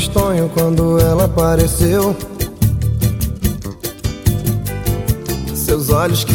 Tristonho 0.00 0.48
quando 0.48 0.98
ela 0.98 1.26
apareceu. 1.26 2.16
Seus 5.54 5.90
olhos 5.90 6.24
que 6.24 6.32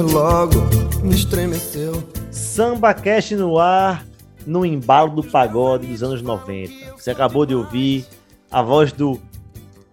logo 0.00 0.56
me 1.04 1.14
estremeceu. 1.14 2.02
Samba 2.32 2.92
Cash 2.92 3.30
no 3.30 3.56
ar, 3.56 4.04
no 4.44 4.66
embalo 4.66 5.14
do 5.14 5.22
pagode 5.22 5.86
dos 5.86 6.02
anos 6.02 6.22
90. 6.22 6.72
Você 6.96 7.12
acabou 7.12 7.46
de 7.46 7.54
ouvir 7.54 8.04
a 8.50 8.62
voz 8.62 8.90
do 8.90 9.20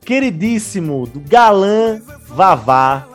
queridíssimo, 0.01 1.05
do 1.05 1.19
galã 1.19 2.01
Vavá, 2.27 3.07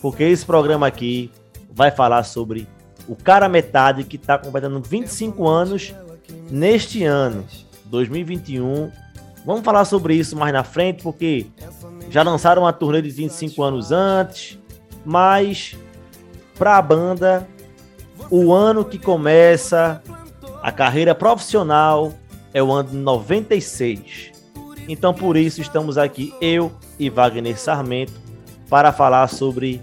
porque 0.00 0.24
esse 0.24 0.46
programa 0.46 0.86
aqui 0.86 1.30
vai 1.70 1.90
falar 1.90 2.22
sobre 2.22 2.66
o 3.06 3.14
cara 3.14 3.46
metade 3.46 4.04
que 4.04 4.16
está 4.16 4.38
completando 4.38 4.80
25 4.80 5.46
anos 5.46 5.94
neste 6.50 7.04
ano, 7.04 7.44
2021. 7.84 9.03
Vamos 9.44 9.62
falar 9.62 9.84
sobre 9.84 10.14
isso 10.14 10.36
mais 10.36 10.52
na 10.52 10.64
frente, 10.64 11.02
porque 11.02 11.46
já 12.08 12.22
lançaram 12.22 12.62
uma 12.62 12.72
turnê 12.72 13.02
de 13.02 13.10
25 13.10 13.62
anos 13.62 13.92
antes, 13.92 14.58
mas 15.04 15.76
para 16.58 16.78
a 16.78 16.82
banda, 16.82 17.46
o 18.30 18.52
ano 18.52 18.84
que 18.84 18.98
começa 18.98 20.02
a 20.62 20.72
carreira 20.72 21.14
profissional 21.14 22.12
é 22.54 22.62
o 22.62 22.72
ano 22.72 22.90
de 22.90 22.96
96. 22.96 24.32
Então 24.88 25.12
por 25.12 25.36
isso 25.36 25.60
estamos 25.60 25.98
aqui, 25.98 26.32
eu 26.40 26.72
e 26.98 27.10
Wagner 27.10 27.58
Sarmento, 27.58 28.14
para 28.70 28.92
falar 28.92 29.28
sobre 29.28 29.82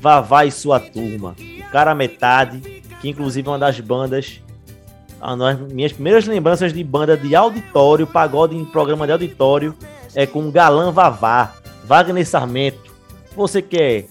Vavá 0.00 0.44
e 0.44 0.50
sua 0.50 0.80
turma. 0.80 1.36
O 1.38 1.70
cara 1.70 1.94
metade, 1.94 2.82
que 3.00 3.08
inclusive 3.08 3.46
é 3.46 3.50
uma 3.50 3.58
das 3.58 3.78
bandas 3.78 4.42
as 5.20 5.58
minhas 5.72 5.92
primeiras 5.92 6.26
lembranças 6.26 6.72
de 6.72 6.82
banda 6.84 7.16
de 7.16 7.34
auditório, 7.34 8.06
pagode 8.06 8.56
em 8.56 8.64
programa 8.64 9.06
de 9.06 9.12
auditório, 9.12 9.74
é 10.14 10.26
com 10.26 10.50
Galã 10.50 10.90
Vavá, 10.90 11.54
Wagner 11.84 12.26
Sarmento. 12.26 12.94
Você 13.34 13.60
que 13.60 13.76
é 13.76 14.04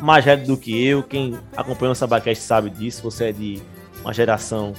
mais 0.00 0.24
velho 0.24 0.46
do 0.46 0.56
que 0.56 0.84
eu, 0.86 1.02
quem 1.02 1.38
acompanha 1.56 1.92
o 1.92 1.94
Sabacast 1.94 2.42
sabe 2.42 2.70
disso, 2.70 3.02
você 3.02 3.26
é 3.26 3.32
de 3.32 3.62
uma 4.02 4.12
geração 4.12 4.72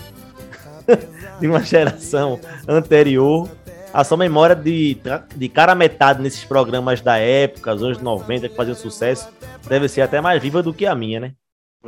de 1.39 1.47
uma 1.47 1.61
geração 1.63 2.39
anterior. 2.67 3.49
A 3.93 4.03
sua 4.03 4.17
memória 4.17 4.55
de, 4.55 4.97
de 5.35 5.49
cara 5.49 5.75
metade 5.75 6.21
nesses 6.21 6.43
programas 6.43 6.99
da 6.99 7.17
época, 7.17 7.75
os 7.75 7.83
anos 7.83 7.99
90, 7.99 8.49
que 8.49 8.55
faziam 8.55 8.75
sucesso, 8.75 9.29
deve 9.67 9.87
ser 9.87 10.01
até 10.01 10.19
mais 10.19 10.41
viva 10.41 10.63
do 10.63 10.73
que 10.73 10.85
a 10.85 10.95
minha, 10.95 11.19
né? 11.19 11.33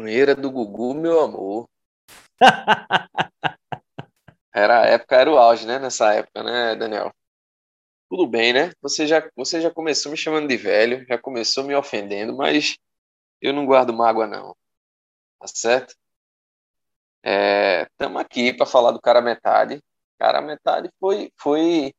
Era 0.05 0.35
do 0.35 0.51
Gugu, 0.51 0.93
meu 0.93 1.19
amor. 1.21 1.65
Época, 5.05 5.15
era 5.15 5.31
o 5.31 5.37
auge, 5.37 5.67
né? 5.67 5.77
Nessa 5.77 6.13
época, 6.13 6.43
né, 6.43 6.75
Daniel? 6.75 7.13
Tudo 8.09 8.27
bem, 8.27 8.53
né? 8.53 8.71
Você 8.81 9.05
já, 9.07 9.29
você 9.35 9.61
já 9.61 9.71
começou 9.71 10.11
me 10.11 10.17
chamando 10.17 10.47
de 10.47 10.57
velho, 10.57 11.05
já 11.07 11.17
começou 11.17 11.63
me 11.63 11.75
ofendendo, 11.75 12.35
mas 12.35 12.77
eu 13.41 13.53
não 13.53 13.65
guardo 13.65 13.93
mágoa, 13.93 14.25
não. 14.27 14.55
Tá 15.39 15.47
certo? 15.47 15.95
Estamos 17.23 18.21
é, 18.21 18.23
aqui 18.23 18.53
para 18.53 18.65
falar 18.65 18.91
do 18.91 19.01
cara 19.01 19.21
metade. 19.21 19.81
Cara 20.19 20.41
metade 20.41 20.89
foi, 20.99 21.31
foi 21.37 21.93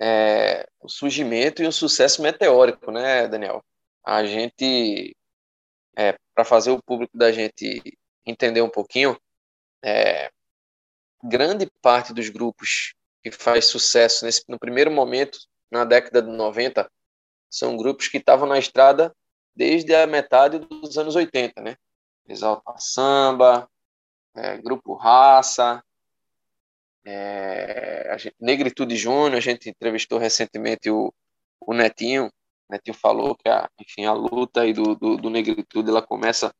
é, 0.00 0.66
o 0.80 0.88
surgimento 0.88 1.62
e 1.62 1.68
um 1.68 1.72
sucesso 1.72 2.22
meteórico, 2.22 2.90
né, 2.90 3.28
Daniel? 3.28 3.62
A 4.04 4.24
gente, 4.24 5.16
é, 5.96 6.16
para 6.34 6.44
fazer 6.44 6.72
o 6.72 6.82
público 6.82 7.16
da 7.16 7.30
gente 7.32 7.96
entender 8.26 8.62
um 8.62 8.70
pouquinho, 8.70 9.16
é, 9.84 10.30
grande 11.24 11.66
parte 11.80 12.12
dos 12.12 12.28
grupos 12.28 12.94
que 13.22 13.30
faz 13.30 13.64
sucesso 13.64 14.26
nesse, 14.26 14.44
no 14.46 14.58
primeiro 14.58 14.90
momento, 14.90 15.38
na 15.70 15.84
década 15.84 16.20
de 16.20 16.30
90, 16.30 16.90
são 17.48 17.76
grupos 17.76 18.08
que 18.08 18.18
estavam 18.18 18.46
na 18.46 18.58
estrada 18.58 19.14
desde 19.56 19.94
a 19.94 20.06
metade 20.06 20.58
dos 20.58 20.98
anos 20.98 21.16
80, 21.16 21.62
né? 21.62 21.76
Exalta 22.28 22.74
Samba, 22.78 23.68
é, 24.36 24.58
Grupo 24.58 24.94
Raça, 24.94 25.82
é, 27.04 28.14
gente, 28.18 28.36
Negritude 28.40 28.96
Júnior, 28.96 29.36
a 29.36 29.40
gente 29.40 29.70
entrevistou 29.70 30.18
recentemente 30.18 30.90
o, 30.90 31.12
o 31.60 31.72
Netinho, 31.72 32.26
o 32.26 32.72
Netinho 32.72 32.96
falou 32.96 33.34
que 33.36 33.48
a, 33.48 33.70
enfim, 33.80 34.04
a 34.04 34.12
luta 34.12 34.62
aí 34.62 34.72
do, 34.72 34.94
do, 34.94 35.16
do 35.16 35.30
Negritude 35.30 35.88
ela 35.88 36.02
começa 36.02 36.54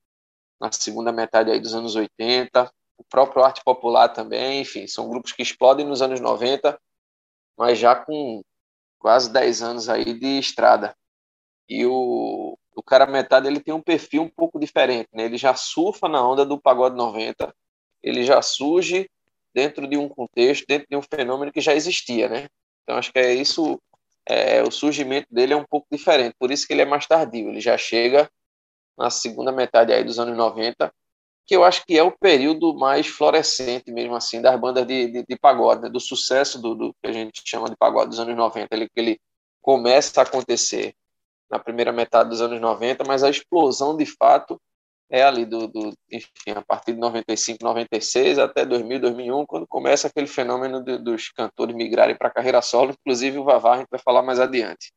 na 0.61 0.71
segunda 0.73 1.13
metade 1.13 1.51
aí 1.51 1.61
dos 1.61 1.75
anos 1.75 1.97
80, 1.97 2.73
o 2.97 3.05
próprio 3.05 3.43
Arte 3.43 3.63
Popular 3.65 4.09
também, 4.09 4.61
enfim, 4.61 4.87
são 4.87 5.09
grupos 5.09 5.33
que 5.33 5.43
explodem 5.43 5.87
nos 5.87 6.03
anos 6.03 6.21
90, 6.21 6.79
mas 7.57 7.79
já 7.79 7.95
com 7.95 8.43
quase 8.99 9.33
10 9.33 9.63
anos 9.63 9.89
aí 9.89 10.15
de 10.15 10.39
estrada. 10.39 10.97
E 11.69 11.85
o, 11.87 12.59
o 12.75 12.83
cara 12.83 13.07
metade 13.07 13.47
ele 13.47 13.61
tem 13.61 13.75
um 13.75 13.81
perfil 13.81 14.23
um 14.23 14.29
pouco 14.29 14.59
diferente, 14.59 15.09
né? 15.13 15.25
Ele 15.25 15.37
já 15.37 15.55
surfa 15.55 16.09
na 16.09 16.27
onda 16.27 16.45
do 16.45 16.61
pagode 16.61 16.97
90, 16.97 17.55
ele 18.03 18.25
já 18.25 18.41
surge 18.43 19.09
dentro 19.53 19.87
de 19.87 19.97
um 19.97 20.09
contexto, 20.09 20.67
dentro 20.67 20.87
de 20.91 20.97
um 20.97 21.03
fenômeno 21.03 21.53
que 21.53 21.61
já 21.61 21.75
existia, 21.75 22.29
né? 22.29 22.49
Então 22.83 22.97
acho 22.97 23.13
que 23.13 23.19
é 23.19 23.33
isso, 23.33 23.81
é, 24.27 24.63
o 24.63 24.71
surgimento 24.71 25.29
dele 25.31 25.55
é 25.55 25.57
um 25.57 25.65
pouco 25.65 25.87
diferente, 25.91 26.35
por 26.39 26.51
isso 26.51 26.67
que 26.67 26.73
ele 26.73 26.83
é 26.83 26.87
mais 26.87 27.07
tardio, 27.07 27.49
ele 27.49 27.61
já 27.61 27.79
chega 27.79 28.31
na 28.97 29.11
segunda 29.11 29.53
metade 29.53 29.93
aí 29.93 30.05
dos 30.05 30.19
anos 30.19 30.37
90 30.37 30.93
que 31.47 31.55
eu 31.55 31.65
acho 31.65 31.85
que 31.85 31.99
é 31.99 32.03
o 32.03 32.11
período 32.11 32.75
mais 32.75 33.07
florescente 33.07 33.93
mesmo 33.93 34.15
assim 34.15 34.41
das 34.41 34.59
bandas 34.59 34.87
de, 34.87 35.09
de, 35.09 35.25
de 35.27 35.39
pagode, 35.39 35.83
né? 35.83 35.89
do 35.91 36.01
sucesso 36.01 36.61
do, 36.61 36.75
do, 36.75 36.95
que 36.95 37.09
a 37.09 37.13
gente 37.13 37.43
chama 37.45 37.69
de 37.69 37.77
pagode 37.77 38.11
dos 38.11 38.21
anos 38.21 38.37
90, 38.37 38.75
ele, 38.75 38.89
ele 38.97 39.21
começa 39.61 40.21
a 40.21 40.25
acontecer 40.25 40.95
na 41.51 41.59
primeira 41.59 41.93
metade 41.93 42.31
dos 42.31 42.41
anos 42.41 42.61
90, 42.61 43.05
mas 43.07 43.23
a 43.23 43.31
explosão 43.31 43.97
de 43.97 44.07
fato 44.07 44.61
é 45.11 45.23
ali 45.23 45.45
do, 45.45 45.69
do 45.69 45.93
enfim, 46.11 46.51
a 46.57 46.63
partir 46.63 46.95
de 46.95 46.99
95, 46.99 47.63
96 47.63 48.39
até 48.39 48.65
2000, 48.65 49.01
2001, 49.01 49.47
quando 49.47 49.67
começa 49.67 50.09
aquele 50.09 50.27
fenômeno 50.27 50.83
de, 50.83 50.99
dos 50.99 51.31
cantores 51.31 51.77
migrarem 51.77 52.17
para 52.17 52.31
carreira 52.31 52.63
solo, 52.63 52.93
inclusive 52.93 53.39
o 53.39 53.45
Vavá, 53.45 53.75
a 53.75 53.79
gente 53.79 53.91
vai 53.91 54.01
falar 54.01 54.23
mais 54.23 54.41
adiante. 54.41 54.93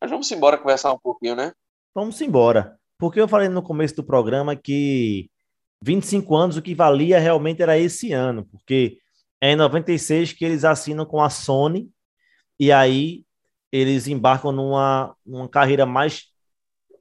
Mas 0.00 0.10
vamos 0.10 0.30
embora 0.30 0.58
conversar 0.58 0.92
um 0.92 0.98
pouquinho, 0.98 1.34
né? 1.34 1.52
Vamos 1.94 2.20
embora. 2.20 2.78
Porque 2.98 3.20
eu 3.20 3.28
falei 3.28 3.48
no 3.48 3.62
começo 3.62 3.94
do 3.96 4.04
programa 4.04 4.56
que 4.56 5.30
25 5.82 6.34
anos 6.36 6.56
o 6.56 6.62
que 6.62 6.74
valia 6.74 7.18
realmente 7.20 7.62
era 7.62 7.78
esse 7.78 8.12
ano, 8.12 8.44
porque 8.46 8.98
é 9.40 9.52
em 9.52 9.56
96 9.56 10.32
que 10.32 10.44
eles 10.44 10.64
assinam 10.64 11.06
com 11.06 11.22
a 11.22 11.30
Sony 11.30 11.90
e 12.58 12.72
aí 12.72 13.24
eles 13.70 14.08
embarcam 14.08 14.52
numa, 14.52 15.14
numa 15.24 15.48
carreira 15.48 15.86
mais, 15.86 16.24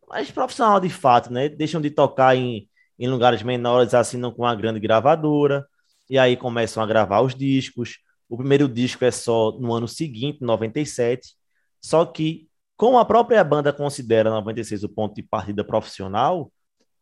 mais 0.08 0.30
profissional 0.32 0.80
de 0.80 0.90
fato, 0.90 1.32
né? 1.32 1.50
Deixam 1.50 1.82
de 1.82 1.90
tocar 1.90 2.36
em, 2.36 2.70
em 3.00 3.08
lugares 3.08 3.42
menores, 3.44 3.94
assinam 3.94 4.32
com 4.32 4.44
uma 4.44 4.56
grande 4.56 4.80
gravadora 4.80 5.66
e 6.10 6.18
aí 6.20 6.38
começam 6.38 6.84
a 6.84 6.86
gravar 6.88 7.22
os 7.22 7.34
discos. 7.36 8.00
O 8.30 8.38
primeiro 8.38 8.68
disco 8.68 9.04
é 9.06 9.12
só 9.12 9.52
no 9.60 9.74
ano 9.74 9.88
seguinte, 9.88 10.40
97. 10.42 11.36
Só 11.82 12.06
que 12.06 12.47
como 12.78 13.00
a 13.00 13.06
própria 13.06 13.44
banda 13.44 13.74
considera 13.74 14.30
96 14.30 14.84
o 14.84 14.90
ponto 14.90 15.16
de 15.16 15.24
partida 15.24 15.64
profissional, 15.64 16.52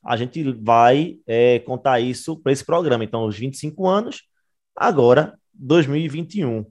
a 0.04 0.16
gente 0.16 0.42
vai 0.54 1.20
é, 1.28 1.60
contar 1.60 2.00
isso 2.00 2.38
para 2.38 2.52
esse 2.52 2.64
programa. 2.64 3.04
Então, 3.04 3.26
os 3.26 3.38
25 3.38 3.86
anos, 3.86 4.24
agora 4.76 5.38
2021. 5.54 6.66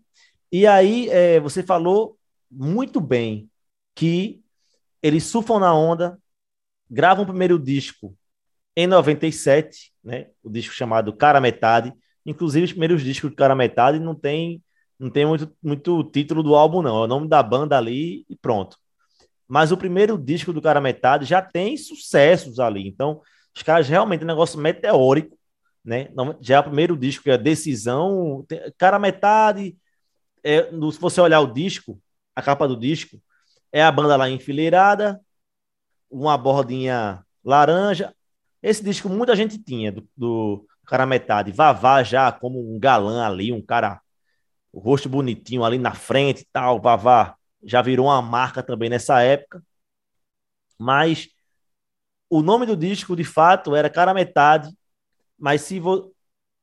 E 0.51 0.67
aí, 0.67 1.09
é, 1.11 1.39
você 1.39 1.63
falou 1.63 2.17
muito 2.51 3.01
bem 3.01 3.51
que 3.95 4.43
eles 5.03 5.25
surfam 5.25 5.59
na 5.59 5.75
onda, 5.75 6.19
gravam 6.89 7.25
o 7.25 7.27
primeiro 7.27 7.59
disco 7.59 8.17
em 8.77 8.87
97, 8.87 9.93
né? 10.03 10.29
O 10.43 10.49
disco 10.49 10.73
chamado 10.75 11.13
Cara 11.15 11.41
Metade. 11.41 11.93
Inclusive, 12.25 12.65
os 12.65 12.73
primeiros 12.73 13.03
discos 13.03 13.31
de 13.31 13.37
Cara 13.37 13.55
Metade 13.55 13.99
não 13.99 14.15
tem, 14.15 14.63
não 14.99 15.11
tem 15.11 15.27
muito, 15.27 15.55
muito 15.63 16.05
título 16.05 16.43
do 16.43 16.55
álbum, 16.55 16.81
não. 16.81 17.03
É 17.03 17.05
o 17.05 17.07
nome 17.07 17.29
da 17.29 17.43
banda 17.43 17.77
ali 17.77 18.25
e 18.29 18.37
pronto. 18.37 18.79
Mas 19.47 19.73
o 19.73 19.77
primeiro 19.77 20.17
disco 20.17 20.53
do 20.53 20.63
Cara 20.63 20.81
Metade 20.81 21.25
já 21.25 21.43
tem 21.43 21.77
sucessos 21.77 22.59
ali. 22.59 22.87
Então, 22.87 23.21
os 23.55 23.63
caras 23.63 23.89
realmente 23.89 24.23
é 24.23 24.25
um 24.25 24.29
negócio 24.29 24.59
meteórico, 24.59 25.39
né? 25.85 26.09
Já 26.41 26.57
é 26.57 26.61
o 26.61 26.65
primeiro 26.65 26.97
disco, 26.97 27.25
que 27.25 27.31
é 27.31 27.39
Decisão. 27.39 28.45
Cara 28.79 28.99
Metade, 28.99 29.77
é, 30.43 30.63
se 30.65 31.01
você 31.01 31.21
olhar 31.21 31.41
o 31.41 31.53
disco, 31.53 32.01
a 32.35 32.43
capa 32.43 32.67
do 32.67 32.77
disco, 32.77 33.21
é 33.73 33.83
a 33.83 33.91
banda 33.91 34.17
lá 34.17 34.29
enfileirada, 34.29 35.21
uma 36.11 36.39
bordinha 36.39 37.25
laranja. 37.45 38.15
Esse 38.63 38.83
disco 38.83 39.09
muita 39.09 39.35
gente 39.37 39.59
tinha 39.59 39.93
do, 39.93 40.09
do 40.17 40.67
cara 40.87 41.07
metade. 41.07 41.53
Vavá 41.53 42.03
já 42.03 42.31
como 42.31 42.61
um 42.61 42.79
galã 42.79 43.27
ali, 43.27 43.53
um 43.53 43.61
cara, 43.61 44.01
o 44.73 44.79
rosto 44.79 45.09
bonitinho 45.09 45.65
ali 45.65 45.79
na 45.79 45.93
frente 45.93 46.43
e 46.43 46.47
tal. 46.53 46.81
Vavá 46.81 47.37
já 47.65 47.83
virou 47.83 48.07
uma 48.07 48.23
marca 48.23 48.63
também 48.63 48.91
nessa 48.91 49.23
época. 49.23 49.63
Mas 50.79 51.29
o 52.29 52.43
nome 52.43 52.67
do 52.67 52.77
disco, 52.77 53.15
de 53.17 53.25
fato, 53.25 53.75
era 53.75 53.91
Cara 53.91 54.15
Metade. 54.15 54.71
Mas 55.39 55.63
se 55.63 55.81
vo... 55.81 56.15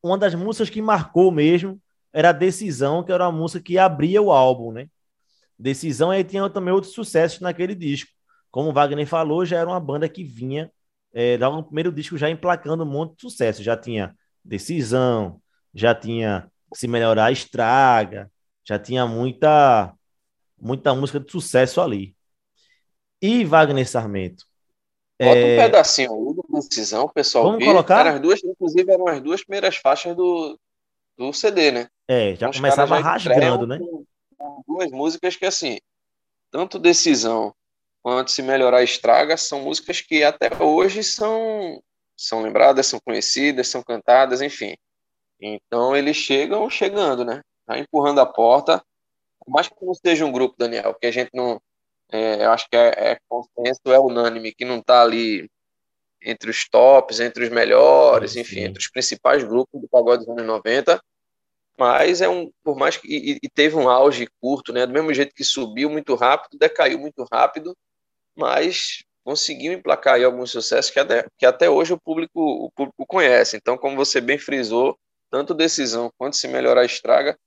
uma 0.03 0.17
das 0.17 0.35
músicas 0.35 0.69
que 0.69 0.81
marcou 0.81 1.31
mesmo 1.31 1.81
era 2.13 2.31
Decisão, 2.31 3.03
que 3.03 3.11
era 3.11 3.25
uma 3.27 3.37
música 3.37 3.63
que 3.63 3.77
abria 3.77 4.21
o 4.21 4.31
álbum, 4.31 4.71
né? 4.71 4.87
Decisão 5.57 6.11
aí 6.11 6.23
tinha 6.23 6.49
também 6.49 6.73
outros 6.73 6.93
sucessos 6.93 7.39
naquele 7.39 7.75
disco. 7.75 8.11
Como 8.49 8.69
o 8.69 8.73
Wagner 8.73 9.07
falou, 9.07 9.45
já 9.45 9.59
era 9.59 9.69
uma 9.69 9.79
banda 9.79 10.09
que 10.09 10.23
vinha 10.23 10.71
é, 11.13 11.37
logo 11.37 11.57
no 11.57 11.63
primeiro 11.63 11.91
disco 11.91 12.17
já 12.17 12.29
emplacando 12.29 12.83
um 12.83 12.87
monte 12.87 13.15
de 13.15 13.21
sucesso. 13.21 13.63
Já 13.63 13.77
tinha 13.77 14.15
Decisão, 14.43 15.41
já 15.73 15.93
tinha 15.93 16.51
Se 16.73 16.87
Melhorar 16.87 17.31
Estraga, 17.31 18.31
já 18.67 18.79
tinha 18.79 19.05
muita 19.05 19.93
muita 20.61 20.93
música 20.93 21.19
de 21.19 21.31
sucesso 21.31 21.81
ali. 21.81 22.15
E 23.21 23.43
Wagner 23.43 23.87
Sarmento? 23.87 24.45
Bota 25.19 25.37
é... 25.37 25.55
um 25.55 25.57
pedacinho 25.57 26.11
aí 26.13 26.35
do 26.35 26.45
Decisão, 26.49 27.09
pessoal. 27.09 27.45
Vamos 27.45 27.65
colocar? 27.65 28.07
as 28.07 28.19
duas, 28.19 28.43
inclusive, 28.43 28.91
eram 28.91 29.07
as 29.07 29.21
duas 29.21 29.43
primeiras 29.43 29.75
faixas 29.75 30.15
do, 30.15 30.59
do 31.17 31.33
CD, 31.33 31.71
né? 31.71 31.87
É, 32.07 32.29
já 32.29 32.47
então, 32.47 32.51
começava 32.51 32.97
já 32.97 33.01
rasgando, 33.01 33.67
né? 33.67 33.77
Com, 33.77 34.05
com 34.37 34.63
duas 34.67 34.91
músicas 34.91 35.35
que, 35.35 35.45
assim, 35.45 35.77
tanto 36.49 36.79
Decisão 36.79 37.53
quanto 38.01 38.31
Se 38.31 38.41
Melhorar 38.41 38.83
Estraga 38.83 39.37
são 39.37 39.61
músicas 39.61 40.01
que 40.01 40.23
até 40.23 40.49
hoje 40.59 41.03
são, 41.03 41.81
são 42.17 42.41
lembradas, 42.41 42.87
são 42.87 42.99
conhecidas, 42.99 43.67
são 43.67 43.83
cantadas, 43.83 44.41
enfim. 44.41 44.75
Então 45.39 45.95
eles 45.95 46.17
chegam 46.17 46.69
chegando, 46.69 47.23
né? 47.23 47.41
Tá 47.65 47.77
empurrando 47.77 48.19
a 48.19 48.25
porta. 48.25 48.83
Por 49.43 49.51
mais 49.51 49.67
que 49.67 49.85
não 49.85 49.93
seja 49.93 50.25
um 50.25 50.31
grupo, 50.31 50.55
Daniel, 50.57 50.93
que 50.93 51.07
a 51.07 51.11
gente 51.11 51.31
não. 51.33 51.61
É, 52.11 52.45
eu 52.45 52.51
acho 52.51 52.67
que 52.69 52.75
é, 52.75 53.11
é 53.11 53.17
consenso, 53.27 53.81
é 53.85 53.99
unânime, 53.99 54.53
que 54.53 54.65
não 54.65 54.79
está 54.79 55.01
ali 55.01 55.49
entre 56.21 56.49
os 56.51 56.67
tops, 56.69 57.19
entre 57.19 57.43
os 57.45 57.49
melhores, 57.49 58.35
enfim, 58.35 58.61
entre 58.61 58.79
os 58.79 58.89
principais 58.89 59.43
grupos 59.43 59.81
do 59.81 59.87
pagode 59.87 60.25
dos 60.25 60.29
anos 60.29 60.45
90. 60.45 61.01
Mas 61.77 62.21
é 62.21 62.29
um, 62.29 62.51
por 62.63 62.75
mais 62.75 62.97
que 62.97 63.07
e, 63.07 63.39
e 63.41 63.49
teve 63.49 63.75
um 63.75 63.89
auge 63.89 64.27
curto, 64.39 64.71
né? 64.73 64.85
Do 64.85 64.93
mesmo 64.93 65.13
jeito 65.13 65.33
que 65.33 65.43
subiu 65.43 65.89
muito 65.89 66.13
rápido, 66.15 66.57
decaiu 66.59 66.99
muito 66.99 67.25
rápido, 67.31 67.75
mas 68.35 69.03
conseguiu 69.23 69.73
emplacar 69.73 70.15
aí 70.15 70.23
alguns 70.23 70.51
sucessos 70.51 70.91
que 70.91 70.99
até, 70.99 71.25
que 71.37 71.45
até 71.45 71.69
hoje 71.69 71.93
o 71.93 71.99
público, 71.99 72.39
o 72.39 72.71
público 72.71 73.05
conhece. 73.07 73.57
Então, 73.57 73.77
como 73.77 73.95
você 73.95 74.19
bem 74.19 74.37
frisou, 74.37 74.97
tanto 75.29 75.53
decisão 75.53 76.11
quanto 76.17 76.35
se 76.35 76.47
melhorar 76.47 76.85
estraga, 76.85 77.37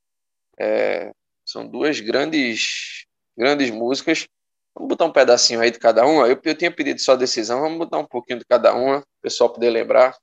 é, 0.58 1.12
são 1.44 1.66
duas 1.66 2.00
grandes, 2.00 3.04
grandes 3.36 3.70
músicas. 3.70 4.26
Vamos 4.74 4.88
botar 4.88 5.04
um 5.04 5.12
pedacinho 5.12 5.60
aí 5.60 5.70
de 5.70 5.78
cada 5.78 6.04
uma. 6.06 6.26
Eu, 6.26 6.40
eu 6.42 6.54
tinha 6.54 6.70
pedido 6.70 7.00
só 7.00 7.14
decisão, 7.14 7.60
vamos 7.60 7.78
botar 7.78 7.98
um 7.98 8.06
pouquinho 8.06 8.38
de 8.38 8.44
cada 8.44 8.74
uma, 8.74 8.98
o 8.98 9.22
pessoal 9.22 9.50
poder 9.50 9.70
lembrar. 9.70 10.16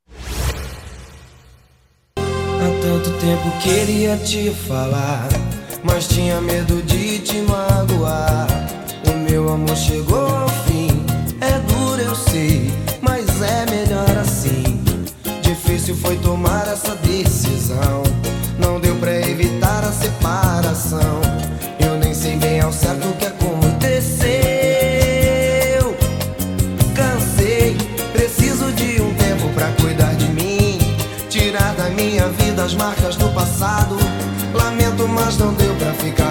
Há 2.17 2.81
tanto 2.81 3.11
tempo 3.19 3.59
queria 3.61 4.17
te 4.17 4.51
falar, 4.67 5.29
mas 5.83 6.07
tinha 6.07 6.41
medo 6.41 6.81
de 6.83 7.19
te 7.19 7.37
magoar. 7.43 8.47
O 9.07 9.17
meu 9.17 9.49
amor 9.49 9.77
chegou 9.77 10.27
ao 10.27 10.49
fim, 10.65 10.89
é 11.39 11.59
duro 11.73 12.01
eu 12.01 12.15
sei, 12.15 12.69
mas 13.01 13.41
é 13.41 13.65
melhor 13.69 14.17
assim. 14.17 14.83
Difícil 15.41 15.95
foi 15.95 16.17
tomar 16.17 16.67
essa 16.67 16.95
decisão, 16.97 18.03
mas 35.31 35.37
não 35.37 35.53
deu 35.53 35.73
pra 35.75 35.93
ficar 35.93 36.30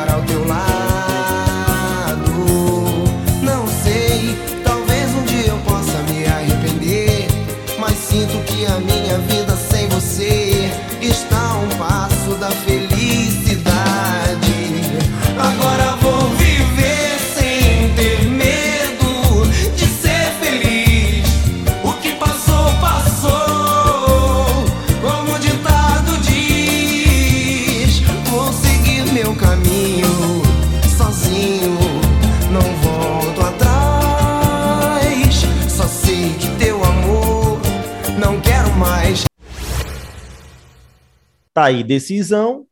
Tá 41.60 41.66
aí, 41.66 41.84
decisão. 41.84 42.64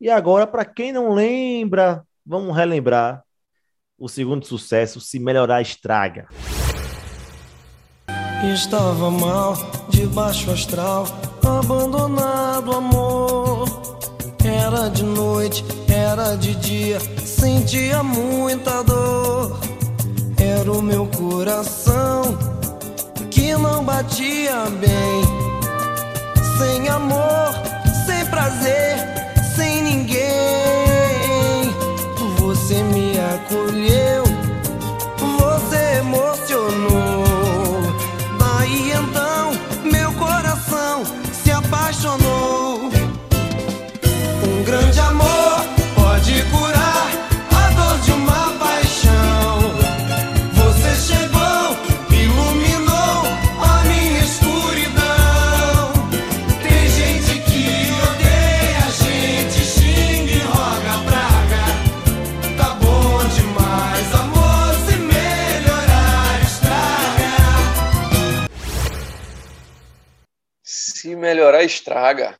E 0.00 0.10
agora, 0.10 0.48
para 0.48 0.64
quem 0.64 0.90
não 0.90 1.14
lembra, 1.14 2.02
vamos 2.26 2.56
relembrar 2.56 3.22
o 3.96 4.08
segundo 4.08 4.44
sucesso, 4.44 5.00
Se 5.00 5.20
Melhorar 5.20 5.62
Estraga. 5.62 6.26
Estava 8.52 9.12
mal, 9.12 9.54
de 9.90 10.08
baixo 10.08 10.50
astral, 10.50 11.06
abandonado 11.46 12.72
amor. 12.72 13.68
Era 14.44 14.88
de 14.88 15.04
noite, 15.04 15.64
era 15.88 16.34
de 16.34 16.56
dia, 16.56 16.98
sentia 17.24 18.02
muita 18.02 18.82
dor. 18.82 19.56
Era 20.36 20.72
o 20.72 20.82
meu 20.82 21.06
coração 21.06 22.22
que 23.30 23.52
não 23.52 23.84
batia 23.84 24.64
bem, 24.80 25.22
sem 26.58 26.88
amor 26.88 27.75
prazer 28.36 28.98
sem 29.56 29.82
ninguém. 29.82 30.20
Você 32.38 32.82
me 32.82 33.18
acolheu, 33.18 34.25
estraga. 71.66 72.38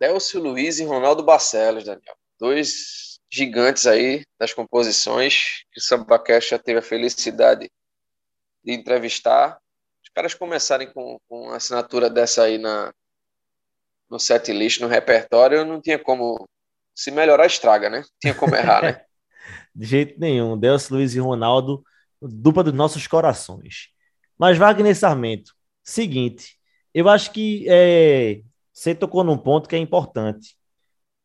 Delcio 0.00 0.40
Luiz 0.40 0.78
e 0.78 0.84
Ronaldo 0.84 1.22
Barcelos, 1.22 1.84
Daniel. 1.84 2.16
Dois 2.38 3.18
gigantes 3.30 3.86
aí 3.86 4.24
das 4.38 4.54
composições 4.54 5.64
que 5.72 5.80
o 5.80 5.82
Sambacash 5.82 6.48
já 6.48 6.58
teve 6.58 6.78
a 6.78 6.82
felicidade 6.82 7.70
de 8.64 8.72
entrevistar. 8.72 9.58
Os 10.02 10.08
caras 10.14 10.34
começarem 10.34 10.92
com, 10.92 11.18
com 11.28 11.50
assinatura 11.50 12.08
dessa 12.08 12.44
aí 12.44 12.58
na, 12.58 12.92
no 14.08 14.18
set 14.18 14.52
list, 14.52 14.80
no 14.80 14.88
repertório, 14.88 15.64
não 15.64 15.80
tinha 15.80 15.98
como 15.98 16.48
se 16.94 17.10
melhorar 17.10 17.46
estraga, 17.46 17.90
né? 17.90 18.02
Tinha 18.20 18.34
como 18.34 18.54
errar, 18.54 18.82
né? 18.82 19.04
De 19.74 19.86
jeito 19.86 20.18
nenhum. 20.18 20.58
Delcio 20.58 20.96
Luiz 20.96 21.14
e 21.14 21.20
Ronaldo, 21.20 21.84
dupla 22.20 22.64
dos 22.64 22.72
nossos 22.72 23.06
corações. 23.06 23.90
Mas 24.36 24.58
Wagner 24.58 24.96
Sarmento, 24.96 25.52
seguinte, 25.82 26.58
eu 26.92 27.08
acho 27.08 27.30
que 27.30 27.66
é, 27.68 28.40
você 28.78 28.94
tocou 28.94 29.24
num 29.24 29.36
ponto 29.36 29.68
que 29.68 29.74
é 29.74 29.78
importante. 29.78 30.56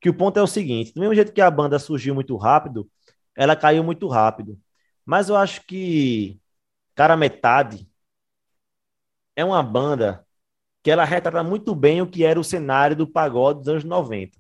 Que 0.02 0.10
o 0.10 0.14
ponto 0.14 0.38
é 0.40 0.42
o 0.42 0.48
seguinte: 0.48 0.94
do 0.94 1.00
mesmo 1.00 1.16
jeito 1.16 1.32
que 1.32 1.42
a 1.42 1.52
banda 1.52 1.78
surgiu 1.78 2.16
muito 2.16 2.36
rápido, 2.36 2.90
ela 3.36 3.56
caiu 3.56 3.84
muito 3.84 4.08
rápido. 4.08 4.60
Mas 5.06 5.30
eu 5.30 5.36
acho 5.36 5.66
que 5.68 6.40
Cara 6.96 7.16
Metade 7.16 7.88
é 9.36 9.46
uma 9.46 9.62
banda 9.62 10.26
que 10.82 10.92
ela 10.92 11.06
retrata 11.06 11.44
muito 11.44 11.76
bem 11.76 12.02
o 12.02 12.08
que 12.10 12.26
era 12.26 12.40
o 12.40 12.44
cenário 12.44 12.96
do 12.96 13.08
pagode 13.08 13.60
dos 13.60 13.68
anos 13.70 13.84
90. 13.84 14.38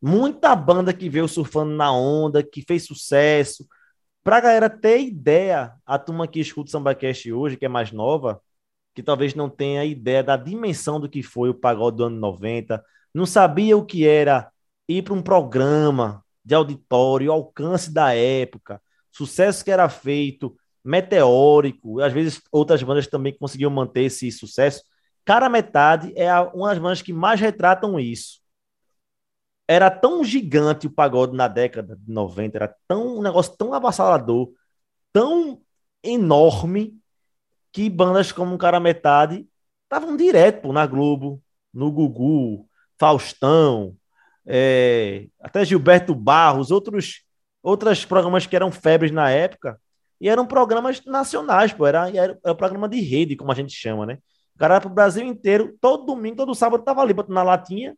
Muita 0.00 0.56
banda 0.56 0.92
que 0.92 1.08
veio 1.08 1.28
surfando 1.28 1.72
na 1.72 1.92
onda, 1.92 2.42
que 2.42 2.62
fez 2.62 2.86
sucesso. 2.86 3.66
Pra 4.22 4.40
galera 4.40 4.70
ter 4.70 5.00
ideia, 5.00 5.74
a 5.84 5.98
turma 5.98 6.26
que 6.26 6.40
escuta 6.40 6.68
o 6.68 6.70
SambaCast 6.72 7.30
hoje, 7.32 7.56
que 7.56 7.66
é 7.66 7.68
mais 7.68 7.92
nova, 7.92 8.42
que 8.94 9.02
talvez 9.02 9.34
não 9.34 9.48
tenha 9.50 9.84
ideia 9.84 10.22
da 10.22 10.36
dimensão 10.36 11.00
do 11.00 11.08
que 11.08 11.22
foi 11.22 11.48
o 11.48 11.54
pagode 11.54 11.96
do 11.96 12.04
ano 12.04 12.16
90, 12.16 12.82
não 13.12 13.26
sabia 13.26 13.76
o 13.76 13.84
que 13.84 14.06
era 14.06 14.50
ir 14.88 15.02
para 15.02 15.14
um 15.14 15.22
programa 15.22 16.24
de 16.44 16.54
auditório, 16.54 17.32
alcance 17.32 17.92
da 17.92 18.14
época, 18.14 18.80
sucesso 19.10 19.64
que 19.64 19.70
era 19.70 19.88
feito, 19.88 20.56
meteórico, 20.84 22.00
às 22.00 22.12
vezes 22.12 22.40
outras 22.52 22.82
bandas 22.82 23.06
também 23.06 23.36
conseguiam 23.36 23.70
manter 23.70 24.02
esse 24.02 24.30
sucesso. 24.30 24.82
Cara 25.24 25.48
Metade 25.48 26.12
é 26.16 26.30
uma 26.38 26.68
das 26.68 26.78
bandas 26.78 27.02
que 27.02 27.12
mais 27.12 27.40
retratam 27.40 27.98
isso. 27.98 28.40
Era 29.66 29.90
tão 29.90 30.22
gigante 30.22 30.86
o 30.86 30.90
pagode 30.90 31.34
na 31.34 31.48
década 31.48 31.96
de 31.96 32.12
90, 32.12 32.58
era 32.58 32.76
tão 32.86 33.18
um 33.18 33.22
negócio 33.22 33.56
tão 33.56 33.72
avassalador, 33.72 34.52
tão 35.10 35.62
enorme, 36.02 37.00
que 37.74 37.90
bandas 37.90 38.30
como 38.30 38.56
Cara 38.56 38.78
Metade 38.78 39.48
estavam 39.82 40.16
direto 40.16 40.62
pô, 40.62 40.72
na 40.72 40.86
Globo, 40.86 41.42
no 41.72 41.90
Gugu, 41.90 42.68
Faustão, 42.96 43.96
é, 44.46 45.26
até 45.40 45.64
Gilberto 45.64 46.14
Barros, 46.14 46.70
outros, 46.70 47.24
outros 47.60 48.04
programas 48.04 48.46
que 48.46 48.54
eram 48.54 48.70
febres 48.70 49.10
na 49.10 49.28
época, 49.28 49.78
e 50.20 50.28
eram 50.28 50.46
programas 50.46 51.04
nacionais, 51.04 51.72
pô, 51.72 51.84
era, 51.84 52.08
era, 52.16 52.38
era 52.44 52.54
programa 52.54 52.88
de 52.88 53.00
rede, 53.00 53.34
como 53.34 53.50
a 53.50 53.56
gente 53.56 53.72
chama, 53.72 54.06
né? 54.06 54.18
O 54.54 54.58
cara 54.58 54.80
para 54.80 54.88
o 54.88 54.94
Brasil 54.94 55.26
inteiro, 55.26 55.76
todo 55.80 56.06
domingo, 56.06 56.36
todo 56.36 56.54
sábado 56.54 56.84
tava 56.84 57.02
ali 57.02 57.12
botando 57.12 57.34
na 57.34 57.42
latinha, 57.42 57.96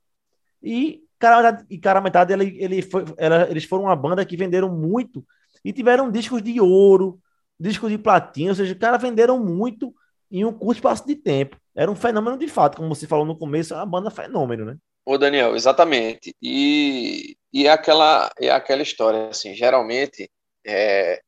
e 0.62 1.02
cara, 1.18 1.62
e 1.68 1.76
cara 1.76 2.00
metade 2.00 2.32
ele, 2.32 2.56
ele 2.58 2.80
foi, 2.80 3.04
ela, 3.18 3.46
eles 3.50 3.64
foram 3.64 3.84
uma 3.84 3.96
banda 3.96 4.24
que 4.24 4.38
venderam 4.38 4.74
muito 4.74 5.22
e 5.62 5.70
tiveram 5.70 6.10
discos 6.10 6.42
de 6.42 6.58
ouro, 6.62 7.20
discos 7.58 7.90
de 7.90 7.98
platina, 7.98 8.50
ou 8.50 8.54
seja, 8.54 8.72
os 8.72 8.78
caras 8.78 9.00
venderam 9.00 9.38
muito 9.38 9.94
em 10.30 10.44
um 10.44 10.52
curto 10.52 10.78
espaço 10.78 11.06
de 11.06 11.16
tempo. 11.16 11.56
Era 11.74 11.90
um 11.90 11.96
fenômeno 11.96 12.38
de 12.38 12.48
fato, 12.48 12.76
como 12.76 12.94
você 12.94 13.06
falou 13.06 13.24
no 13.24 13.38
começo, 13.38 13.74
é 13.74 13.76
uma 13.76 13.86
banda 13.86 14.10
fenômeno, 14.10 14.64
né? 14.64 14.76
Ô, 15.04 15.16
Daniel, 15.16 15.54
exatamente. 15.54 16.34
E, 16.42 17.36
e 17.52 17.66
é 17.66 17.70
aquela, 17.70 18.30
é 18.38 18.50
aquela 18.50 18.82
história, 18.82 19.28
assim, 19.28 19.54
geralmente 19.54 20.28
é, 20.66 21.20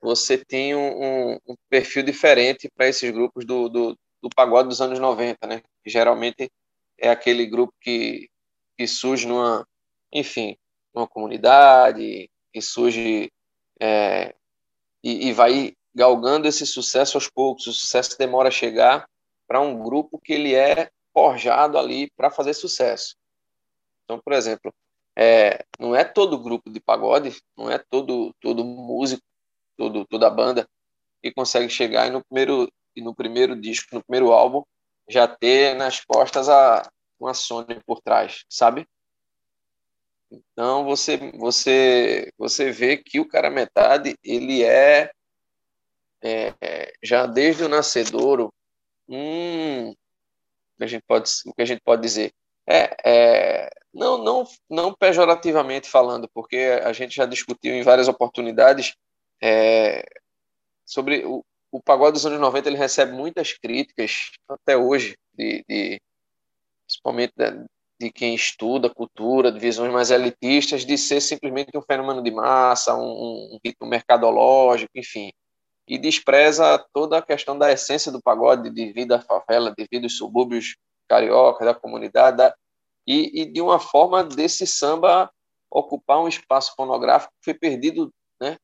você 0.00 0.38
tem 0.38 0.74
um, 0.74 1.34
um, 1.46 1.56
perfil 1.68 2.02
diferente 2.04 2.70
para 2.76 2.88
esses 2.88 3.10
grupos 3.10 3.44
do, 3.44 3.68
do, 3.68 3.98
do, 4.22 4.28
pagode 4.34 4.68
dos 4.68 4.80
anos 4.80 4.98
90, 5.00 5.46
né? 5.46 5.62
geralmente 5.84 6.50
é 6.96 7.10
aquele 7.10 7.44
grupo 7.46 7.74
que, 7.80 8.28
que 8.76 8.86
surge 8.86 9.26
numa, 9.26 9.66
enfim, 10.12 10.56
numa 10.94 11.08
comunidade, 11.08 12.30
que 12.52 12.60
surge 12.60 13.32
é, 13.80 14.34
e, 15.08 15.28
e 15.28 15.32
vai 15.32 15.72
galgando 15.94 16.46
esse 16.46 16.66
sucesso 16.66 17.16
aos 17.16 17.28
poucos, 17.28 17.66
o 17.66 17.72
sucesso 17.72 18.18
demora 18.18 18.48
a 18.48 18.52
chegar 18.52 19.08
para 19.46 19.60
um 19.60 19.82
grupo 19.82 20.20
que 20.22 20.34
ele 20.34 20.54
é 20.54 20.90
forjado 21.14 21.78
ali 21.78 22.10
para 22.16 22.30
fazer 22.30 22.52
sucesso. 22.52 23.16
Então, 24.04 24.20
por 24.20 24.34
exemplo, 24.34 24.72
é, 25.16 25.64
não 25.78 25.96
é 25.96 26.04
todo 26.04 26.38
grupo 26.38 26.70
de 26.70 26.78
pagode, 26.78 27.36
não 27.56 27.70
é 27.70 27.78
todo 27.78 28.34
todo 28.40 28.64
músico, 28.64 29.22
todo, 29.76 30.04
toda 30.04 30.30
banda 30.30 30.68
que 31.22 31.32
consegue 31.32 31.70
chegar 31.70 32.06
e 32.06 32.10
no 32.10 32.22
primeiro 32.24 32.70
e 32.94 33.00
no 33.00 33.14
primeiro 33.14 33.58
disco, 33.58 33.94
no 33.94 34.04
primeiro 34.04 34.32
álbum, 34.32 34.62
já 35.08 35.26
ter 35.26 35.74
nas 35.74 36.04
costas 36.04 36.48
a 36.48 36.88
uma 37.18 37.32
Sony 37.32 37.80
por 37.86 38.00
trás, 38.00 38.44
sabe? 38.48 38.86
Então 40.30 40.84
você 40.84 41.16
você 41.32 42.30
você 42.36 42.70
vê 42.70 42.96
que 42.96 43.18
o 43.20 43.28
cara 43.28 43.50
metade 43.50 44.16
ele 44.22 44.62
é, 44.62 45.10
é, 46.22 46.92
já 47.02 47.26
desde 47.26 47.64
o 47.64 47.68
nascedouro 47.68 48.52
um 49.08 49.94
a 50.80 50.86
gente 50.86 51.02
pode 51.06 51.30
o 51.46 51.54
que 51.54 51.62
a 51.62 51.64
gente 51.64 51.80
pode 51.82 52.02
dizer? 52.02 52.32
É, 52.66 52.96
é 53.04 53.70
não 53.94 54.18
não 54.22 54.44
não 54.68 54.94
pejorativamente 54.94 55.88
falando 55.88 56.28
porque 56.34 56.80
a 56.84 56.92
gente 56.92 57.16
já 57.16 57.24
discutiu 57.26 57.74
em 57.74 57.82
várias 57.82 58.08
oportunidades 58.08 58.94
é, 59.42 60.04
sobre 60.84 61.24
o, 61.24 61.44
o 61.70 61.82
pagode 61.82 62.12
dos 62.12 62.26
anos 62.26 62.40
90 62.40 62.68
ele 62.68 62.76
recebe 62.76 63.12
muitas 63.12 63.52
críticas 63.54 64.32
até 64.48 64.76
hoje 64.76 65.16
de, 65.34 65.64
de 65.68 66.00
principalmente 66.86 67.32
de 68.00 68.10
quem 68.12 68.34
estuda 68.34 68.88
cultura, 68.88 69.50
de 69.50 69.58
visões 69.58 69.92
mais 69.92 70.10
elitistas, 70.10 70.84
de 70.84 70.96
ser 70.96 71.20
simplesmente 71.20 71.76
um 71.76 71.82
fenômeno 71.82 72.22
de 72.22 72.30
massa, 72.30 72.94
um, 72.94 73.54
um 73.54 73.58
ritmo 73.64 73.86
mercadológico, 73.88 74.92
enfim. 74.94 75.32
E 75.86 75.98
despreza 75.98 76.78
toda 76.92 77.18
a 77.18 77.22
questão 77.22 77.58
da 77.58 77.72
essência 77.72 78.12
do 78.12 78.22
pagode, 78.22 78.70
de 78.70 78.92
vida 78.92 79.16
à 79.16 79.20
favela, 79.20 79.74
de 79.76 79.86
vida 79.90 80.06
aos 80.06 80.16
subúrbios 80.16 80.76
carioca, 81.08 81.64
da 81.64 81.74
comunidade, 81.74 82.36
da, 82.36 82.54
e, 83.06 83.42
e, 83.42 83.46
de 83.46 83.60
uma 83.60 83.80
forma 83.80 84.22
desse 84.22 84.66
samba 84.66 85.30
ocupar 85.70 86.20
um 86.20 86.28
espaço 86.28 86.74
fonográfico 86.76 87.32
que 87.38 87.50
foi 87.50 87.54
perdido 87.54 88.12
né, 88.40 88.58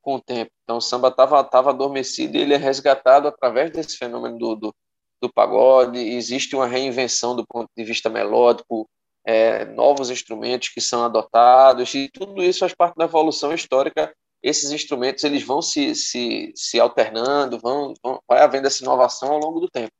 com 0.00 0.16
o 0.16 0.20
tempo. 0.20 0.50
Então 0.64 0.78
o 0.78 0.80
samba 0.80 1.08
estava 1.08 1.44
tava 1.44 1.70
adormecido 1.70 2.36
e 2.36 2.40
ele 2.40 2.54
é 2.54 2.56
resgatado 2.56 3.28
através 3.28 3.70
desse 3.70 3.96
fenômeno 3.96 4.38
do, 4.38 4.56
do, 4.56 4.74
do 5.22 5.32
pagode, 5.32 5.98
existe 5.98 6.56
uma 6.56 6.66
reinvenção 6.66 7.36
do 7.36 7.46
ponto 7.46 7.70
de 7.76 7.84
vista 7.84 8.10
melódico, 8.10 8.88
é, 9.24 9.64
novos 9.66 10.10
instrumentos 10.10 10.68
que 10.68 10.80
são 10.80 11.04
adotados, 11.04 11.94
e 11.94 12.10
tudo 12.12 12.42
isso 12.42 12.58
faz 12.58 12.74
parte 12.74 12.96
da 12.96 13.04
evolução 13.04 13.54
histórica. 13.54 14.12
Esses 14.42 14.72
instrumentos 14.72 15.22
eles 15.22 15.44
vão 15.44 15.62
se, 15.62 15.94
se, 15.94 16.52
se 16.56 16.80
alternando, 16.80 17.56
vão, 17.60 17.94
vão, 18.02 18.20
vai 18.28 18.42
havendo 18.42 18.66
essa 18.66 18.82
inovação 18.82 19.30
ao 19.30 19.38
longo 19.38 19.60
do 19.60 19.70
tempo. 19.70 19.92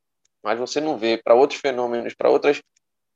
Mas 0.43 0.59
você 0.59 0.81
não 0.81 0.97
vê 0.97 1.17
para 1.17 1.33
outros 1.33 1.61
fenômenos, 1.61 2.13
para 2.13 2.29
outras 2.29 2.61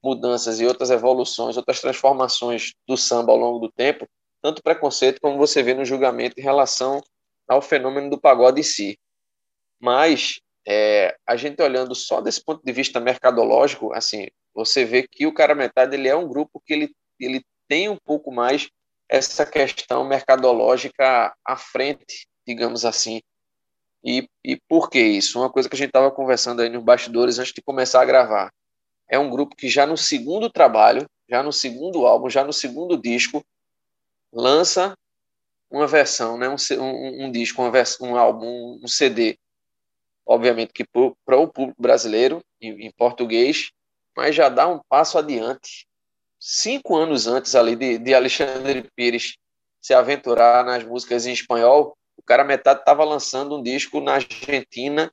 mudanças 0.02 0.62
e 0.62 0.66
outras 0.66 0.90
evoluções, 0.90 1.58
outras 1.58 1.82
transformações 1.82 2.72
do 2.88 2.96
samba 2.96 3.34
ao 3.34 3.38
longo 3.38 3.60
do 3.60 3.70
tempo, 3.70 4.08
tanto 4.42 4.64
preconceito 4.64 5.20
como 5.20 5.38
você 5.38 5.62
vê 5.62 5.74
no 5.74 5.84
julgamento 5.84 6.40
em 6.40 6.44
relação 6.44 7.02
ao 7.50 7.62
fenômeno 7.62 8.10
do 8.10 8.22
pagode 8.22 8.62
em 8.62 8.64
si. 8.64 8.98
Mas 9.78 10.40
é, 10.70 11.16
a 11.26 11.38
gente 11.38 11.62
olhando 11.62 11.96
só 11.96 12.20
desse 12.20 12.44
ponto 12.44 12.62
de 12.62 12.74
vista 12.74 13.00
mercadológico, 13.00 13.94
assim, 13.94 14.28
você 14.54 14.84
vê 14.84 15.08
que 15.08 15.26
o 15.26 15.34
cara 15.34 15.56
metade 15.56 15.96
ele 15.96 16.10
é 16.10 16.16
um 16.16 16.28
grupo 16.28 16.62
que 16.66 16.74
ele, 16.74 16.96
ele 17.18 17.42
tem 17.70 17.88
um 17.88 17.96
pouco 17.96 18.34
mais 18.34 18.70
essa 19.08 19.46
questão 19.46 20.04
mercadológica 20.04 21.34
à 21.46 21.56
frente, 21.56 22.28
digamos 22.46 22.84
assim. 22.84 23.22
E, 24.04 24.30
e 24.44 24.60
por 24.68 24.90
que 24.90 25.00
isso? 25.00 25.40
Uma 25.40 25.50
coisa 25.50 25.70
que 25.70 25.76
a 25.76 25.78
gente 25.78 25.88
estava 25.88 26.12
conversando 26.12 26.62
aí 26.62 26.70
nos 26.70 26.84
bastidores 26.84 27.40
antes 27.40 27.54
de 27.54 27.62
começar 27.62 28.02
a 28.02 28.06
gravar. 28.06 28.52
É 29.10 29.18
um 29.18 29.30
grupo 29.30 29.56
que 29.56 29.70
já 29.70 29.86
no 29.86 29.96
segundo 29.96 30.50
trabalho, 30.50 31.10
já 31.30 31.42
no 31.42 31.54
segundo 31.54 32.06
álbum, 32.06 32.30
já 32.30 32.44
no 32.44 32.52
segundo 32.52 32.98
disco, 32.98 33.42
lança 34.34 34.98
uma 35.72 35.88
versão, 35.88 36.38
né, 36.38 36.50
um, 36.50 36.56
um, 36.78 37.26
um 37.26 37.32
disco, 37.32 37.62
uma 37.62 37.72
vers 37.72 37.98
um 38.02 38.18
álbum, 38.18 38.80
um 38.84 38.88
CD 38.88 39.38
obviamente 40.28 40.74
que 40.74 40.86
para 40.86 41.38
o 41.38 41.48
público 41.48 41.82
brasileiro, 41.82 42.44
em, 42.62 42.88
em, 42.88 42.92
português, 42.92 43.72
mas 44.16 44.36
já 44.36 44.50
dá 44.50 44.68
um 44.68 44.80
passo 44.90 45.18
adiante. 45.18 45.88
Cinco 46.40 46.96
anos 46.96 47.28
antes 47.28 47.56
ali 47.56 47.76
de, 47.76 47.98
de 47.98 48.14
Alexandre 48.14 48.88
Pires 48.96 49.38
se 49.82 49.94
aventurar 49.94 50.66
nas 50.66 50.84
músicas 50.84 51.26
em 51.26 51.32
espanhol, 51.32 51.98
o 52.18 52.22
cara 52.22 52.44
metade 52.44 52.82
estava 52.82 53.04
lançando 53.06 53.58
um 53.58 53.64
disco 53.64 54.02
na 54.02 54.16
Argentina 54.16 55.12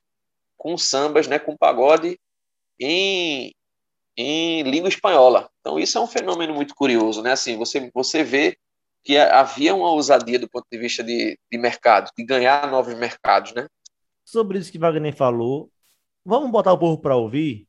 com 0.57 0.77
sambas, 0.77 1.27
né, 1.27 1.39
com 1.39 1.55
pagode 1.55 2.19
em, 2.79 3.53
em 4.17 4.63
língua 4.63 4.89
espanhola. 4.89 5.49
Então 5.61 5.79
isso 5.79 5.97
é 5.97 6.01
um 6.01 6.07
fenômeno 6.07 6.53
muito 6.53 6.75
curioso, 6.75 7.21
né? 7.21 7.31
Assim, 7.31 7.57
você 7.57 7.89
você 7.93 8.23
vê 8.23 8.57
que 9.03 9.17
havia 9.17 9.73
uma 9.73 9.91
ousadia 9.91 10.39
do 10.39 10.49
ponto 10.49 10.65
de 10.69 10.77
vista 10.79 11.03
de, 11.03 11.37
de 11.49 11.57
mercado, 11.57 12.09
de 12.17 12.25
ganhar 12.25 12.69
novos 12.69 12.95
mercados, 12.95 13.53
né? 13.53 13.67
Sobre 14.25 14.57
isso 14.57 14.71
que 14.71 14.79
Wagner 14.79 15.15
falou. 15.15 15.71
Vamos 16.25 16.51
botar 16.51 16.73
o 16.73 16.77
povo 16.77 16.99
para 16.99 17.15
ouvir? 17.15 17.67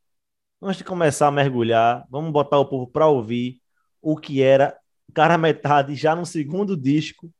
Antes 0.61 0.79
de 0.79 0.83
começar 0.83 1.27
a 1.27 1.31
mergulhar, 1.31 2.05
vamos 2.09 2.31
botar 2.31 2.57
o 2.57 2.65
povo 2.65 2.87
para 2.87 3.07
ouvir 3.07 3.61
o 4.01 4.17
que 4.17 4.41
era 4.41 4.75
Cara 5.13 5.37
Metade 5.37 5.95
já 5.95 6.15
no 6.15 6.25
segundo 6.25 6.75
disco, 6.75 7.31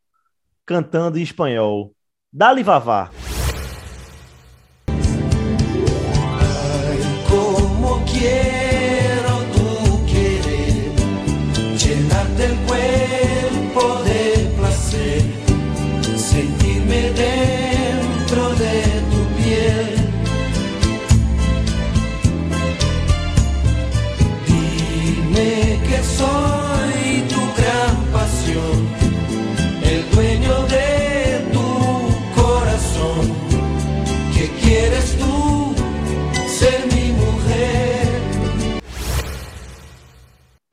cantando 0.65 1.17
em 1.17 1.23
espanhol. 1.23 1.95
Dali 2.31 2.61
Vavá. 2.61 3.09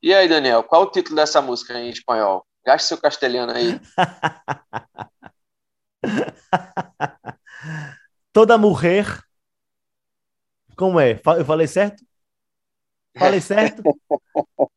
E 0.05 0.13
aí, 0.13 0.27
Daniel, 0.27 0.61
qual 0.61 0.83
o 0.83 0.91
título 0.91 1.15
dessa 1.15 1.41
música 1.41 1.79
em 1.79 1.89
espanhol? 1.89 2.45
Gaste 2.63 2.89
seu 2.89 2.97
castelhano 2.99 3.51
aí. 3.51 3.81
Toda 8.31 8.55
mulher. 8.55 9.07
Como 10.77 10.99
é? 10.99 11.19
Eu 11.39 11.43
falei 11.43 11.65
certo? 11.65 12.05
Falei 13.17 13.41
certo? 13.41 13.81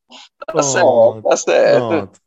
tá 0.47 0.63
certo, 0.63 1.23
tá 1.23 1.37
certo. 1.37 1.89
Pronto. 1.89 2.21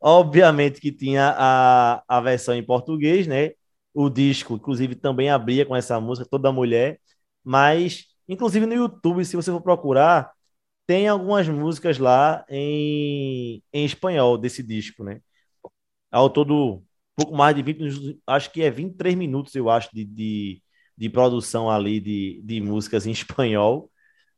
Obviamente 0.00 0.80
que 0.80 0.90
tinha 0.90 1.34
a, 1.36 2.02
a 2.08 2.20
versão 2.22 2.54
em 2.54 2.64
português, 2.64 3.26
né? 3.26 3.50
O 3.92 4.08
disco, 4.08 4.54
inclusive, 4.54 4.94
também 4.94 5.28
abria 5.28 5.66
com 5.66 5.76
essa 5.76 6.00
música, 6.00 6.26
Toda 6.26 6.50
Mulher. 6.50 7.02
Mas, 7.44 8.06
inclusive 8.26 8.64
no 8.64 8.72
YouTube, 8.72 9.22
se 9.26 9.36
você 9.36 9.50
for 9.50 9.60
procurar, 9.60 10.32
tem 10.86 11.08
algumas 11.08 11.48
músicas 11.48 11.98
lá 11.98 12.44
em, 12.48 13.62
em 13.72 13.84
espanhol 13.84 14.38
desse 14.38 14.62
disco, 14.62 15.04
né? 15.04 15.20
Ao 16.10 16.30
todo, 16.30 16.82
pouco 17.16 17.34
mais 17.36 17.56
de 17.56 17.62
20 17.62 17.78
minutos, 17.80 18.16
acho 18.26 18.52
que 18.52 18.62
é 18.62 18.70
23 18.70 19.14
minutos, 19.16 19.54
eu 19.54 19.70
acho, 19.70 19.90
de, 19.94 20.04
de, 20.04 20.62
de 20.96 21.10
produção 21.10 21.70
ali 21.70 22.00
de, 22.00 22.42
de 22.44 22.60
músicas 22.60 23.06
em 23.06 23.10
espanhol. 23.12 23.90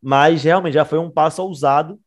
Mas 0.03 0.45
realmente 0.45 0.75
já 0.75 0.85
foi 0.85 0.99
um 0.99 1.11
passo 1.11 1.43
ousado. 1.43 2.01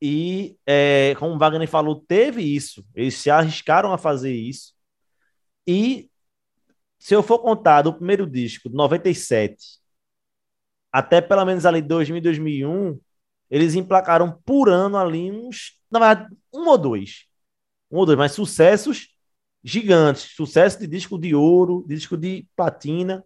E, 0.00 0.56
é, 0.66 1.14
como 1.18 1.34
o 1.34 1.38
Wagner 1.38 1.68
falou, 1.68 2.00
teve 2.06 2.42
isso. 2.42 2.86
Eles 2.94 3.14
se 3.16 3.30
arriscaram 3.30 3.92
a 3.92 3.98
fazer 3.98 4.32
isso. 4.34 4.72
E, 5.66 6.10
se 6.98 7.14
eu 7.14 7.22
for 7.22 7.40
contar 7.40 7.82
do 7.82 7.94
primeiro 7.94 8.26
disco, 8.28 8.68
de 8.68 8.76
97, 8.76 9.77
até 10.92 11.20
pelo 11.20 11.44
menos 11.44 11.66
ali 11.66 11.82
2000 11.82 12.20
2001, 12.22 12.98
eles 13.50 13.74
emplacaram 13.74 14.38
por 14.44 14.68
ano 14.68 14.96
ali 14.96 15.30
uns, 15.30 15.80
na 15.90 15.98
verdade, 15.98 16.36
um 16.52 16.68
ou 16.68 16.78
dois. 16.78 17.26
Um 17.90 17.98
ou 17.98 18.06
dois, 18.06 18.18
mas 18.18 18.32
sucessos 18.32 19.08
gigantes, 19.62 20.34
sucesso 20.34 20.78
de 20.78 20.86
disco 20.86 21.18
de 21.18 21.34
ouro, 21.34 21.84
disco 21.88 22.16
de 22.16 22.46
platina. 22.56 23.24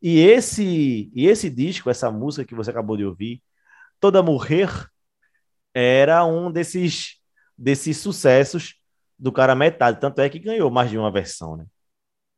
E 0.00 0.20
esse, 0.20 1.10
e 1.14 1.26
esse 1.26 1.50
disco, 1.50 1.90
essa 1.90 2.10
música 2.10 2.44
que 2.44 2.54
você 2.54 2.70
acabou 2.70 2.96
de 2.96 3.04
ouvir, 3.04 3.42
Toda 4.00 4.22
Morrer, 4.22 4.68
era 5.72 6.24
um 6.24 6.50
desses, 6.50 7.20
desses 7.56 7.96
sucessos 7.98 8.76
do 9.18 9.32
cara 9.32 9.54
metade. 9.54 10.00
Tanto 10.00 10.20
é 10.20 10.28
que 10.28 10.38
ganhou 10.38 10.70
mais 10.70 10.90
de 10.90 10.98
uma 10.98 11.10
versão, 11.10 11.56
né? 11.56 11.66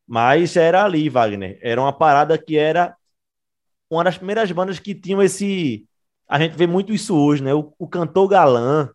Mas 0.06 0.56
era 0.56 0.85
ali, 0.85 1.09
Wagner. 1.09 1.59
Era 1.62 1.80
uma 1.80 1.92
parada 1.92 2.38
que 2.38 2.56
era 2.56 2.97
uma 3.90 4.05
das 4.05 4.19
primeiras 4.19 4.50
bandas 4.52 4.78
que 4.78 4.95
tinham 4.95 5.23
esse. 5.23 5.87
A 6.28 6.38
gente 6.38 6.57
vê 6.57 6.66
muito 6.66 6.93
isso 6.93 7.16
hoje, 7.16 7.43
né? 7.43 7.55
O, 7.55 7.73
o 7.78 7.88
cantor 7.88 8.28
galã, 8.28 8.90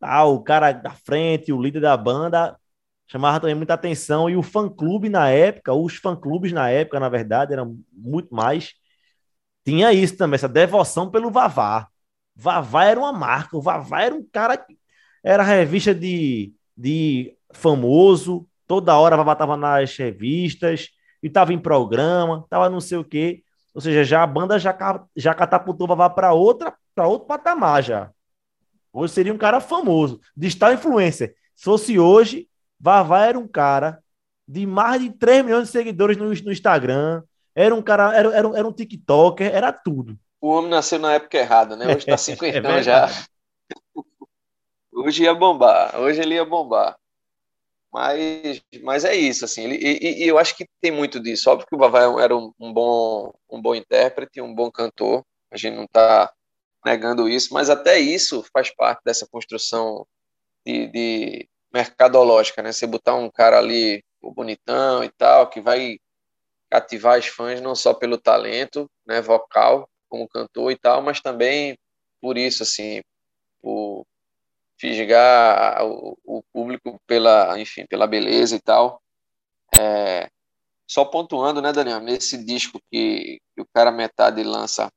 tá? 0.00 0.24
o 0.24 0.42
cara 0.42 0.72
da 0.72 0.90
frente, 0.90 1.52
o 1.52 1.60
líder 1.60 1.80
da 1.80 1.96
banda, 1.96 2.58
chamava 3.06 3.40
também 3.40 3.54
muita 3.54 3.74
atenção. 3.74 4.30
E 4.30 4.36
o 4.36 4.42
fã-clube 4.42 5.08
na 5.08 5.28
época, 5.30 5.72
os 5.74 5.96
fã-clubes 5.96 6.52
na 6.52 6.70
época, 6.70 7.00
na 7.00 7.08
verdade, 7.08 7.52
eram 7.52 7.78
muito 7.92 8.34
mais. 8.34 8.74
Tinha 9.64 9.92
isso 9.92 10.16
também, 10.16 10.36
essa 10.36 10.48
devoção 10.48 11.10
pelo 11.10 11.30
Vavá. 11.30 11.88
Vavá 12.34 12.84
era 12.84 13.00
uma 13.00 13.12
marca, 13.12 13.56
o 13.56 13.62
Vavá 13.62 14.02
era 14.02 14.14
um 14.14 14.24
cara 14.24 14.56
que 14.56 14.78
era 15.24 15.42
revista 15.42 15.94
de, 15.94 16.54
de 16.76 17.36
famoso, 17.52 18.48
toda 18.66 18.96
hora 18.98 19.16
Vavá 19.16 19.34
tava 19.34 19.56
nas 19.56 19.96
revistas, 19.96 20.90
e 21.22 21.30
tava 21.30 21.52
em 21.52 21.58
programa, 21.58 22.46
tava 22.48 22.70
não 22.70 22.80
sei 22.80 22.98
o 22.98 23.04
quê. 23.04 23.42
Ou 23.76 23.82
seja, 23.82 24.02
já 24.02 24.22
a 24.22 24.26
banda 24.26 24.58
já, 24.58 24.74
já 25.14 25.34
catapultou 25.34 25.86
Vavá 25.86 26.08
para 26.08 26.32
outra, 26.32 26.74
para 26.94 27.06
outro 27.06 27.28
patamar 27.28 27.82
já. 27.82 28.10
Hoje 28.90 29.12
seria 29.12 29.34
um 29.34 29.36
cara 29.36 29.60
famoso, 29.60 30.18
de 30.34 30.46
estar 30.46 30.72
influencer. 30.72 31.36
Se 31.54 31.64
fosse 31.64 31.98
hoje, 31.98 32.48
Vavá 32.80 33.26
era 33.26 33.38
um 33.38 33.46
cara 33.46 34.02
de 34.48 34.64
mais 34.64 35.02
de 35.02 35.10
3 35.10 35.44
milhões 35.44 35.64
de 35.64 35.72
seguidores 35.72 36.16
no, 36.16 36.24
no 36.24 36.52
Instagram. 36.52 37.22
Era 37.54 37.74
um 37.74 37.82
cara, 37.82 38.16
era, 38.16 38.34
era, 38.34 38.48
era 38.56 38.66
um 38.66 38.72
TikToker, 38.72 39.54
era 39.54 39.70
tudo. 39.70 40.18
O 40.40 40.48
homem 40.48 40.70
nasceu 40.70 40.98
na 40.98 41.12
época 41.12 41.36
errada, 41.36 41.76
né? 41.76 41.84
Hoje 41.84 41.98
está 42.08 42.16
50 42.16 42.66
é 42.66 42.82
já. 42.82 43.10
Hoje 44.90 45.24
ia 45.24 45.34
bombar, 45.34 46.00
hoje 46.00 46.22
ele 46.22 46.34
ia 46.34 46.46
bombar. 46.46 46.96
Mas, 47.96 48.62
mas 48.82 49.04
é 49.06 49.14
isso, 49.14 49.46
assim, 49.46 49.64
ele, 49.64 49.76
e, 49.76 50.24
e, 50.24 50.28
eu 50.28 50.36
acho 50.36 50.54
que 50.54 50.66
tem 50.82 50.90
muito 50.90 51.18
disso. 51.18 51.48
Óbvio 51.48 51.66
que 51.66 51.74
o 51.74 51.78
Vavá 51.78 52.22
era 52.22 52.36
um, 52.36 52.52
um 52.60 52.70
bom, 52.70 53.32
um 53.50 53.58
bom 53.58 53.74
intérprete, 53.74 54.38
um 54.38 54.54
bom 54.54 54.70
cantor, 54.70 55.24
a 55.50 55.56
gente 55.56 55.76
não 55.76 55.84
está 55.84 56.30
negando 56.84 57.26
isso, 57.26 57.54
mas 57.54 57.70
até 57.70 57.98
isso 57.98 58.44
faz 58.52 58.68
parte 58.74 59.00
dessa 59.02 59.26
construção 59.26 60.06
de, 60.62 60.88
de 60.88 61.48
mercadológica, 61.72 62.62
né? 62.62 62.70
Você 62.70 62.86
botar 62.86 63.14
um 63.14 63.30
cara 63.30 63.56
ali, 63.56 64.04
o 64.20 64.30
bonitão 64.30 65.02
e 65.02 65.08
tal, 65.08 65.48
que 65.48 65.62
vai 65.62 65.98
cativar 66.70 67.18
os 67.18 67.28
fãs 67.28 67.62
não 67.62 67.74
só 67.74 67.94
pelo 67.94 68.18
talento, 68.18 68.90
né, 69.06 69.22
vocal, 69.22 69.88
como 70.06 70.28
cantor 70.28 70.70
e 70.70 70.76
tal, 70.76 71.00
mas 71.00 71.22
também 71.22 71.78
por 72.20 72.36
isso, 72.36 72.62
assim, 72.62 73.00
por 73.62 74.04
fisgar 74.78 75.84
o, 75.84 76.16
o 76.24 76.42
público 76.52 77.00
pela, 77.06 77.58
enfim, 77.58 77.86
pela 77.86 78.06
beleza 78.06 78.56
e 78.56 78.60
tal. 78.60 79.00
É, 79.74 80.28
só 80.86 81.04
pontuando, 81.04 81.60
né, 81.60 81.72
Daniel, 81.72 82.00
nesse 82.00 82.42
disco 82.44 82.80
que, 82.90 83.40
que 83.54 83.60
o 83.60 83.66
cara 83.74 83.90
metade 83.90 84.42
lança, 84.42 84.90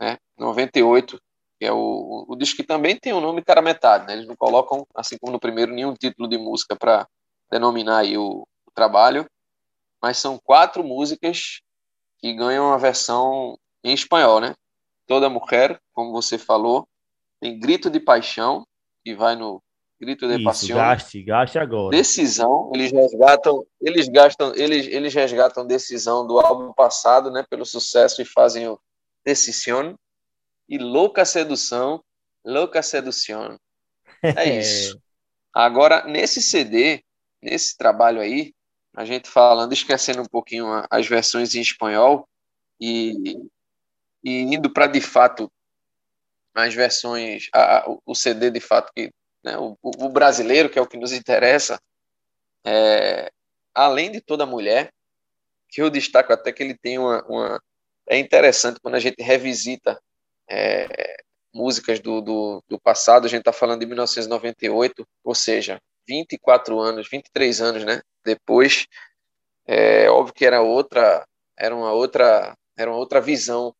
né, 0.00 0.18
98, 0.36 1.18
que 1.58 1.66
é 1.66 1.72
o, 1.72 2.26
o 2.28 2.36
disco 2.36 2.56
que 2.56 2.64
também 2.64 2.96
tem 2.96 3.12
o 3.12 3.20
nome 3.20 3.42
cara 3.42 3.62
metade, 3.62 4.06
né, 4.06 4.12
eles 4.14 4.26
não 4.26 4.36
colocam, 4.36 4.86
assim 4.94 5.16
como 5.18 5.32
no 5.32 5.40
primeiro, 5.40 5.72
nenhum 5.72 5.94
título 5.94 6.28
de 6.28 6.36
música 6.36 6.76
para 6.76 7.08
denominar 7.50 8.04
o, 8.16 8.42
o 8.66 8.70
trabalho, 8.74 9.26
mas 10.02 10.18
são 10.18 10.38
quatro 10.38 10.82
músicas 10.84 11.60
que 12.18 12.32
ganham 12.34 12.72
a 12.72 12.76
versão 12.76 13.58
em 13.84 13.92
espanhol, 13.92 14.40
né? 14.40 14.54
Toda 15.06 15.28
Mulher, 15.28 15.80
como 15.92 16.12
você 16.12 16.38
falou, 16.38 16.86
tem 17.40 17.58
Grito 17.58 17.90
de 17.90 18.00
Paixão, 18.00 18.64
que 19.04 19.14
vai 19.14 19.36
no 19.36 19.62
grito 20.00 20.26
de 20.26 20.42
paixão. 20.42 20.76
Gaste, 20.76 21.22
gaste 21.22 21.58
agora. 21.58 21.96
Decisão, 21.96 22.70
eles 22.74 22.90
resgatam, 22.90 23.64
eles 23.80 24.08
gastam, 24.08 24.52
eles, 24.54 24.86
eles 24.88 25.14
resgatam 25.14 25.66
decisão 25.66 26.26
do 26.26 26.40
álbum 26.40 26.72
passado, 26.72 27.30
né, 27.30 27.44
pelo 27.48 27.64
sucesso 27.64 28.20
e 28.20 28.24
fazem 28.24 28.66
o 28.66 28.78
Decisão 29.24 29.96
e 30.68 30.76
Louca 30.78 31.24
Sedução, 31.24 32.02
Louca 32.44 32.82
Sedução. 32.82 33.58
É 34.22 34.58
isso. 34.58 35.00
Agora, 35.54 36.04
nesse 36.04 36.42
CD, 36.42 37.04
nesse 37.40 37.76
trabalho 37.76 38.20
aí, 38.20 38.52
a 38.96 39.04
gente 39.04 39.28
falando, 39.28 39.72
esquecendo 39.72 40.22
um 40.22 40.26
pouquinho 40.26 40.66
as 40.90 41.06
versões 41.06 41.54
em 41.54 41.60
espanhol 41.60 42.28
e, 42.80 43.38
e 44.24 44.40
indo 44.40 44.70
para 44.70 44.86
de 44.86 45.00
fato 45.00 45.50
as 46.54 46.74
versões, 46.74 47.48
a, 47.54 47.84
o 48.04 48.14
CD 48.14 48.50
de 48.50 48.60
fato 48.60 48.92
que 48.94 49.12
né, 49.42 49.56
o, 49.58 49.76
o, 49.82 50.08
brasileiro, 50.08 50.68
que 50.68 50.78
é 50.78 50.82
o 50.82 50.86
que 50.86 50.96
nos 50.96 51.12
interessa, 51.12 51.80
é, 52.64 53.30
além 53.74 54.10
de 54.12 54.20
toda 54.20 54.46
mulher, 54.46 54.92
que 55.68 55.82
eu 55.82 55.90
destaco 55.90 56.32
até 56.32 56.52
que 56.52 56.62
ele 56.62 56.76
tem 56.76 56.98
uma, 56.98 57.24
uma 57.24 57.62
é 58.08 58.18
interessante 58.18 58.80
quando 58.80 58.94
a 58.94 59.00
gente 59.00 59.22
revisita 59.22 60.00
é, 60.48 61.16
músicas 61.52 62.00
do, 62.00 62.20
do, 62.20 62.62
do, 62.68 62.78
passado, 62.78 63.26
a 63.26 63.28
gente 63.28 63.40
está 63.40 63.52
falando 63.52 63.80
de 63.80 63.86
1998, 63.86 65.06
ou 65.24 65.34
seja, 65.34 65.80
24 66.06 66.78
anos, 66.78 67.08
23 67.08 67.60
anos, 67.60 67.84
né? 67.84 68.02
Depois, 68.24 68.86
é 69.66 70.10
óbvio 70.10 70.34
que 70.34 70.44
era 70.44 70.60
outra, 70.60 71.26
era 71.56 71.74
uma 71.74 71.92
outra, 71.92 72.56
era 72.76 72.90
uma 72.90 72.98
outra 72.98 73.20
visão 73.20 73.74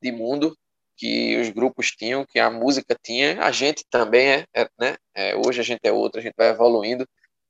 de 0.00 0.12
mundo, 0.12 0.56
que 0.98 1.36
os 1.36 1.48
grupos 1.50 1.92
tinham, 1.92 2.26
que 2.26 2.40
a 2.40 2.50
música 2.50 2.96
tinha, 3.00 3.40
a 3.40 3.52
gente 3.52 3.86
também 3.88 4.28
é, 4.28 4.44
é 4.52 4.68
né? 4.78 4.96
É, 5.14 5.36
hoje 5.36 5.60
a 5.60 5.64
gente 5.64 5.80
é 5.84 5.92
outra, 5.92 6.20
a 6.20 6.22
gente 6.22 6.34
vai 6.36 6.48
evoluindo, 6.48 7.08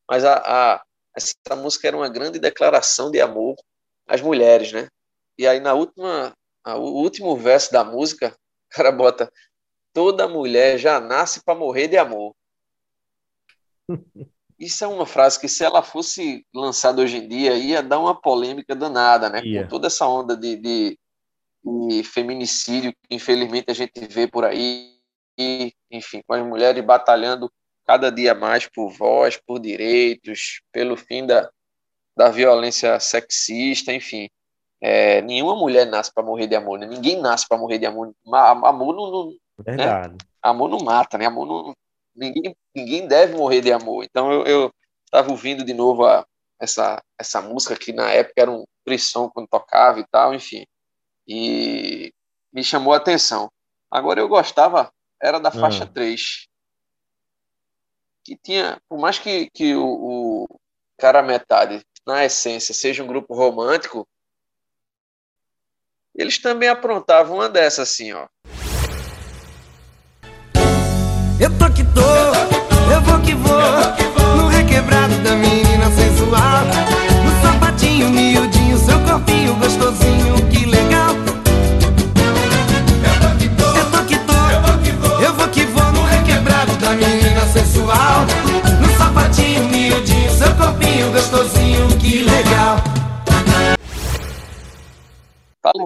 mas 0.08 0.22
a, 0.22 0.36
a, 0.36 0.82
essa 1.16 1.56
música 1.56 1.88
era 1.88 1.96
uma 1.96 2.10
grande 2.10 2.38
declaração 2.38 3.10
de 3.10 3.20
amor 3.20 3.56
às 4.06 4.20
mulheres, 4.20 4.70
né? 4.72 4.88
E 5.38 5.46
aí 5.46 5.60
na 5.60 5.72
última, 5.72 6.34
a, 6.62 6.76
o 6.76 7.02
último 7.02 7.34
verso 7.36 7.72
da 7.72 7.82
música, 7.82 8.36
o 8.70 8.76
cara 8.76 8.92
bota 8.92 9.32
toda 9.94 10.28
mulher 10.28 10.78
já 10.78 11.00
nasce 11.00 11.42
para 11.42 11.58
morrer 11.58 11.88
de 11.88 11.96
amor. 11.96 12.34
Isso 14.58 14.84
é 14.84 14.88
uma 14.88 15.06
frase 15.06 15.40
que 15.40 15.48
se 15.48 15.64
ela 15.64 15.82
fosse 15.82 16.44
lançada 16.52 17.00
hoje 17.00 17.16
em 17.16 17.28
dia 17.28 17.54
ia 17.54 17.82
dar 17.82 18.00
uma 18.00 18.20
polêmica 18.20 18.74
danada, 18.74 19.30
né? 19.30 19.40
Yeah. 19.40 19.62
Com 19.62 19.70
toda 19.70 19.86
essa 19.86 20.06
onda 20.06 20.36
de, 20.36 20.56
de 20.56 20.98
e 21.64 22.02
feminicídio 22.04 22.92
que 22.92 23.14
infelizmente 23.14 23.70
a 23.70 23.74
gente 23.74 23.98
vê 24.06 24.26
por 24.26 24.44
aí, 24.44 24.98
e, 25.38 25.72
enfim, 25.90 26.22
com 26.26 26.34
as 26.34 26.44
mulheres 26.44 26.84
batalhando 26.84 27.50
cada 27.86 28.10
dia 28.10 28.34
mais 28.34 28.66
por 28.66 28.90
voz, 28.90 29.36
por 29.36 29.60
direitos, 29.60 30.60
pelo 30.72 30.96
fim 30.96 31.24
da, 31.24 31.48
da 32.16 32.28
violência 32.28 32.98
sexista, 32.98 33.92
enfim. 33.92 34.28
É, 34.80 35.22
nenhuma 35.22 35.56
mulher 35.56 35.86
nasce 35.86 36.12
para 36.12 36.22
morrer 36.22 36.46
de 36.46 36.54
amor, 36.54 36.78
né? 36.78 36.86
ninguém 36.86 37.20
nasce 37.20 37.46
para 37.48 37.56
morrer 37.56 37.78
de 37.78 37.86
amor. 37.86 38.12
Amor 38.32 38.94
não, 38.94 39.10
não, 39.10 39.32
Verdade. 39.58 40.12
Né? 40.12 40.18
Amor 40.42 40.68
não 40.68 40.78
mata, 40.78 41.18
né? 41.18 41.26
Amor 41.26 41.46
não. 41.46 41.74
Ninguém, 42.14 42.54
ninguém 42.74 43.06
deve 43.06 43.36
morrer 43.36 43.60
de 43.60 43.72
amor. 43.72 44.04
Então 44.04 44.32
eu, 44.32 44.44
eu 44.44 44.74
tava 45.10 45.30
ouvindo 45.30 45.64
de 45.64 45.72
novo 45.72 46.04
a, 46.04 46.26
essa, 46.60 47.02
essa 47.18 47.40
música 47.40 47.76
que 47.76 47.92
na 47.92 48.10
época 48.10 48.34
era 48.42 48.50
um 48.50 48.64
frisson 48.84 49.28
quando 49.30 49.48
tocava 49.48 50.00
e 50.00 50.06
tal, 50.06 50.34
enfim. 50.34 50.64
E 51.28 52.12
me 52.52 52.64
chamou 52.64 52.94
a 52.94 52.96
atenção. 52.96 53.52
Agora 53.90 54.18
eu 54.18 54.28
gostava, 54.28 54.90
era 55.22 55.38
da 55.38 55.50
faixa 55.50 55.84
ah. 55.84 55.86
3. 55.86 56.48
Que 58.24 58.36
tinha, 58.36 58.80
por 58.88 58.98
mais 58.98 59.18
que, 59.18 59.50
que 59.52 59.74
o, 59.74 59.84
o 59.84 60.60
cara 60.98 61.22
metade, 61.22 61.84
na 62.06 62.24
essência, 62.24 62.74
seja 62.74 63.04
um 63.04 63.06
grupo 63.06 63.34
romântico, 63.34 64.08
eles 66.14 66.38
também 66.38 66.68
aprontavam 66.68 67.36
uma 67.36 67.48
dessa 67.48 67.82
assim, 67.82 68.12
ó. 68.12 68.26
Eu 71.40 71.56
tô 71.56 71.72
que 71.72 71.84
tô, 71.94 72.00
eu 72.92 73.00
vou 73.02 73.22
que 73.22 73.34
vou, 73.34 74.36
no 74.36 74.48
requebrado 74.48 75.22
da 75.22 75.36
menina 75.36 75.86
sensual, 75.92 76.47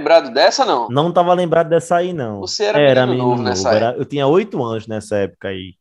lembrado 0.03 0.33
dessa, 0.33 0.65
não? 0.65 0.88
Não 0.88 1.12
tava 1.12 1.33
lembrado 1.33 1.69
dessa 1.69 1.97
aí, 1.97 2.12
não. 2.12 2.41
Você 2.41 2.65
era, 2.65 2.81
era 2.81 3.07
menino, 3.07 3.29
novo, 3.29 3.43
nessa 3.43 3.73
era, 3.73 3.97
Eu 3.97 4.05
tinha 4.05 4.27
oito 4.27 4.62
anos 4.62 4.87
nessa 4.87 5.17
época 5.17 5.49
aí. 5.49 5.77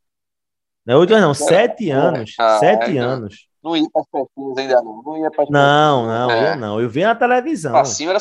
Não, 0.86 1.00
oito 1.00 1.14
anos, 1.14 1.40
não, 1.40 1.48
sete 1.48 1.90
anos. 1.90 2.36
Ah, 2.40 2.60
sete 2.60 2.98
é, 2.98 3.00
anos. 3.00 3.48
Não 3.64 3.76
ia 3.76 3.88
para 3.92 4.02
as 4.02 4.58
ainda 4.58 4.82
não. 4.82 5.02
Não 5.04 5.18
ia 5.18 5.30
para 5.30 5.46
Não, 5.50 6.06
não, 6.08 6.32
é. 6.32 6.54
eu 6.54 6.58
não. 6.58 6.82
Eu 6.82 6.90
vi 6.90 7.04
na 7.04 7.16
televisão. 7.16 7.76
Assim 7.76 8.08
era 8.08 8.20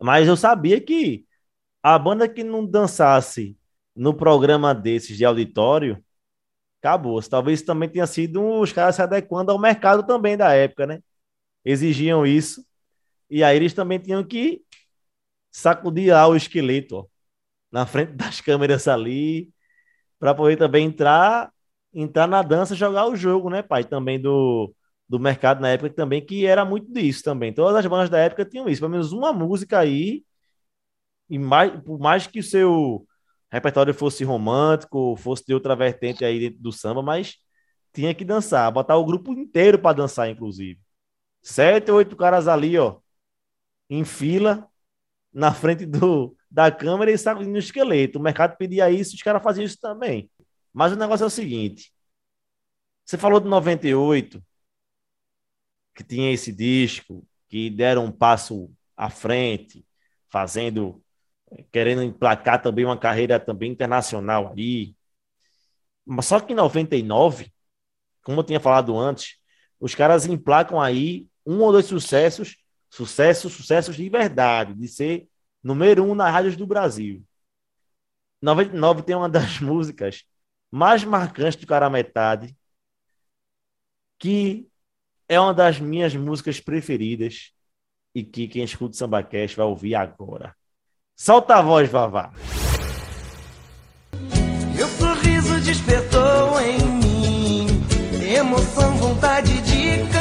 Mas 0.00 0.28
eu 0.28 0.36
sabia 0.36 0.80
que 0.80 1.24
a 1.82 1.98
banda 1.98 2.28
que 2.28 2.44
não 2.44 2.64
dançasse 2.64 3.56
no 3.94 4.14
programa 4.14 4.72
desses 4.74 5.16
de 5.16 5.24
auditório, 5.24 6.02
acabou. 6.80 7.20
Talvez 7.22 7.62
também 7.62 7.88
tenha 7.88 8.06
sido 8.06 8.60
os 8.60 8.72
caras 8.72 8.94
se 8.94 9.02
adequando 9.02 9.50
ao 9.50 9.58
mercado 9.58 10.04
também 10.04 10.36
da 10.36 10.52
época, 10.52 10.86
né? 10.86 11.00
Exigiam 11.64 12.24
isso. 12.24 12.64
E 13.28 13.42
aí 13.42 13.56
eles 13.56 13.74
também 13.74 13.98
tinham 13.98 14.24
que 14.24 14.62
sacudir 15.50 16.14
o 16.14 16.36
esqueleto 16.36 16.96
ó, 16.98 17.06
na 17.72 17.86
frente 17.86 18.12
das 18.12 18.40
câmeras 18.42 18.88
ali 18.88 19.52
para 20.18 20.34
poder 20.34 20.56
também 20.56 20.86
entrar 20.86 21.52
entrar 21.94 22.26
na 22.28 22.42
dança 22.42 22.74
jogar 22.74 23.06
o 23.08 23.16
jogo, 23.16 23.50
né, 23.50 23.62
pai? 23.62 23.84
Também 23.84 24.20
do, 24.20 24.74
do 25.08 25.18
mercado 25.18 25.60
na 25.60 25.70
época 25.70 25.90
também, 25.90 26.24
que 26.24 26.46
era 26.46 26.64
muito 26.64 26.92
disso 26.92 27.22
também. 27.24 27.52
Todas 27.52 27.76
as 27.76 27.86
bandas 27.86 28.10
da 28.10 28.18
época 28.18 28.44
tinham 28.44 28.68
isso, 28.68 28.80
pelo 28.80 28.92
menos 28.92 29.12
uma 29.12 29.32
música 29.32 29.78
aí, 29.80 30.24
e 31.28 31.38
mais, 31.38 31.72
por 31.82 31.98
mais 31.98 32.26
que 32.26 32.40
o 32.40 32.42
seu 32.42 33.06
repertório 33.50 33.94
fosse 33.94 34.24
romântico, 34.24 35.16
fosse 35.16 35.44
de 35.46 35.54
outra 35.54 35.74
vertente 35.76 36.24
aí 36.24 36.38
dentro 36.40 36.60
do 36.60 36.72
samba, 36.72 37.02
mas 37.02 37.36
tinha 37.92 38.14
que 38.14 38.24
dançar, 38.24 38.70
botar 38.72 38.96
o 38.96 39.04
grupo 39.04 39.32
inteiro 39.32 39.78
para 39.78 39.96
dançar, 39.96 40.28
inclusive. 40.30 40.80
Sete, 41.42 41.90
oito 41.92 42.16
caras 42.16 42.48
ali, 42.48 42.78
ó, 42.78 42.98
em 43.90 44.04
fila, 44.04 44.68
na 45.32 45.52
frente 45.52 45.86
do, 45.86 46.36
da 46.50 46.70
câmera 46.70 47.10
e 47.10 47.18
sacudindo 47.18 47.56
o 47.56 47.58
esqueleto. 47.58 48.18
O 48.18 48.22
mercado 48.22 48.56
pedia 48.56 48.90
isso, 48.90 49.14
os 49.14 49.22
caras 49.22 49.42
faziam 49.42 49.64
isso 49.64 49.78
também. 49.80 50.30
Mas 50.72 50.92
o 50.92 50.96
negócio 50.96 51.24
é 51.24 51.26
o 51.26 51.30
seguinte: 51.30 51.92
você 53.04 53.16
falou 53.16 53.40
de 53.40 53.48
98, 53.48 54.42
que 55.94 56.04
tinha 56.04 56.32
esse 56.32 56.52
disco, 56.52 57.26
que 57.48 57.70
deram 57.70 58.04
um 58.04 58.12
passo 58.12 58.70
à 58.96 59.10
frente, 59.10 59.84
fazendo, 60.28 61.02
querendo 61.72 62.02
emplacar 62.02 62.60
também 62.62 62.84
uma 62.84 62.98
carreira 62.98 63.40
também 63.40 63.72
internacional 63.72 64.52
aí. 64.56 64.94
Mas 66.04 66.26
só 66.26 66.40
que 66.40 66.52
em 66.52 66.56
99, 66.56 67.52
como 68.22 68.40
eu 68.40 68.44
tinha 68.44 68.60
falado 68.60 68.96
antes, 68.98 69.38
os 69.80 69.94
caras 69.94 70.26
emplacam 70.26 70.80
aí 70.80 71.26
um 71.46 71.60
ou 71.60 71.72
dois 71.72 71.86
sucessos 71.86 72.56
Sucesso, 72.90 73.50
sucessos 73.50 73.96
de 73.96 74.08
verdade, 74.08 74.74
de 74.74 74.88
ser 74.88 75.28
número 75.62 76.04
um 76.04 76.14
nas 76.14 76.32
rádios 76.32 76.56
do 76.56 76.66
Brasil. 76.66 77.22
99 78.40 79.02
tem 79.02 79.16
uma 79.16 79.28
das 79.28 79.58
músicas 79.60 80.24
mais 80.70 81.04
marcantes 81.04 81.56
do 81.56 81.66
Cara 81.66 81.90
Metade, 81.90 82.56
que 84.18 84.68
é 85.28 85.38
uma 85.38 85.54
das 85.54 85.78
minhas 85.78 86.14
músicas 86.14 86.60
preferidas 86.60 87.52
e 88.14 88.24
que 88.24 88.48
quem 88.48 88.64
escuta 88.64 88.94
o 88.94 88.96
SambaCast 88.96 89.56
vai 89.56 89.66
ouvir 89.66 89.94
agora. 89.94 90.56
Solta 91.14 91.56
a 91.56 91.62
voz, 91.62 91.88
Vavá. 91.90 92.32
Meu 94.74 94.88
sorriso 94.88 95.60
despertou 95.60 96.60
em 96.60 96.78
mim 96.78 97.18
emoção, 98.36 98.96
vontade 98.96 99.60
de 99.62 99.98
cantar 100.12 100.17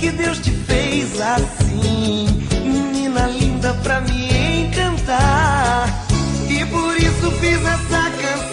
que 0.00 0.10
Deus 0.12 0.38
te 0.38 0.50
fez 0.50 1.20
assim, 1.20 2.26
menina 2.64 3.26
linda 3.26 3.74
pra 3.82 4.00
me 4.00 4.62
encantar. 4.62 6.06
E 6.48 6.64
por 6.64 6.96
isso 6.96 7.30
fiz 7.32 7.60
essa 7.60 8.10
canção 8.10 8.49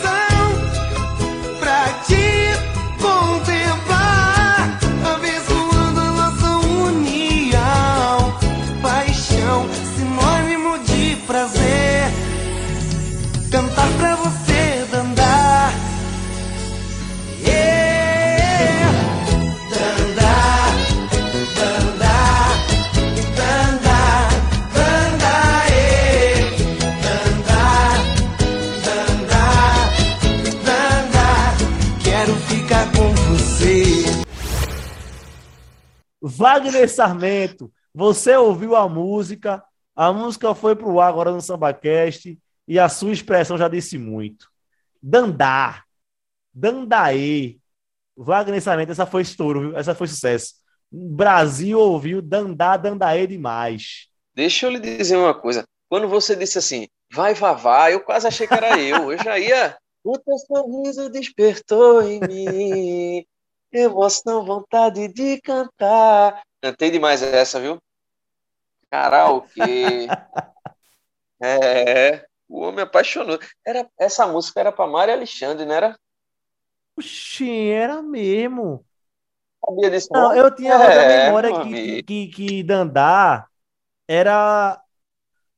Wagner 36.28 36.90
Sarmento, 36.90 37.72
você 37.94 38.36
ouviu 38.36 38.76
a 38.76 38.88
música, 38.90 39.64
a 39.96 40.12
música 40.12 40.54
foi 40.54 40.76
pro 40.76 41.00
ar 41.00 41.08
agora 41.08 41.32
no 41.32 41.42
SambaCast 41.42 42.38
e 42.68 42.78
a 42.78 42.90
sua 42.90 43.14
expressão 43.14 43.58
já 43.58 43.70
disse 43.70 43.98
muito. 43.98 44.50
Dandá, 45.02 45.84
Dandaê, 46.54 47.58
Wagner 48.16 48.62
Sarmento, 48.62 48.92
essa 48.92 49.06
foi 49.06 49.22
estouro, 49.22 49.62
viu? 49.62 49.78
essa 49.78 49.96
foi 49.96 50.08
sucesso. 50.08 50.56
Brasil 50.92 51.80
ouviu 51.80 52.22
Dandá, 52.22 52.76
Dandaê 52.76 53.26
demais. 53.26 54.08
Deixa 54.36 54.66
eu 54.66 54.72
lhe 54.72 54.80
dizer 54.80 55.16
uma 55.16 55.34
coisa. 55.34 55.66
Quando 55.90 56.10
você 56.10 56.36
disse 56.36 56.58
assim, 56.58 56.88
vai, 57.12 57.34
vavá, 57.34 57.90
eu 57.90 58.04
quase 58.04 58.28
achei 58.28 58.46
que 58.46 58.54
era 58.54 58.78
eu. 58.78 59.14
Eu 59.14 59.18
já 59.24 59.40
ia. 59.40 59.78
O 60.04 60.18
teu 60.20 60.38
sorriso 60.38 61.10
despertou 61.10 62.02
em 62.02 62.20
mim 62.20 63.26
Emoção, 63.72 64.46
vontade 64.46 65.08
de 65.08 65.42
cantar. 65.42 66.42
Cantei 66.62 66.90
demais 66.90 67.22
essa, 67.22 67.60
viu? 67.60 67.82
Karaokê. 68.90 70.08
é, 71.42 72.26
o 72.48 72.62
homem 72.62 72.84
apaixonou. 72.84 73.40
Era, 73.66 73.90
essa 74.00 74.26
música 74.26 74.60
era 74.60 74.72
para 74.72 74.90
Mário 74.90 75.14
Alexandre, 75.14 75.66
não 75.66 75.76
era? 75.76 75.98
Oxi, 76.98 77.70
era 77.70 78.02
mesmo. 78.02 78.86
Sabia 79.64 79.90
disso? 79.92 80.08
Não, 80.12 80.34
eu 80.34 80.54
tinha 80.56 80.74
é, 80.74 81.26
memória 81.26 81.62
que, 81.64 82.04
que, 82.04 82.28
que 82.28 82.64
Dandá 82.64 83.48
era 84.08 84.82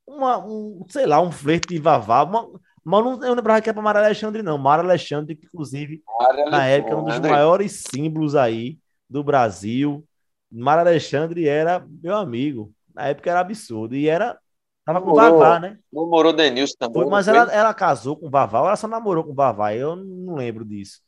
uma, 0.06 0.38
um, 0.40 0.86
sei 0.90 1.06
lá, 1.06 1.22
um 1.22 1.32
flerte 1.32 1.70
de 1.70 1.80
Vavá, 1.80 2.24
uma, 2.24 2.50
mas 2.84 3.04
não, 3.04 3.24
eu 3.24 3.34
lembrava 3.34 3.62
que 3.62 3.70
era 3.70 3.74
para 3.74 3.84
Mara 3.84 4.00
Alexandre, 4.00 4.42
não. 4.42 4.58
Mara 4.58 4.84
Alexandre, 4.84 5.36
que 5.36 5.46
inclusive, 5.46 6.02
Mara 6.20 6.50
na 6.50 6.66
época, 6.66 6.96
um 6.96 7.04
dos 7.04 7.20
maiores 7.20 7.84
símbolos 7.94 8.36
aí 8.36 8.78
do 9.10 9.24
Brasil. 9.24 10.06
Mara 10.52 10.82
Alexandre 10.82 11.48
era 11.48 11.86
meu 12.02 12.16
amigo. 12.16 12.72
Na 12.94 13.08
época 13.08 13.30
era 13.30 13.40
absurdo. 13.40 13.96
E 13.96 14.08
era. 14.08 14.38
Tava 14.86 15.02
com 15.02 15.12
o 15.12 15.16
Vavá, 15.16 15.60
né? 15.60 15.78
Namorou 15.94 16.34
Denilson 16.34 16.76
também. 16.80 17.04
Foi, 17.04 17.12
mas 17.12 17.28
ela, 17.28 17.52
ela 17.54 17.74
casou 17.74 18.16
com 18.16 18.26
o 18.26 18.30
Vavá 18.30 18.62
ou 18.62 18.68
ela 18.68 18.76
só 18.76 18.88
namorou 18.88 19.24
com 19.24 19.32
o 19.32 19.36
Vavá? 19.36 19.74
Eu 19.74 19.96
não 19.96 20.36
lembro 20.36 20.66
disso. 20.66 21.00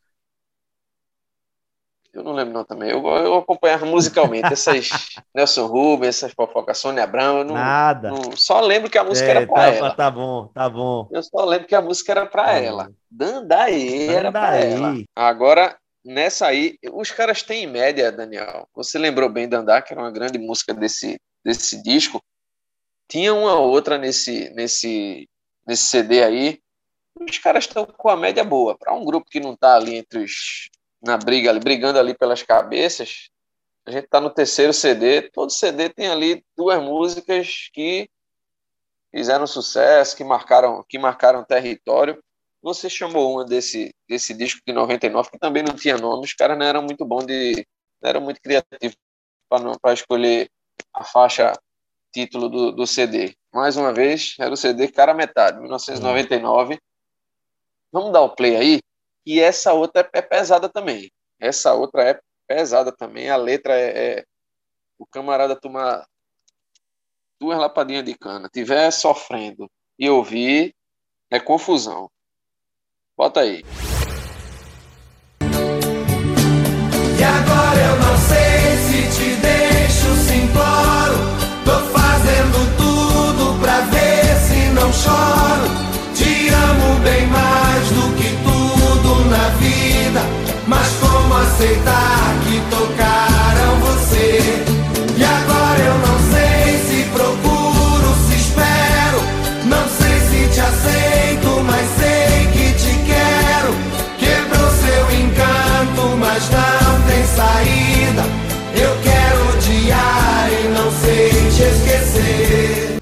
Eu 2.12 2.22
não 2.22 2.32
lembro 2.32 2.52
não 2.52 2.64
também. 2.64 2.90
Eu, 2.90 3.04
eu 3.06 3.34
acompanhava 3.36 3.86
musicalmente 3.86 4.46
essas 4.52 4.90
Nelson 5.34 5.66
Rubens, 5.66 6.16
essas 6.16 6.32
fofocas, 6.32 6.78
Sônia 6.78 7.04
Abrão. 7.04 7.38
Eu 7.38 7.44
não, 7.44 7.54
Nada. 7.54 8.10
Não, 8.10 8.36
só 8.36 8.60
lembro 8.60 8.90
que 8.90 8.98
a 8.98 9.04
música 9.04 9.28
é, 9.28 9.30
era 9.30 9.46
pra 9.46 9.54
tá, 9.54 9.66
ela. 9.68 9.94
Tá 9.94 10.10
bom, 10.10 10.46
tá 10.48 10.68
bom. 10.68 11.08
Eu 11.10 11.22
só 11.22 11.44
lembro 11.44 11.66
que 11.66 11.74
a 11.74 11.80
música 11.80 12.12
era 12.12 12.26
pra 12.26 12.44
Tá 12.44 12.52
ela. 12.52 12.92
Dandaí 13.10 14.08
era 14.08 14.30
pra 14.30 14.56
ela. 14.56 14.94
Agora, 15.16 15.76
nessa 16.04 16.46
aí, 16.46 16.76
os 16.92 17.10
caras 17.10 17.42
têm 17.42 17.64
em 17.64 17.66
média, 17.66 18.12
Daniel. 18.12 18.68
Você 18.74 18.98
lembrou 18.98 19.28
bem 19.28 19.48
Dandá, 19.48 19.80
que 19.80 19.92
era 19.92 20.02
uma 20.02 20.10
grande 20.10 20.38
música 20.38 20.74
desse, 20.74 21.18
desse 21.44 21.82
disco. 21.82 22.22
Tinha 23.08 23.34
uma 23.34 23.58
outra 23.58 23.98
nesse, 23.98 24.50
nesse, 24.54 25.28
nesse 25.66 25.86
CD 25.86 26.22
aí. 26.22 26.58
Os 27.20 27.38
caras 27.38 27.64
estão 27.64 27.86
com 27.86 28.08
a 28.08 28.16
média 28.16 28.42
boa. 28.42 28.76
Para 28.76 28.94
um 28.94 29.04
grupo 29.04 29.30
que 29.30 29.40
não 29.40 29.56
tá 29.56 29.76
ali 29.76 29.96
entre 29.96 30.20
os. 30.20 30.70
Na 31.02 31.16
briga, 31.16 31.50
ali, 31.50 31.60
brigando 31.60 31.98
ali 31.98 32.14
pelas 32.14 32.42
cabeças, 32.42 33.28
a 33.84 33.90
gente 33.90 34.06
tá 34.06 34.20
no 34.20 34.30
terceiro 34.30 34.72
CD. 34.72 35.22
Todo 35.30 35.50
CD 35.50 35.88
tem 35.88 36.08
ali 36.08 36.44
duas 36.56 36.80
músicas 36.82 37.68
que 37.72 38.08
fizeram 39.10 39.46
sucesso, 39.46 40.16
que 40.16 40.24
marcaram, 40.24 40.84
que 40.88 40.98
marcaram 40.98 41.44
território. 41.44 42.22
Você 42.62 42.88
chamou 42.88 43.34
uma 43.34 43.44
desse, 43.44 43.92
desse 44.08 44.32
disco 44.32 44.60
de 44.64 44.72
99, 44.72 45.30
que 45.30 45.38
também 45.38 45.64
não 45.64 45.74
tinha 45.74 45.98
nome, 45.98 46.24
os 46.24 46.32
caras 46.32 46.56
não 46.56 46.64
eram 46.64 46.82
muito 46.82 47.04
bons 47.04 47.26
de. 47.26 47.66
não 48.00 48.08
eram 48.08 48.20
muito 48.20 48.40
criativos 48.40 48.96
para 49.48 49.92
escolher 49.92 50.48
a 50.94 51.04
faixa 51.04 51.52
título 52.12 52.48
do, 52.48 52.72
do 52.72 52.86
CD. 52.86 53.34
Mais 53.52 53.76
uma 53.76 53.92
vez, 53.92 54.36
era 54.38 54.52
o 54.52 54.56
CD 54.56 54.88
Cara 54.88 55.12
Metade, 55.12 55.58
1999. 55.60 56.78
Vamos 57.90 58.12
dar 58.12 58.22
o 58.22 58.30
play 58.30 58.56
aí. 58.56 58.80
E 59.24 59.40
essa 59.40 59.72
outra 59.72 60.08
é, 60.12 60.20
pesada 60.20 60.68
também. 60.68 61.10
Essa 61.40 61.74
outra 61.74 62.02
é 62.02 62.20
pesada 62.46 62.92
também. 62.92 63.30
A 63.30 63.36
letra 63.36 63.78
é, 63.78 64.18
é 64.18 64.24
o 64.98 65.06
camarada 65.06 65.56
tomar 65.56 66.06
duas 67.40 67.58
lapadinhas 67.58 68.04
de 68.04 68.14
cana, 68.14 68.48
tiver 68.52 68.90
sofrendo 68.92 69.68
e 69.98 70.08
ouvir, 70.08 70.74
é 71.30 71.40
confusão. 71.40 72.08
Bota 73.16 73.40
aí. 73.40 73.64
E 77.18 77.24
agora 77.24 77.80
eu 77.80 77.96
não 77.98 78.16
sei 78.18 78.76
se 78.84 79.02
te 79.16 79.36
deixo, 79.40 80.08
imploro. 80.34 81.18
Tô 81.64 81.78
fazendo 81.90 82.58
tudo 82.76 83.60
pra 83.60 83.80
ver 83.80 84.36
se 84.40 84.70
não 84.70 84.92
choro. 84.92 85.66
Te 86.14 86.48
amo 86.48 87.00
bem 87.00 87.26
mais 87.26 87.71
vida. 89.62 90.20
Mas 90.66 90.88
como 91.00 91.34
aceitar 91.34 92.34
que 92.44 92.60
tocaram 92.70 93.80
você? 93.80 94.38
E 95.16 95.24
agora 95.24 95.80
eu 95.80 95.98
não 96.06 96.18
sei 96.32 96.78
se 96.86 97.10
procuro, 97.10 98.08
se 98.26 98.34
espero. 98.36 99.18
Não 99.66 99.88
sei 99.88 100.16
se 100.28 100.54
te 100.54 100.60
aceito, 100.60 101.48
mas 101.64 101.86
sei 102.00 102.46
que 102.52 102.66
te 102.82 102.92
quero. 103.10 103.70
Quebrou 104.18 104.70
seu 104.70 105.04
encanto, 105.20 106.16
mas 106.18 106.42
não 106.50 107.02
tem 107.08 107.24
saída. 107.26 108.22
Eu 108.74 108.92
quero 109.02 109.38
odiar 109.56 110.48
e 110.52 110.68
não 110.68 110.90
sei 111.00 111.30
te 111.30 111.62
esquecer. 111.62 112.98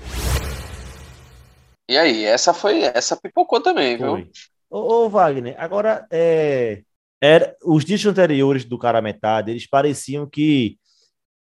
E 1.88 1.98
aí, 1.98 2.24
essa 2.24 2.54
foi, 2.54 2.82
essa 2.84 3.16
pipocou 3.16 3.60
também, 3.60 3.96
viu? 3.96 4.24
Ô, 4.70 5.04
ô, 5.04 5.09
Wagner, 5.09 5.56
agora 5.59 6.06
é, 6.12 6.85
era, 7.20 7.56
os 7.64 7.85
discos 7.85 8.12
anteriores 8.12 8.64
do 8.64 8.78
Cara 8.78 9.02
Metade, 9.02 9.50
eles 9.50 9.66
pareciam 9.66 10.28
que 10.28 10.78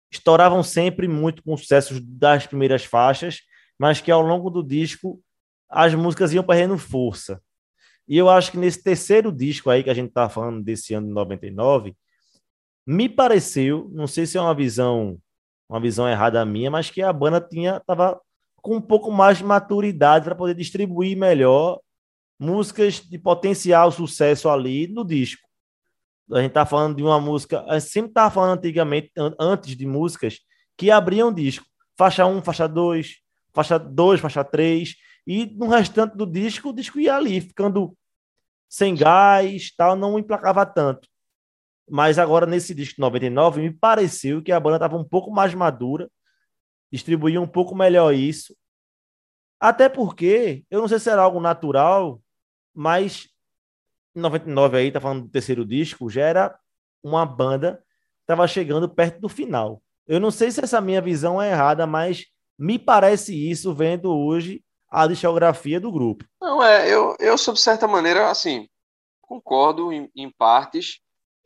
estouravam 0.09 0.63
sempre 0.63 1.09
muito 1.09 1.43
com 1.43 1.57
sucessos 1.57 1.99
das 2.01 2.47
primeiras 2.47 2.85
faixas, 2.85 3.41
mas 3.77 3.99
que 3.99 4.09
ao 4.09 4.21
longo 4.21 4.49
do 4.49 4.63
disco 4.63 5.21
as 5.69 5.93
músicas 5.93 6.33
iam 6.33 6.43
perdendo 6.43 6.77
força. 6.77 7.41
E 8.07 8.17
eu 8.17 8.29
acho 8.29 8.51
que 8.51 8.57
nesse 8.57 8.81
terceiro 8.81 9.29
disco 9.29 9.69
aí 9.69 9.83
que 9.83 9.89
a 9.89 9.93
gente 9.93 10.13
tá 10.13 10.29
falando 10.29 10.63
desse 10.63 10.93
ano 10.93 11.07
de 11.07 11.13
99, 11.13 11.93
me 12.85 13.09
pareceu, 13.09 13.89
não 13.91 14.07
sei 14.07 14.25
se 14.25 14.37
é 14.37 14.41
uma 14.41 14.55
visão, 14.55 15.19
uma 15.67 15.81
visão 15.81 16.07
errada 16.07 16.45
minha, 16.45 16.71
mas 16.71 16.89
que 16.89 17.01
a 17.01 17.11
banda 17.11 17.41
tinha 17.41 17.81
tava 17.81 18.21
com 18.61 18.77
um 18.77 18.81
pouco 18.81 19.11
mais 19.11 19.39
de 19.39 19.43
maturidade 19.43 20.23
para 20.23 20.35
poder 20.35 20.55
distribuir 20.55 21.17
melhor 21.17 21.81
músicas 22.39 22.99
de 23.01 23.17
potencial 23.17 23.91
sucesso 23.91 24.49
ali 24.49 24.87
no 24.87 25.03
disco. 25.05 25.47
A 26.31 26.41
gente 26.41 26.51
tá 26.51 26.65
falando 26.65 26.97
de 26.97 27.03
uma 27.03 27.19
música, 27.19 27.63
a 27.67 27.79
gente 27.79 27.89
sempre 27.89 28.11
tava 28.11 28.29
falando 28.31 28.57
antigamente, 28.57 29.11
an- 29.17 29.35
antes 29.39 29.75
de 29.75 29.85
músicas 29.85 30.39
que 30.77 30.91
abriam 30.91 31.33
disco. 31.33 31.65
Faixa 31.97 32.25
1, 32.25 32.41
faixa 32.41 32.67
2, 32.67 33.15
faixa 33.53 33.77
2, 33.79 34.19
faixa 34.19 34.43
3, 34.43 34.95
e 35.25 35.45
no 35.55 35.67
restante 35.67 36.15
do 36.15 36.25
disco, 36.25 36.69
o 36.69 36.73
disco 36.73 36.99
ia 36.99 37.15
ali, 37.15 37.41
ficando 37.41 37.97
sem 38.69 38.93
gás, 38.93 39.73
tal, 39.75 39.95
não 39.95 40.19
emplacava 40.19 40.65
tanto. 40.65 41.07
Mas 41.89 42.19
agora, 42.19 42.45
nesse 42.45 42.75
disco 42.75 42.95
de 42.95 43.01
99, 43.01 43.61
me 43.61 43.71
pareceu 43.71 44.43
que 44.43 44.51
a 44.51 44.59
banda 44.59 44.75
estava 44.75 44.97
um 44.97 45.03
pouco 45.05 45.31
mais 45.31 45.53
madura, 45.53 46.09
distribuía 46.91 47.39
um 47.41 47.47
pouco 47.47 47.73
melhor 47.73 48.13
isso. 48.13 48.55
Até 49.59 49.89
porque, 49.89 50.65
eu 50.69 50.81
não 50.81 50.87
sei 50.87 50.99
se 50.99 51.09
era 51.09 51.21
algo 51.21 51.39
natural, 51.39 52.21
mas 52.77 53.27
em 54.15 54.19
99 54.19 54.77
aí, 54.77 54.91
tá 54.91 55.01
falando 55.01 55.23
do 55.23 55.29
terceiro 55.29 55.65
disco, 55.65 56.09
já 56.09 56.21
era 56.21 56.59
uma 57.03 57.25
banda 57.25 57.83
estava 58.21 58.47
chegando 58.47 58.89
perto 58.89 59.21
do 59.21 59.29
final. 59.29 59.81
Eu 60.05 60.19
não 60.19 60.29
sei 60.29 60.51
se 60.51 60.61
essa 60.61 60.81
minha 60.81 61.01
visão 61.01 61.41
é 61.41 61.51
errada, 61.51 61.87
mas 61.87 62.25
me 62.59 62.77
parece 62.77 63.33
isso 63.49 63.73
vendo 63.73 64.13
hoje 64.13 64.61
a 64.89 65.07
discografia 65.07 65.79
do 65.79 65.91
grupo. 65.91 66.25
Não, 66.41 66.61
é, 66.61 66.93
eu, 66.93 67.15
eu, 67.19 67.37
sob 67.37 67.57
certa 67.59 67.87
maneira, 67.87 68.29
assim, 68.29 68.67
concordo 69.21 69.91
em, 69.93 70.09
em 70.15 70.29
partes. 70.29 70.99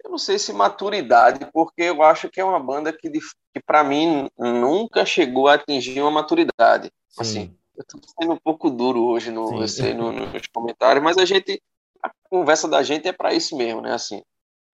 Eu 0.03 0.09
não 0.09 0.17
sei 0.17 0.39
se 0.39 0.51
maturidade, 0.51 1.47
porque 1.53 1.83
eu 1.83 2.01
acho 2.01 2.29
que 2.29 2.41
é 2.41 2.45
uma 2.45 2.59
banda 2.59 2.91
que, 2.91 3.09
de- 3.09 3.19
que 3.53 3.61
para 3.63 3.83
mim, 3.83 4.27
nunca 4.37 5.05
chegou 5.05 5.47
a 5.47 5.53
atingir 5.53 6.01
uma 6.01 6.11
maturidade. 6.11 6.91
Assim, 7.19 7.55
eu 7.81 7.99
tô 7.99 8.07
sendo 8.19 8.33
um 8.33 8.37
pouco 8.39 8.69
duro 8.69 9.03
hoje 9.03 9.31
no, 9.31 9.47
Sim. 9.47 9.61
eu 9.61 9.67
sei, 9.67 9.93
no- 9.93 10.11
nos 10.11 10.47
comentários, 10.47 11.03
mas 11.03 11.17
a 11.17 11.25
gente, 11.25 11.61
a 12.03 12.11
conversa 12.29 12.67
da 12.67 12.83
gente 12.83 13.07
é 13.07 13.13
para 13.13 13.33
isso 13.33 13.55
mesmo, 13.57 13.81
né? 13.81 13.93
Assim, 13.93 14.21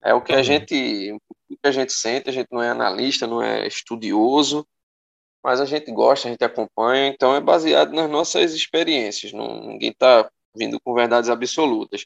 é 0.03 0.13
o 0.13 0.21
que 0.21 0.33
a 0.33 0.37
Uhum. 0.37 0.43
gente, 0.43 1.11
o 1.13 1.19
que 1.49 1.67
a 1.67 1.71
gente 1.71 1.93
sente, 1.93 2.29
a 2.29 2.33
gente 2.33 2.47
não 2.51 2.61
é 2.61 2.69
analista, 2.69 3.27
não 3.27 3.41
é 3.41 3.67
estudioso, 3.67 4.65
mas 5.43 5.61
a 5.61 5.65
gente 5.65 5.91
gosta, 5.91 6.27
a 6.27 6.31
gente 6.31 6.43
acompanha, 6.43 7.07
então 7.07 7.35
é 7.35 7.39
baseado 7.41 7.93
nas 7.93 8.09
nossas 8.09 8.53
experiências, 8.53 9.31
não, 9.33 9.61
ninguém 9.67 9.91
está 9.91 10.29
vindo 10.55 10.79
com 10.79 10.93
verdades 10.93 11.29
absolutas. 11.29 12.05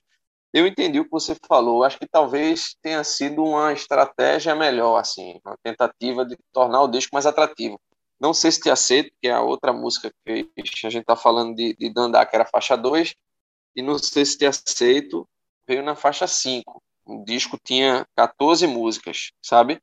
Eu 0.53 0.67
entendi 0.67 0.99
o 0.99 1.05
que 1.05 1.11
você 1.11 1.35
falou, 1.47 1.83
acho 1.83 1.97
que 1.97 2.07
talvez 2.07 2.75
tenha 2.81 3.03
sido 3.03 3.43
uma 3.43 3.71
estratégia 3.73 4.53
melhor, 4.53 4.97
assim, 4.97 5.39
uma 5.45 5.57
tentativa 5.63 6.25
de 6.25 6.37
tornar 6.51 6.81
o 6.83 6.87
disco 6.89 7.11
mais 7.13 7.25
atrativo. 7.25 7.79
Não 8.21 8.35
sei 8.35 8.51
se 8.51 8.59
te 8.61 8.69
aceito, 8.69 9.11
que 9.19 9.27
é 9.27 9.31
a 9.31 9.41
outra 9.41 9.73
música 9.73 10.13
que 10.23 10.47
a 10.85 10.89
gente 10.89 10.99
está 10.99 11.15
falando 11.15 11.55
de, 11.55 11.75
de 11.75 11.91
Dandá, 11.91 12.23
que 12.23 12.35
era 12.35 12.45
faixa 12.45 12.77
2, 12.77 13.15
e 13.75 13.81
não 13.81 13.97
sei 13.97 14.23
se 14.23 14.37
te 14.37 14.45
aceito, 14.45 15.27
veio 15.67 15.81
na 15.81 15.95
faixa 15.95 16.27
5. 16.27 16.83
O 17.03 17.25
disco 17.25 17.57
tinha 17.63 18.05
14 18.15 18.67
músicas, 18.67 19.31
sabe? 19.41 19.81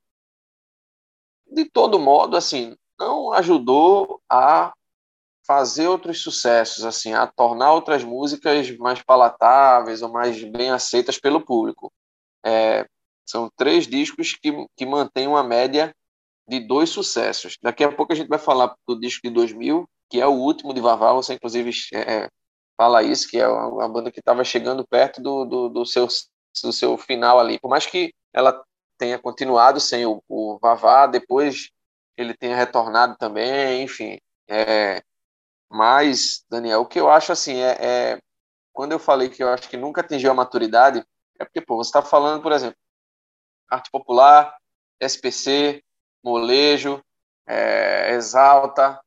De 1.51 1.65
todo 1.65 1.99
modo, 1.99 2.37
assim, 2.37 2.77
não 2.97 3.33
ajudou 3.33 4.23
a 4.31 4.73
fazer 5.45 5.89
outros 5.89 6.23
sucessos, 6.23 6.85
assim, 6.85 7.15
a 7.15 7.27
tornar 7.27 7.73
outras 7.73 8.05
músicas 8.05 8.71
mais 8.79 9.03
palatáveis 9.03 10.01
ou 10.01 10.13
mais 10.13 10.41
bem 10.45 10.71
aceitas 10.71 11.19
pelo 11.19 11.45
público. 11.45 11.93
É, 12.47 12.89
são 13.27 13.51
três 13.57 13.89
discos 13.89 14.35
que, 14.35 14.53
que 14.77 14.87
mantêm 14.87 15.27
uma 15.27 15.43
média 15.43 15.93
de 16.49 16.61
dois 16.61 16.89
sucessos. 16.89 17.59
Daqui 17.63 17.85
a 17.85 17.93
pouco 17.93 18.13
a 18.13 18.17
gente 18.17 18.29
vai 18.29 18.39
falar 18.39 18.75
do 18.87 18.99
disco 18.99 19.21
de 19.23 19.31
2000, 19.31 19.89
que 20.09 20.21
é 20.21 20.27
o 20.27 20.33
último 20.33 20.73
de 20.73 20.81
Vavá, 20.81 21.13
você 21.13 21.35
inclusive 21.35 21.71
é, 21.95 22.29
fala 22.77 23.03
isso, 23.03 23.29
que 23.29 23.39
é 23.39 23.47
uma, 23.47 23.67
uma 23.69 23.89
banda 23.89 24.11
que 24.11 24.21
estava 24.21 24.43
chegando 24.45 24.87
perto 24.87 25.21
do, 25.21 25.45
do, 25.45 25.69
do, 25.69 25.87
seu, 25.87 26.09
do 26.63 26.73
seu 26.73 26.97
final 26.97 27.39
ali. 27.39 27.59
Por 27.59 27.69
mais 27.69 27.85
que 27.85 28.15
ela 28.33 28.65
tenha 28.97 29.19
continuado 29.19 29.79
sem 29.79 30.07
o, 30.07 30.23
o 30.29 30.59
Vavá, 30.61 31.07
depois 31.07 31.71
ele 32.17 32.35
tenha 32.35 32.57
retornado 32.57 33.17
também, 33.19 33.83
enfim. 33.83 34.19
É, 34.49 35.03
mas, 35.71 36.45
Daniel, 36.49 36.81
o 36.81 36.87
que 36.87 36.99
eu 36.99 37.11
acho 37.11 37.31
assim 37.31 37.57
é, 37.61 37.77
é, 37.79 38.19
quando 38.73 38.93
eu 38.93 38.99
falei 38.99 39.29
que 39.29 39.43
eu 39.43 39.51
acho 39.51 39.69
que 39.69 39.77
nunca 39.77 40.01
atingiu 40.01 40.31
a 40.31 40.35
maturidade, 40.35 41.05
é 41.39 41.45
porque 41.45 41.61
pô, 41.61 41.77
você 41.77 41.89
está 41.89 42.03
falando, 42.03 42.43
por 42.43 42.53
exemplo, 42.53 42.77
arte 43.71 43.91
popular, 43.91 44.57
SPC, 45.01 45.83
molejo, 46.23 47.03
é, 47.47 48.13
exalta, 48.15 49.01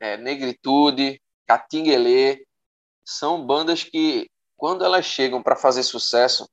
é, 0.00 0.16
negritude, 0.16 1.20
catinguelê, 1.46 2.44
são 3.04 3.44
bandas 3.44 3.84
que 3.84 4.30
quando 4.56 4.84
elas 4.84 5.04
chegam 5.04 5.42
para 5.42 5.56
fazer 5.56 5.82
sucesso, 5.82 6.48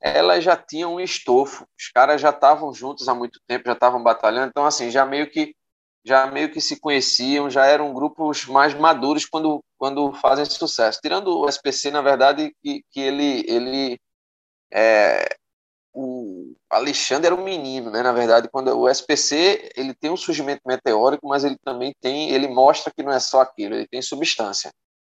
elas 0.00 0.44
já 0.44 0.56
tinham 0.56 0.94
um 0.94 1.00
estofo. 1.00 1.66
Os 1.78 1.88
caras 1.88 2.20
já 2.20 2.30
estavam 2.30 2.74
juntos 2.74 3.08
há 3.08 3.14
muito 3.14 3.40
tempo, 3.46 3.64
já 3.66 3.72
estavam 3.72 4.02
batalhando. 4.02 4.48
Então, 4.48 4.66
assim, 4.66 4.90
já 4.90 5.06
meio 5.06 5.30
que 5.30 5.54
já 6.06 6.26
meio 6.26 6.52
que 6.52 6.60
se 6.60 6.78
conheciam, 6.78 7.48
já 7.48 7.64
eram 7.64 7.94
grupos 7.94 8.44
mais 8.44 8.74
maduros 8.74 9.24
quando, 9.24 9.64
quando 9.78 10.12
fazem 10.12 10.44
sucesso. 10.44 11.00
Tirando 11.02 11.28
o 11.28 11.48
SPC, 11.48 11.90
na 11.90 12.02
verdade, 12.02 12.54
que, 12.62 12.84
que 12.90 13.00
ele, 13.00 13.42
ele 13.48 13.98
é, 14.70 15.24
o 15.94 16.56
Alexandre 16.68 17.26
era 17.26 17.34
um 17.34 17.44
menino, 17.44 17.90
né? 17.90 18.02
Na 18.02 18.12
verdade, 18.12 18.48
quando 18.50 18.76
o 18.76 18.88
SPC 18.88 19.70
ele 19.76 19.94
tem 19.94 20.10
um 20.10 20.16
surgimento 20.16 20.62
meteórico, 20.66 21.28
mas 21.28 21.44
ele 21.44 21.56
também 21.64 21.94
tem, 22.00 22.30
ele 22.30 22.48
mostra 22.48 22.92
que 22.92 23.02
não 23.02 23.12
é 23.12 23.20
só 23.20 23.40
aquilo, 23.40 23.74
ele 23.76 23.86
tem 23.86 24.02
substância, 24.02 24.72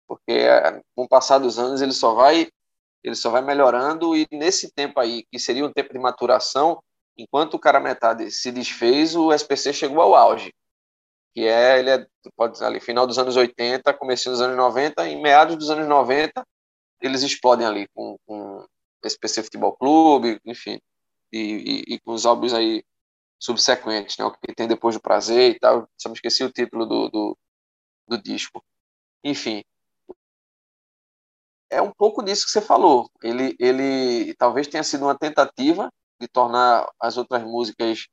porque 0.08 0.32
é, 0.32 0.82
com 0.96 1.04
o 1.04 1.08
passar 1.08 1.38
dos 1.38 1.58
anos 1.58 1.80
ele 1.80 1.92
só 1.92 2.14
vai 2.14 2.48
ele 3.04 3.14
só 3.14 3.30
vai 3.30 3.42
melhorando 3.42 4.16
e 4.16 4.26
nesse 4.32 4.72
tempo 4.72 4.98
aí, 4.98 5.24
que 5.30 5.38
seria 5.38 5.64
um 5.64 5.72
tempo 5.72 5.92
de 5.92 5.98
maturação, 5.98 6.82
enquanto 7.18 7.54
o 7.54 7.58
cara 7.58 7.78
metade 7.78 8.30
se 8.30 8.50
desfez, 8.50 9.14
o 9.14 9.30
SPC 9.32 9.74
chegou 9.74 10.00
ao 10.00 10.14
auge, 10.14 10.52
que 11.34 11.46
é, 11.46 11.78
ele 11.78 11.90
é, 11.90 12.06
pode 12.34 12.54
dizer 12.54 12.64
ali, 12.64 12.80
final 12.80 13.06
dos 13.06 13.18
anos 13.18 13.36
80, 13.36 13.92
começo 13.94 14.30
dos 14.30 14.40
anos 14.40 14.56
90, 14.56 15.06
em 15.06 15.20
meados 15.20 15.56
dos 15.56 15.68
anos 15.68 15.86
90, 15.86 16.42
eles 17.02 17.22
explodem 17.22 17.66
ali 17.66 17.86
com, 17.94 18.16
com 18.26 18.64
SPC 19.06 19.42
Futebol 19.44 19.76
Clube, 19.76 20.40
enfim, 20.44 20.80
e, 21.32 21.38
e, 21.88 21.94
e, 21.94 22.00
com 22.00 22.12
os 22.12 22.26
álbuns 22.26 22.54
aí 22.54 22.84
subsequentes, 23.38 24.16
né, 24.18 24.24
o 24.24 24.32
que 24.32 24.54
tem 24.54 24.68
depois 24.68 24.94
do 24.94 25.02
Prazer 25.02 25.56
e 25.56 25.58
tal, 25.58 25.88
só 25.98 26.08
me 26.08 26.14
esqueci 26.14 26.44
o 26.44 26.52
título 26.52 26.86
do, 26.86 27.08
do, 27.08 27.38
do 28.08 28.22
disco. 28.22 28.62
Enfim, 29.22 29.62
é 31.70 31.82
um 31.82 31.90
pouco 31.92 32.22
disso 32.22 32.46
que 32.46 32.52
você 32.52 32.60
falou. 32.60 33.10
Ele, 33.22 33.56
ele 33.58 34.34
talvez 34.34 34.66
tenha 34.68 34.82
sido 34.84 35.04
uma 35.04 35.18
tentativa 35.18 35.90
de 36.20 36.28
tornar 36.28 36.88
as 37.00 37.16
outras 37.16 37.42
músicas 37.42 38.06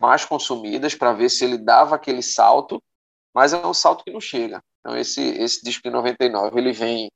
mais 0.00 0.24
consumidas 0.24 0.94
para 0.94 1.12
ver 1.12 1.28
se 1.28 1.44
ele 1.44 1.58
dava 1.58 1.96
aquele 1.96 2.22
salto, 2.22 2.82
mas 3.34 3.52
é 3.52 3.66
um 3.66 3.74
salto 3.74 4.04
que 4.04 4.12
não 4.12 4.20
chega. 4.20 4.62
Então 4.80 4.96
esse 4.96 5.20
esse 5.20 5.62
disco 5.62 5.82
de 5.82 5.90
99 5.90 6.58
ele 6.58 6.72
vem 6.72 7.10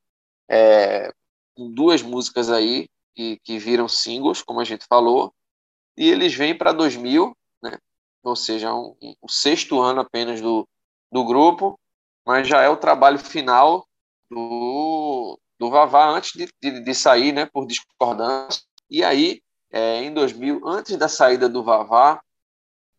é, 0.51 1.13
com 1.57 1.73
duas 1.73 2.03
músicas 2.03 2.51
aí 2.51 2.89
que, 3.15 3.39
que 3.45 3.59
viram 3.59 3.89
singles, 3.89 4.43
como 4.43 4.61
a 4.61 4.65
gente 4.65 4.87
falou, 4.87 5.33
e 5.97 6.09
eles 6.09 6.35
vêm 6.35 6.57
para 6.57 6.73
2000, 6.73 7.37
né? 7.63 7.79
Ou 8.23 8.37
seja, 8.37 8.75
um, 8.75 8.97
um, 9.03 9.15
o 9.21 9.29
sexto 9.29 9.81
ano 9.81 10.01
apenas 10.01 10.41
do, 10.41 10.67
do 11.11 11.25
grupo, 11.25 11.79
mas 12.27 12.47
já 12.47 12.63
é 12.63 12.69
o 12.69 12.77
trabalho 12.77 13.19
final 13.19 13.87
do, 14.31 15.39
do 15.59 15.71
Vavá 15.71 16.09
antes 16.09 16.33
de, 16.33 16.49
de, 16.61 16.81
de 16.81 16.95
sair, 16.95 17.33
né, 17.33 17.47
por 17.47 17.67
discordância. 17.67 18.63
E 18.89 19.05
aí, 19.05 19.43
é, 19.71 20.03
em 20.03 20.13
2000, 20.13 20.67
antes 20.67 20.97
da 20.97 21.09
saída 21.09 21.49
do 21.49 21.63
Vavá, 21.63 22.21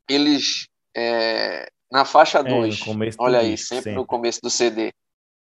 eles, 0.09 0.67
é, 0.95 1.69
na 1.91 2.05
faixa 2.05 2.43
2, 2.43 2.81
é, 2.81 2.83
olha 3.17 3.39
aí, 3.39 3.57
sempre, 3.57 3.83
sempre, 3.83 3.91
no 3.93 4.05
começo 4.05 4.41
do 4.41 4.49
CD, 4.49 4.93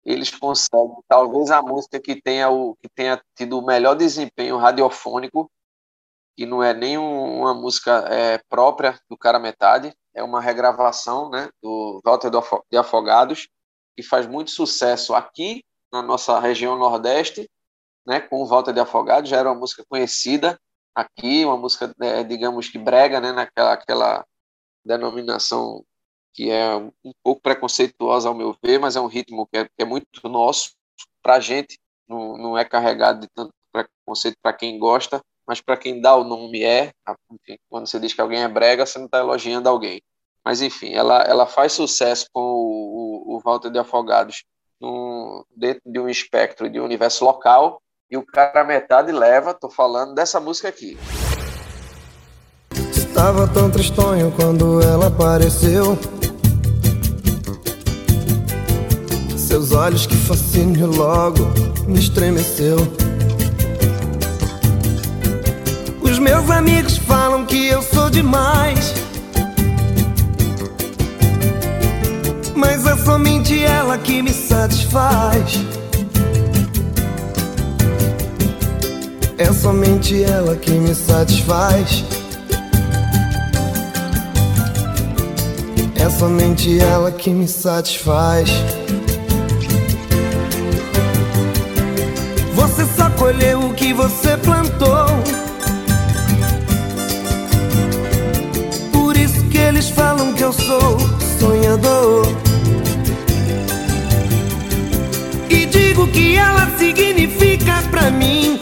eles 0.03 0.31
conseguem, 0.31 0.97
talvez 1.07 1.51
a 1.51 1.61
música 1.61 1.99
que 1.99 2.19
tenha, 2.21 2.49
o, 2.49 2.75
que 2.75 2.89
tenha 2.89 3.21
tido 3.35 3.59
o 3.59 3.65
melhor 3.65 3.95
desempenho 3.95 4.57
radiofônico, 4.57 5.51
que 6.35 6.45
não 6.45 6.63
é 6.63 6.73
nem 6.73 6.97
uma 6.97 7.53
música 7.53 8.05
é, 8.09 8.39
própria 8.49 8.99
do 9.09 9.17
Cara 9.17 9.39
Metade, 9.39 9.93
é 10.13 10.23
uma 10.23 10.41
regravação 10.41 11.29
né, 11.29 11.49
do 11.61 12.01
Walter 12.03 12.31
de 12.69 12.77
Afogados, 12.77 13.47
que 13.95 14.03
faz 14.03 14.25
muito 14.25 14.51
sucesso 14.51 15.13
aqui 15.13 15.63
na 15.91 16.01
nossa 16.01 16.39
região 16.39 16.77
Nordeste, 16.77 17.49
né, 18.05 18.19
com 18.19 18.45
Volta 18.45 18.73
de 18.73 18.79
Afogado, 18.79 19.27
já 19.27 19.37
era 19.37 19.51
uma 19.51 19.59
música 19.59 19.85
conhecida 19.87 20.59
aqui, 20.95 21.45
uma 21.45 21.57
música, 21.57 21.93
é, 22.01 22.23
digamos 22.23 22.69
que 22.69 22.77
brega, 22.77 23.19
né, 23.19 23.31
naquela 23.31 23.73
aquela 23.73 24.25
denominação 24.83 25.85
que 26.33 26.49
é 26.49 26.75
um 26.75 27.13
pouco 27.23 27.41
preconceituosa 27.41 28.29
ao 28.29 28.35
meu 28.35 28.55
ver, 28.63 28.79
mas 28.79 28.95
é 28.95 29.01
um 29.01 29.07
ritmo 29.07 29.47
que 29.47 29.57
é, 29.57 29.65
que 29.65 29.79
é 29.79 29.85
muito 29.85 30.07
nosso, 30.29 30.71
para 31.21 31.35
a 31.35 31.39
gente, 31.39 31.79
não, 32.07 32.37
não 32.37 32.57
é 32.57 32.65
carregado 32.65 33.21
de 33.21 33.27
tanto 33.33 33.51
preconceito 33.71 34.37
para 34.41 34.53
quem 34.53 34.79
gosta, 34.79 35.21
mas 35.47 35.61
para 35.61 35.77
quem 35.77 35.99
dá 35.99 36.15
o 36.15 36.23
nome 36.23 36.63
é, 36.63 36.91
enfim, 37.31 37.57
quando 37.69 37.87
você 37.87 37.99
diz 37.99 38.13
que 38.13 38.21
alguém 38.21 38.41
é 38.41 38.47
brega, 38.47 38.85
você 38.85 38.97
não 38.97 39.05
está 39.05 39.19
elogiando 39.19 39.67
alguém. 39.67 40.01
Mas 40.43 40.61
enfim, 40.61 40.93
ela, 40.93 41.21
ela 41.23 41.45
faz 41.45 41.73
sucesso 41.73 42.25
com 42.33 42.41
o, 42.41 43.33
o, 43.33 43.35
o 43.35 43.39
Walter 43.39 43.69
de 43.69 43.79
Afogados 43.79 44.43
num, 44.79 45.43
dentro 45.55 45.81
de 45.85 45.99
um 45.99 46.09
espectro 46.09 46.69
de 46.69 46.79
um 46.79 46.85
universo 46.85 47.23
local 47.23 47.81
e 48.09 48.17
o 48.17 48.25
cara 48.25 48.63
metade 48.63 49.11
leva, 49.11 49.53
tô 49.53 49.69
falando 49.69 50.13
dessa 50.13 50.39
música 50.39 50.67
aqui. 50.67 50.97
Estava 52.89 53.47
tão 53.47 53.69
tristonho 53.69 54.33
quando 54.35 54.81
ela 54.81 55.07
apareceu. 55.07 55.97
Seus 59.51 59.73
olhos 59.73 60.05
que 60.05 60.15
fascínio 60.15 60.87
logo 60.87 61.45
me 61.85 61.99
estremeceu. 61.99 62.77
Os 66.01 66.17
meus 66.19 66.49
amigos 66.49 66.97
falam 66.99 67.45
que 67.45 67.67
eu 67.67 67.81
sou 67.81 68.09
demais. 68.09 68.93
Mas 72.55 72.85
é 72.87 72.95
somente 72.95 73.61
ela 73.61 73.97
que 73.97 74.21
me 74.21 74.31
satisfaz. 74.31 75.59
É 79.37 79.51
somente 79.51 80.23
ela 80.23 80.55
que 80.55 80.71
me 80.71 80.95
satisfaz. 80.95 82.05
É 85.99 86.09
somente 86.09 86.79
ela 86.79 87.11
que 87.11 87.31
me 87.31 87.49
satisfaz. 87.49 88.49
Colheu 93.21 93.59
o 93.59 93.73
que 93.75 93.93
você 93.93 94.35
plantou. 94.35 95.05
Por 98.91 99.15
isso 99.15 99.47
que 99.49 99.59
eles 99.59 99.89
falam 99.89 100.33
que 100.33 100.43
eu 100.43 100.51
sou 100.51 100.97
sonhador. 101.39 102.25
digo 105.69 106.07
que 106.07 106.35
ela 106.35 106.67
significa 106.79 107.83
pra 107.91 108.09
mim. 108.09 108.59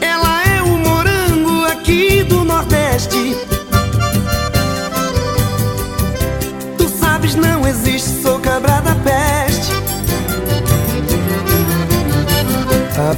Ela 0.00 0.44
é 0.46 0.62
o 0.62 0.78
morango 0.78 1.64
aqui 1.64 2.22
do 2.22 2.44
Nordeste. 2.44 3.43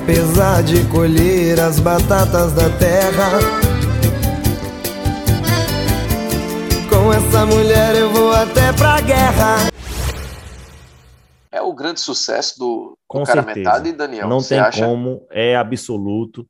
Apesar 0.02 0.62
de 0.62 0.84
colher 0.88 1.58
as 1.60 1.80
batatas 1.80 2.52
da 2.52 2.68
terra. 2.78 3.38
Com 6.88 7.12
essa 7.12 7.46
mulher 7.46 7.94
eu 7.96 8.10
vou 8.10 8.32
até 8.32 8.72
pra 8.72 9.00
guerra 9.00 9.76
o 11.66 11.74
grande 11.74 12.00
sucesso 12.00 12.58
do, 12.58 12.98
Com 13.06 13.20
do 13.20 13.26
cara 13.26 13.42
certeza. 13.42 13.58
metade, 13.70 13.92
Daniel? 13.92 14.28
Não 14.28 14.42
tem 14.42 14.58
acha? 14.58 14.86
como, 14.86 15.26
é 15.30 15.56
absoluto. 15.56 16.48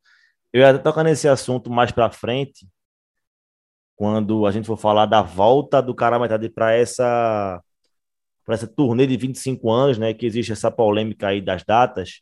Eu 0.52 0.61
ia 0.61 0.78
tocar 0.78 1.02
nesse 1.02 1.26
assunto 1.26 1.70
mais 1.70 1.90
para 1.90 2.11
frente, 2.11 2.68
quando 3.96 4.46
a 4.46 4.52
gente 4.52 4.66
for 4.66 4.76
falar 4.76 5.06
da 5.06 5.22
volta 5.22 5.80
do 5.80 5.94
cara 5.94 6.18
metade 6.18 6.48
para 6.48 6.73
essa 6.75 7.62
para 8.44 8.54
essa 8.54 8.66
turnê 8.68 9.08
de 9.08 9.16
25 9.16 9.68
anos, 9.73 9.98
né, 9.98 10.14
que 10.14 10.25
existe 10.25 10.52
essa 10.52 10.71
polêmica 10.71 11.27
aí 11.27 11.40
das 11.40 11.64
datas, 11.64 12.21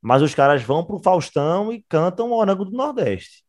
mas 0.00 0.22
os 0.22 0.34
caras 0.34 0.62
vão 0.62 0.84
pro 0.84 0.98
Faustão 0.98 1.72
e 1.72 1.82
cantam 1.88 2.30
o 2.32 2.54
do 2.54 2.70
Nordeste. 2.70 3.44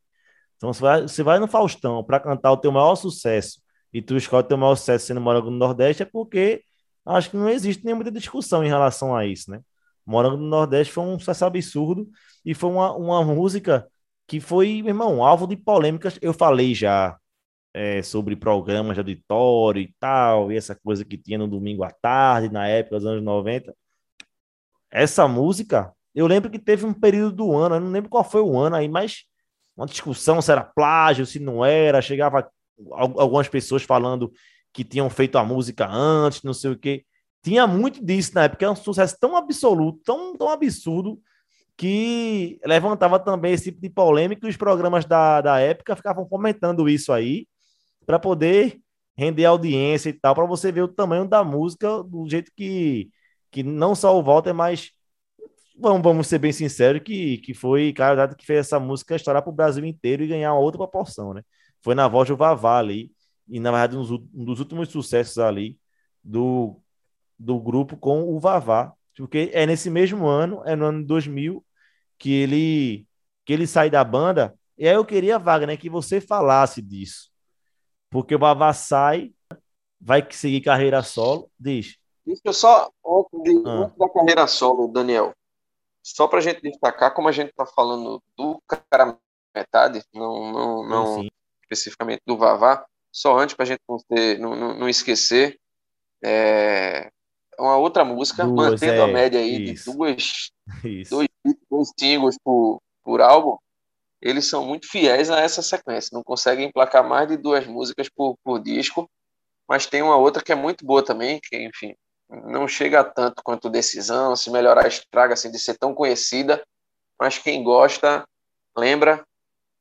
Então 0.57 0.73
você 0.73 0.81
vai, 0.81 1.01
você 1.03 1.23
vai 1.23 1.39
no 1.39 1.47
Faustão 1.47 2.03
para 2.03 2.19
cantar 2.19 2.51
o 2.51 2.57
teu 2.57 2.71
maior 2.71 2.95
sucesso 2.95 3.61
e 3.93 4.01
tu 4.01 4.17
escolhe 4.17 4.43
o 4.43 4.47
teu 4.47 4.57
maior 4.57 4.75
sucesso 4.75 5.07
sendo 5.07 5.21
Morango 5.21 5.49
do 5.49 5.55
Nordeste 5.55 6.03
é 6.03 6.05
porque 6.05 6.63
acho 7.05 7.31
que 7.31 7.37
não 7.37 7.49
existe 7.49 7.85
nenhuma 7.85 8.09
discussão 8.11 8.63
em 8.63 8.67
relação 8.67 9.15
a 9.15 9.25
isso, 9.25 9.51
né? 9.51 9.61
Morango 10.05 10.37
do 10.37 10.43
Nordeste 10.43 10.93
foi 10.93 11.03
um 11.03 11.19
sucesso 11.19 11.45
absurdo 11.45 12.09
e 12.45 12.53
foi 12.53 12.69
uma, 12.69 12.93
uma 12.95 13.23
música 13.23 13.87
que 14.27 14.39
foi, 14.39 14.81
meu 14.81 14.89
irmão, 14.89 15.23
alvo 15.23 15.47
de 15.47 15.55
polêmicas. 15.57 16.17
Eu 16.21 16.33
falei 16.33 16.73
já 16.75 17.17
é, 17.73 18.01
sobre 18.03 18.35
programas 18.35 18.95
de 18.95 18.99
auditório 19.01 19.81
e 19.81 19.93
tal, 19.99 20.51
e 20.51 20.57
essa 20.57 20.75
coisa 20.75 21.05
que 21.05 21.17
tinha 21.17 21.37
no 21.37 21.47
domingo 21.47 21.83
à 21.83 21.91
tarde, 21.91 22.49
na 22.51 22.67
época 22.67 22.97
dos 22.97 23.05
anos 23.05 23.23
90. 23.23 23.73
Essa 24.91 25.27
música, 25.27 25.93
eu 26.17 26.25
lembro 26.25 26.49
que 26.49 26.57
teve 26.57 26.83
um 26.83 26.93
período 26.93 27.35
do 27.35 27.55
ano, 27.55 27.75
eu 27.75 27.79
não 27.79 27.91
lembro 27.91 28.09
qual 28.09 28.23
foi 28.23 28.41
o 28.41 28.57
ano 28.57 28.75
aí, 28.75 28.89
mas 28.89 29.25
uma 29.75 29.85
discussão 29.85 30.41
se 30.41 30.51
era 30.51 30.63
plágio, 30.63 31.27
se 31.27 31.39
não 31.39 31.63
era, 31.63 32.01
chegava 32.01 32.49
algumas 32.91 33.47
pessoas 33.47 33.83
falando 33.83 34.31
que 34.73 34.83
tinham 34.83 35.11
feito 35.11 35.37
a 35.37 35.45
música 35.45 35.87
antes, 35.87 36.41
não 36.41 36.55
sei 36.55 36.71
o 36.71 36.77
quê. 36.77 37.05
Tinha 37.43 37.67
muito 37.67 38.03
disso 38.03 38.31
na 38.33 38.45
época, 38.45 38.65
é 38.65 38.69
um 38.69 38.75
sucesso 38.75 39.15
tão 39.19 39.37
absoluto, 39.37 39.99
tão, 40.03 40.35
tão 40.35 40.49
absurdo, 40.49 41.21
que 41.77 42.59
levantava 42.65 43.19
também 43.19 43.53
esse 43.53 43.65
tipo 43.65 43.79
de 43.79 43.89
polêmica 43.91 44.47
e 44.47 44.49
os 44.49 44.57
programas 44.57 45.05
da, 45.05 45.39
da 45.41 45.59
época 45.59 45.95
ficavam 45.95 46.27
comentando 46.27 46.89
isso 46.89 47.13
aí 47.13 47.47
para 48.07 48.17
poder 48.17 48.79
render 49.15 49.45
audiência 49.45 50.09
e 50.09 50.13
tal, 50.13 50.33
para 50.33 50.47
você 50.47 50.71
ver 50.71 50.81
o 50.81 50.87
tamanho 50.87 51.27
da 51.27 51.43
música 51.43 52.01
do 52.03 52.27
jeito 52.27 52.51
que, 52.55 53.11
que 53.51 53.61
não 53.61 53.93
só 53.93 54.17
o 54.17 54.23
Walter, 54.23 54.53
mas 54.53 54.96
vamos, 55.77 56.01
vamos 56.01 56.27
ser 56.27 56.39
bem 56.39 56.51
sinceros, 56.51 57.01
que, 57.03 57.37
que 57.39 57.53
foi 57.53 57.93
cara 57.93 58.33
que 58.33 58.45
fez 58.45 58.59
essa 58.59 58.79
música 58.79 59.15
estourar 59.15 59.41
para 59.41 59.49
o 59.51 59.55
Brasil 59.55 59.85
inteiro 59.85 60.23
e 60.23 60.27
ganhar 60.27 60.53
uma 60.53 60.61
outra 60.61 60.79
proporção, 60.79 61.33
né? 61.33 61.43
Foi 61.81 61.93
na 61.95 62.07
voz 62.07 62.27
do 62.27 62.35
Vavá 62.35 62.79
ali, 62.79 63.11
e 63.47 63.59
na 63.59 63.71
verdade 63.71 63.95
um 63.97 64.45
dos 64.45 64.59
últimos 64.59 64.89
sucessos 64.89 65.37
ali 65.37 65.77
do, 66.23 66.81
do 67.37 67.59
grupo 67.59 67.95
com 67.95 68.23
o 68.35 68.39
Vavá, 68.39 68.93
porque 69.15 69.49
é 69.53 69.65
nesse 69.65 69.89
mesmo 69.89 70.27
ano, 70.27 70.61
é 70.65 70.75
no 70.75 70.85
ano 70.85 71.05
2000, 71.05 71.63
que 72.17 72.31
ele, 72.31 73.07
que 73.45 73.53
ele 73.53 73.67
sai 73.67 73.89
da 73.89 74.03
banda, 74.03 74.57
e 74.77 74.87
aí 74.87 74.95
eu 74.95 75.05
queria, 75.05 75.39
Wagner, 75.39 75.77
que 75.79 75.89
você 75.89 76.19
falasse 76.19 76.81
disso, 76.81 77.31
porque 78.09 78.35
o 78.35 78.39
Vavá 78.39 78.73
sai, 78.73 79.31
vai 79.99 80.25
seguir 80.31 80.61
carreira 80.61 81.01
solo, 81.03 81.49
diz. 81.59 81.97
Deixa 82.25 82.41
eu 82.45 82.53
só, 82.53 82.91
antes, 83.05 83.43
de, 83.43 83.63
ah. 83.65 83.83
antes 83.83 83.97
da 83.97 84.09
carreira 84.09 84.47
solo, 84.47 84.87
Daniel, 84.87 85.33
só 86.15 86.27
para 86.27 86.39
a 86.39 86.41
gente 86.41 86.61
destacar, 86.61 87.13
como 87.13 87.27
a 87.27 87.31
gente 87.31 87.49
está 87.49 87.65
falando 87.65 88.21
do 88.37 88.61
cara 88.65 89.17
metade, 89.53 90.03
não, 90.13 90.51
não, 90.51 90.83
não 90.87 91.27
especificamente 91.63 92.21
do 92.25 92.37
Vavá, 92.37 92.85
só 93.11 93.37
antes 93.37 93.55
para 93.55 93.63
a 93.63 93.67
gente 93.67 93.81
não, 93.89 93.97
ter, 93.97 94.39
não, 94.39 94.55
não, 94.55 94.73
não 94.77 94.89
esquecer, 94.89 95.59
é 96.23 97.11
uma 97.59 97.75
outra 97.75 98.05
música, 98.05 98.45
duas, 98.45 98.71
mantendo 98.71 99.01
é, 99.01 99.03
a 99.03 99.07
média 99.07 99.39
aí 99.39 99.71
isso. 99.71 99.91
de 99.91 99.97
duas, 99.97 100.51
isso. 100.83 101.09
dois, 101.09 101.27
dois 101.69 101.91
singles 101.99 102.37
por, 102.41 102.81
por 103.03 103.19
álbum, 103.19 103.57
eles 104.21 104.49
são 104.49 104.65
muito 104.65 104.89
fiéis 104.89 105.29
a 105.29 105.39
essa 105.39 105.61
sequência, 105.61 106.11
não 106.13 106.23
conseguem 106.23 106.67
emplacar 106.67 107.07
mais 107.07 107.27
de 107.27 107.35
duas 107.35 107.65
músicas 107.67 108.07
por, 108.07 108.37
por 108.43 108.59
disco, 108.59 109.09
mas 109.67 109.85
tem 109.85 110.01
uma 110.01 110.15
outra 110.15 110.41
que 110.41 110.51
é 110.51 110.55
muito 110.55 110.85
boa 110.85 111.03
também, 111.03 111.39
que, 111.43 111.57
enfim, 111.57 111.95
não 112.29 112.67
chega 112.67 113.03
tanto 113.03 113.41
quanto 113.43 113.69
Decisão, 113.69 114.35
se 114.35 114.49
melhorar 114.49 114.87
estraga 114.87 115.33
assim, 115.33 115.51
de 115.51 115.59
ser 115.59 115.77
tão 115.77 115.93
conhecida, 115.93 116.61
mas 117.19 117.37
quem 117.37 117.63
gosta 117.63 118.23
lembra 118.77 119.23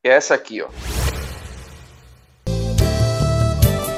que 0.03 0.09
é 0.09 0.13
essa 0.13 0.35
aqui, 0.35 0.63
ó. 0.63 0.69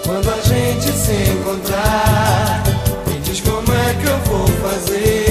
Quando 0.05 0.31
a 0.31 0.41
gente 0.41 0.91
se 0.91 1.13
encontrar, 1.33 2.63
me 3.07 3.21
diz 3.21 3.41
como 3.41 3.73
é 3.73 3.95
que 4.01 4.07
eu 4.09 4.19
vou 4.21 4.47
fazer 4.63 5.28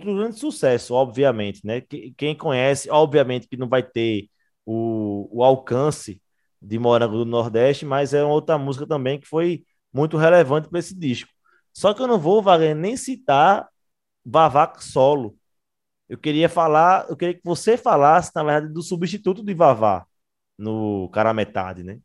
Outro 0.00 0.16
grande 0.16 0.38
sucesso, 0.38 0.94
obviamente, 0.94 1.60
né? 1.66 1.80
Quem 2.16 2.34
conhece, 2.34 2.90
obviamente 2.90 3.46
que 3.48 3.56
não 3.56 3.68
vai 3.68 3.82
ter 3.82 4.30
o, 4.64 5.28
o 5.30 5.44
alcance 5.44 6.20
de 6.60 6.78
Morango 6.78 7.18
do 7.18 7.24
Nordeste, 7.26 7.84
mas 7.84 8.14
é 8.14 8.22
uma 8.24 8.32
outra 8.32 8.56
música 8.58 8.86
também 8.86 9.20
que 9.20 9.26
foi 9.26 9.64
muito 9.92 10.16
relevante 10.16 10.68
para 10.68 10.78
esse 10.78 10.94
disco. 10.94 11.30
Só 11.72 11.92
que 11.94 12.02
eu 12.02 12.06
não 12.06 12.18
vou, 12.18 12.42
Wagner, 12.42 12.74
nem 12.74 12.96
citar 12.96 13.68
Vavá 14.24 14.72
solo. 14.80 15.36
Eu 16.08 16.18
queria 16.18 16.48
falar, 16.48 17.06
eu 17.08 17.16
queria 17.16 17.34
que 17.34 17.42
você 17.44 17.76
falasse, 17.76 18.32
na 18.34 18.42
verdade, 18.42 18.72
do 18.74 18.82
substituto 18.82 19.44
de 19.44 19.54
Vavá 19.54 20.06
no 20.58 21.08
Cara 21.10 21.32
Metade, 21.34 21.82
né? 21.84 22.00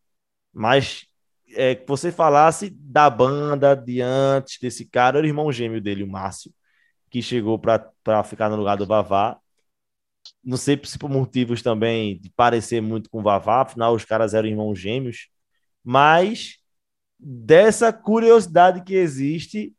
Mas 0.54 1.06
é, 1.50 1.76
que 1.76 1.88
você 1.88 2.12
falasse 2.12 2.70
da 2.72 3.10
banda 3.10 3.76
de 3.76 4.02
antes 4.02 4.60
desse 4.60 4.86
cara, 4.86 5.20
era 5.20 5.26
o 5.26 5.30
irmão 5.30 5.52
gêmeo 5.52 5.82
dele, 5.82 6.04
o 6.04 6.08
Márcio, 6.08 6.54
que 7.16 7.22
chegou 7.22 7.58
para 7.58 8.24
ficar 8.26 8.50
no 8.50 8.58
lugar 8.58 8.76
do 8.76 8.86
Vavá. 8.86 9.40
Não 10.44 10.58
sei 10.58 10.78
se 10.84 11.00
por 11.00 11.10
motivos 11.10 11.62
também 11.62 12.20
de 12.20 12.30
parecer 12.30 12.82
muito 12.82 13.10
com 13.10 13.22
o 13.22 13.24
Vavá, 13.24 13.62
afinal 13.62 13.96
os 13.96 14.04
caras 14.04 14.34
eram 14.34 14.50
irmãos 14.50 14.78
gêmeos, 14.78 15.30
mas 15.82 16.58
dessa 17.18 17.94
curiosidade 17.94 18.84
que 18.84 18.96
existe 18.96 19.74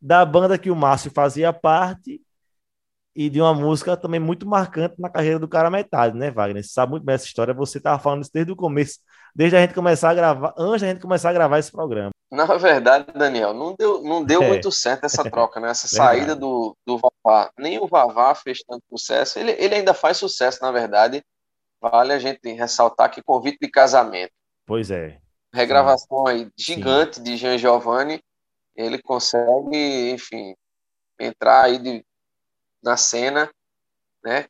da 0.00 0.24
banda 0.24 0.56
que 0.56 0.70
o 0.70 0.76
Márcio 0.76 1.10
fazia 1.10 1.52
parte 1.52 2.22
e 3.14 3.28
de 3.28 3.38
uma 3.38 3.52
música 3.52 3.94
também 3.94 4.18
muito 4.18 4.48
marcante 4.48 4.94
na 4.98 5.10
carreira 5.10 5.38
do 5.38 5.46
cara 5.46 5.68
metade, 5.68 6.16
né, 6.16 6.30
Wagner? 6.30 6.64
Você 6.64 6.70
sabe 6.70 6.92
muito 6.92 7.04
bem 7.04 7.16
essa 7.16 7.26
história, 7.26 7.52
você 7.52 7.76
estava 7.76 7.98
falando 8.02 8.22
isso 8.22 8.32
desde 8.32 8.50
o 8.50 8.56
começo, 8.56 9.00
desde 9.38 9.56
a 9.56 9.60
gente 9.60 9.72
começar 9.72 10.10
a 10.10 10.14
gravar, 10.14 10.52
antes 10.58 10.80
da 10.82 10.88
gente 10.88 11.00
começar 11.00 11.30
a 11.30 11.32
gravar 11.32 11.60
esse 11.60 11.70
programa. 11.70 12.10
Na 12.28 12.44
verdade, 12.44 13.06
Daniel, 13.14 13.54
não 13.54 13.72
deu, 13.72 14.02
não 14.02 14.24
deu 14.24 14.42
é. 14.42 14.48
muito 14.48 14.72
certo 14.72 15.04
essa 15.04 15.22
troca, 15.30 15.60
né? 15.60 15.70
Essa 15.70 15.86
saída 15.86 16.34
do, 16.34 16.76
do 16.84 16.98
Vavá. 16.98 17.48
Nem 17.56 17.78
o 17.78 17.86
Vavá 17.86 18.34
fez 18.34 18.58
tanto 18.64 18.82
sucesso. 18.90 19.38
Ele, 19.38 19.52
ele 19.52 19.76
ainda 19.76 19.94
faz 19.94 20.16
sucesso, 20.16 20.60
na 20.60 20.72
verdade. 20.72 21.22
Vale 21.80 22.12
a 22.12 22.18
gente 22.18 22.50
ressaltar 22.50 23.12
que 23.12 23.22
convite 23.22 23.58
de 23.62 23.70
casamento. 23.70 24.32
Pois 24.66 24.90
é. 24.90 25.20
Regravação 25.54 26.26
aí 26.26 26.50
gigante 26.56 27.18
Sim. 27.18 27.22
de 27.22 27.36
Jean 27.36 27.56
Giovanni. 27.56 28.20
Ele 28.74 29.00
consegue, 29.00 30.10
enfim, 30.10 30.56
entrar 31.16 31.62
aí 31.62 31.78
de, 31.78 32.04
na 32.82 32.96
cena, 32.96 33.48
né? 34.24 34.46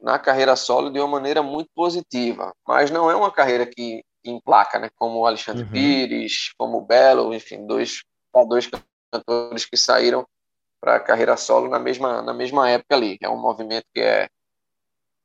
Na 0.00 0.18
carreira 0.18 0.56
solo 0.56 0.88
de 0.88 0.98
uma 0.98 1.08
maneira 1.08 1.42
muito 1.42 1.68
positiva. 1.74 2.54
Mas 2.66 2.90
não 2.90 3.10
é 3.10 3.14
uma 3.14 3.30
carreira 3.30 3.66
que 3.66 4.02
em 4.24 4.40
placa, 4.40 4.78
né? 4.78 4.90
Como 4.96 5.18
o 5.18 5.26
Alexandre 5.26 5.64
uhum. 5.64 5.70
Pires, 5.70 6.52
como 6.58 6.78
o 6.78 6.84
Belo, 6.84 7.34
enfim, 7.34 7.66
dois, 7.66 8.02
dois 8.48 8.68
cantores 9.12 9.64
que 9.64 9.76
saíram 9.76 10.26
para 10.80 10.96
a 10.96 11.00
carreira 11.00 11.36
solo 11.36 11.68
na 11.68 11.78
mesma, 11.78 12.22
na 12.22 12.32
mesma 12.32 12.68
época 12.70 12.94
ali. 12.94 13.18
É 13.20 13.28
um 13.28 13.40
movimento 13.40 13.86
que 13.94 14.00
é 14.00 14.28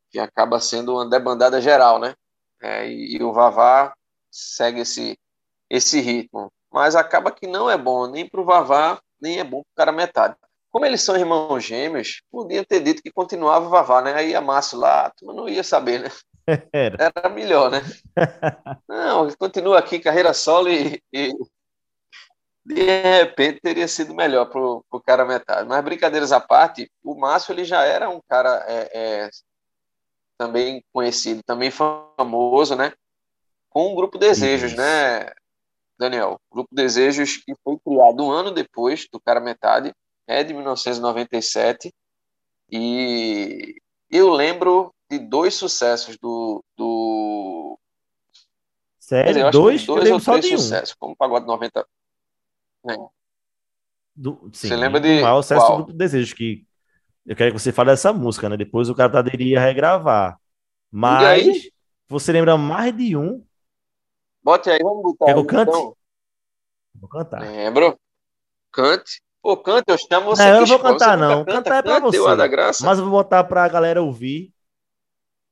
que 0.09 0.19
acaba 0.19 0.59
sendo 0.59 0.93
uma 0.93 1.09
debandada 1.09 1.59
geral, 1.59 1.99
né? 1.99 2.15
É, 2.61 2.87
e, 2.87 3.17
e, 3.17 3.23
o 3.23 3.33
Vavá 3.33 3.93
segue 4.31 4.81
esse 4.81 5.17
esse 5.69 5.99
ritmo, 5.99 6.51
mas 6.71 6.95
acaba 6.95 7.31
que 7.31 7.47
não 7.47 7.69
é 7.69 7.77
bom 7.77 8.07
nem 8.07 8.29
para 8.29 8.39
o 8.39 8.45
Vavá 8.45 9.01
nem 9.19 9.39
é 9.39 9.43
bom 9.43 9.61
para 9.61 9.71
o 9.71 9.75
cara 9.75 9.91
metade. 9.91 10.35
Como 10.71 10.85
eles 10.85 11.01
são 11.01 11.15
irmãos 11.15 11.63
gêmeos, 11.63 12.21
podia 12.29 12.63
ter 12.63 12.81
dito 12.81 13.01
que 13.01 13.11
continuava 13.11 13.65
o 13.65 13.69
Vavá, 13.69 14.01
né? 14.01 14.13
Aí 14.13 14.35
a 14.35 14.41
Márcio 14.41 14.77
lá, 14.77 15.09
tu 15.17 15.25
não 15.33 15.49
ia 15.49 15.63
saber, 15.63 16.01
né? 16.01 16.09
Era. 16.71 17.11
Era 17.15 17.29
melhor, 17.29 17.71
né? 17.71 17.81
Não, 18.87 19.31
continua 19.35 19.79
aqui, 19.79 19.99
carreira 19.99 20.33
solo 20.33 20.69
e, 20.69 21.01
e 21.11 21.33
de 22.65 22.81
repente 22.83 23.61
teria 23.61 23.87
sido 23.87 24.15
melhor 24.15 24.45
para 24.45 24.59
o 24.61 25.03
cara 25.05 25.23
metade. 25.23 25.67
Mas 25.67 25.83
brincadeiras 25.83 26.31
à 26.31 26.39
parte, 26.39 26.89
o 27.03 27.15
Márcio 27.15 27.53
ele 27.53 27.63
já 27.63 27.83
era 27.83 28.09
um 28.09 28.19
cara 28.27 28.65
é, 28.67 28.89
é, 28.93 29.29
também 30.37 30.83
conhecido, 30.91 31.43
também 31.43 31.69
famoso, 31.69 32.75
né? 32.75 32.91
Com 33.69 33.91
o 33.91 33.95
Grupo 33.95 34.17
Desejos, 34.17 34.71
Isso. 34.71 34.81
né, 34.81 35.31
Daniel? 35.97 36.39
O 36.49 36.55
Grupo 36.55 36.69
Desejos 36.73 37.37
que 37.37 37.53
foi 37.63 37.77
criado 37.85 38.25
um 38.25 38.31
ano 38.31 38.51
depois 38.51 39.07
do 39.11 39.19
cara 39.19 39.39
metade, 39.39 39.93
é 40.27 40.43
de 40.43 40.53
1997. 40.53 41.93
E 42.71 43.75
eu 44.09 44.31
lembro 44.31 44.94
de 45.09 45.19
dois 45.19 45.53
sucessos 45.55 46.17
do. 46.17 46.63
do... 46.77 47.79
Sério? 48.99 49.33
Dizer, 49.33 49.51
dois? 49.51 49.85
dois 49.85 50.11
ou 50.11 50.19
três 50.19 50.47
sucessos, 50.47 50.95
como 50.95 51.13
o 51.13 51.15
Pagode 51.15 51.45
90. 51.45 51.85
É. 52.89 52.97
Do, 54.15 54.49
sim, 54.53 54.67
você 54.67 54.75
lembra 54.75 54.99
de. 54.99 55.19
O 55.19 55.21
maior 55.21 55.41
sucesso 55.41 55.65
qual? 55.65 55.83
do 55.83 55.93
Desejo, 55.93 56.35
que 56.35 56.65
eu 57.25 57.35
quero 57.35 57.53
que 57.53 57.59
você 57.59 57.71
fale 57.71 57.91
dessa 57.91 58.13
música, 58.13 58.47
né? 58.47 58.55
Depois 58.55 58.89
o 58.89 58.95
cara 58.95 59.23
iria 59.33 59.59
regravar. 59.59 60.39
Mas 60.91 61.69
você 62.07 62.31
lembra 62.31 62.57
mais 62.57 62.95
de 62.95 63.17
um. 63.17 63.43
Bote 64.41 64.69
aí, 64.69 64.79
vamos 64.81 65.03
botar. 65.03 65.25
Quer 65.25 65.33
que 65.33 65.39
eu 65.39 65.45
cante? 65.45 65.69
Então. 65.69 65.97
Vou 66.95 67.09
cantar. 67.09 67.41
Lembro. 67.41 67.99
Cante. 68.71 69.21
Pô, 69.41 69.57
canta, 69.57 69.93
eu 69.93 69.97
chamo 69.97 70.27
você. 70.27 70.43
Não, 70.43 70.49
eu 70.49 70.59
não 70.61 70.67
vou 70.67 70.79
cantar, 70.79 71.17
não. 71.17 71.45
Canta, 71.45 71.53
cantar 71.53 71.77
é 71.77 71.81
pra 71.81 71.99
você. 71.99 72.83
Mas 72.83 72.97
eu 72.97 73.05
vou 73.05 73.11
botar 73.11 73.43
pra 73.43 73.67
galera 73.67 74.01
ouvir. 74.01 74.54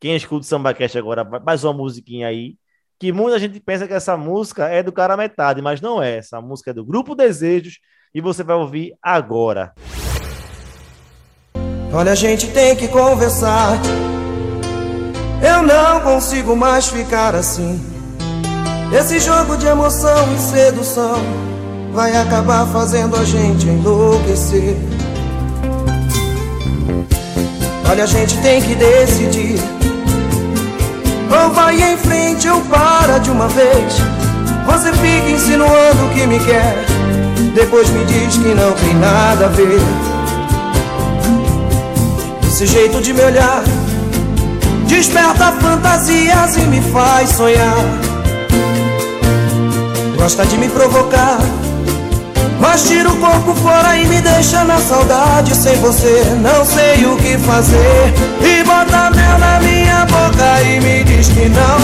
Quem 0.03 0.17
escuta 0.17 0.41
o 0.41 0.43
SambaCast 0.43 0.97
agora, 0.97 1.23
mais 1.23 1.63
uma 1.63 1.71
musiquinha 1.71 2.27
aí. 2.27 2.55
Que 2.99 3.13
muita 3.13 3.39
gente 3.39 3.57
pensa 3.61 3.87
que 3.87 3.93
essa 3.93 4.17
música 4.17 4.67
é 4.67 4.83
do 4.83 4.91
cara 4.91 5.15
metade, 5.15 5.61
mas 5.61 5.79
não 5.79 6.03
é. 6.03 6.17
Essa 6.17 6.41
música 6.41 6.71
é 6.71 6.73
do 6.73 6.83
Grupo 6.83 7.15
Desejos 7.15 7.79
e 8.13 8.19
você 8.19 8.43
vai 8.43 8.57
ouvir 8.57 8.93
agora. 9.01 9.71
Olha, 11.93 12.11
a 12.11 12.15
gente 12.15 12.51
tem 12.51 12.75
que 12.75 12.89
conversar. 12.89 13.79
Eu 15.41 15.63
não 15.63 16.01
consigo 16.01 16.53
mais 16.53 16.89
ficar 16.89 17.33
assim. 17.33 17.79
Esse 18.93 19.21
jogo 19.21 19.55
de 19.55 19.67
emoção 19.67 20.35
e 20.35 20.37
sedução 20.37 21.15
vai 21.93 22.13
acabar 22.13 22.67
fazendo 22.67 23.15
a 23.15 23.23
gente 23.23 23.69
enlouquecer. 23.69 24.75
Olha, 27.89 28.03
a 28.03 28.07
gente 28.07 28.41
tem 28.41 28.61
que 28.61 28.75
decidir. 28.75 29.92
Ou 31.41 31.51
vai 31.51 31.81
em 31.81 31.97
frente 31.97 32.47
ou 32.47 32.61
para 32.61 33.17
de 33.19 33.31
uma 33.31 33.47
vez. 33.47 33.95
Você 34.65 34.91
fica 34.93 35.29
insinuando 35.29 36.09
que 36.13 36.27
me 36.27 36.39
quer, 36.39 36.86
depois 37.55 37.89
me 37.89 38.05
diz 38.05 38.38
que 38.38 38.53
não 38.53 38.71
tem 38.73 38.93
nada 38.95 39.45
a 39.45 39.49
ver. 39.49 39.81
Esse 42.47 42.67
jeito 42.67 43.01
de 43.01 43.13
me 43.13 43.21
olhar 43.21 43.63
desperta 44.88 45.51
fantasias 45.53 46.55
e 46.57 46.61
me 46.61 46.81
faz 46.81 47.31
sonhar. 47.31 47.77
Gosta 50.17 50.45
de 50.45 50.57
me 50.57 50.69
provocar, 50.69 51.39
mas 52.59 52.88
tira 52.88 53.09
o 53.09 53.17
corpo 53.17 53.55
fora 53.55 53.97
e 53.97 54.05
me 54.05 54.21
deixa 54.21 54.63
na 54.63 54.77
saudade. 54.77 55.55
Sem 55.55 55.75
você, 55.77 56.23
não 56.41 56.63
sei 56.63 57.05
o 57.05 57.17
que 57.17 57.38
fazer. 57.39 58.13
E 58.41 58.63
bota 58.63 59.09
mel 59.09 59.39
na 59.39 59.59
minha 59.59 59.82
boca 60.05 60.61
e 60.63 60.79
me 60.79 61.03
diz 61.03 61.27
que 61.27 61.49
não. 61.49 61.79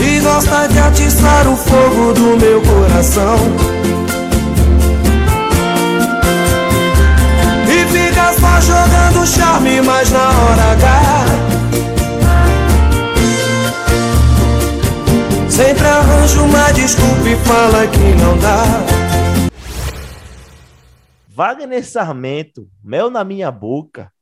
E 0.00 0.20
gosta 0.20 0.68
de 0.68 0.78
atiçar 0.78 1.48
o 1.48 1.56
fogo 1.56 2.12
do 2.14 2.36
meu 2.36 2.60
coração. 2.62 3.78
só 8.38 8.60
jogando 8.60 9.26
charme, 9.26 9.80
mas 9.82 10.10
na 10.10 10.28
hora 10.28 10.72
H 10.72 11.24
Sempre 15.48 15.86
arranja 15.86 16.42
uma 16.42 16.72
desculpa 16.72 17.28
e 17.28 17.36
fala 17.36 17.86
que 17.86 18.14
não 18.22 18.36
dá 18.38 18.64
Wagner 21.38 21.84
Sarmento, 21.84 22.68
mel 22.82 23.10
na 23.10 23.22
minha 23.22 23.48
boca. 23.48 24.12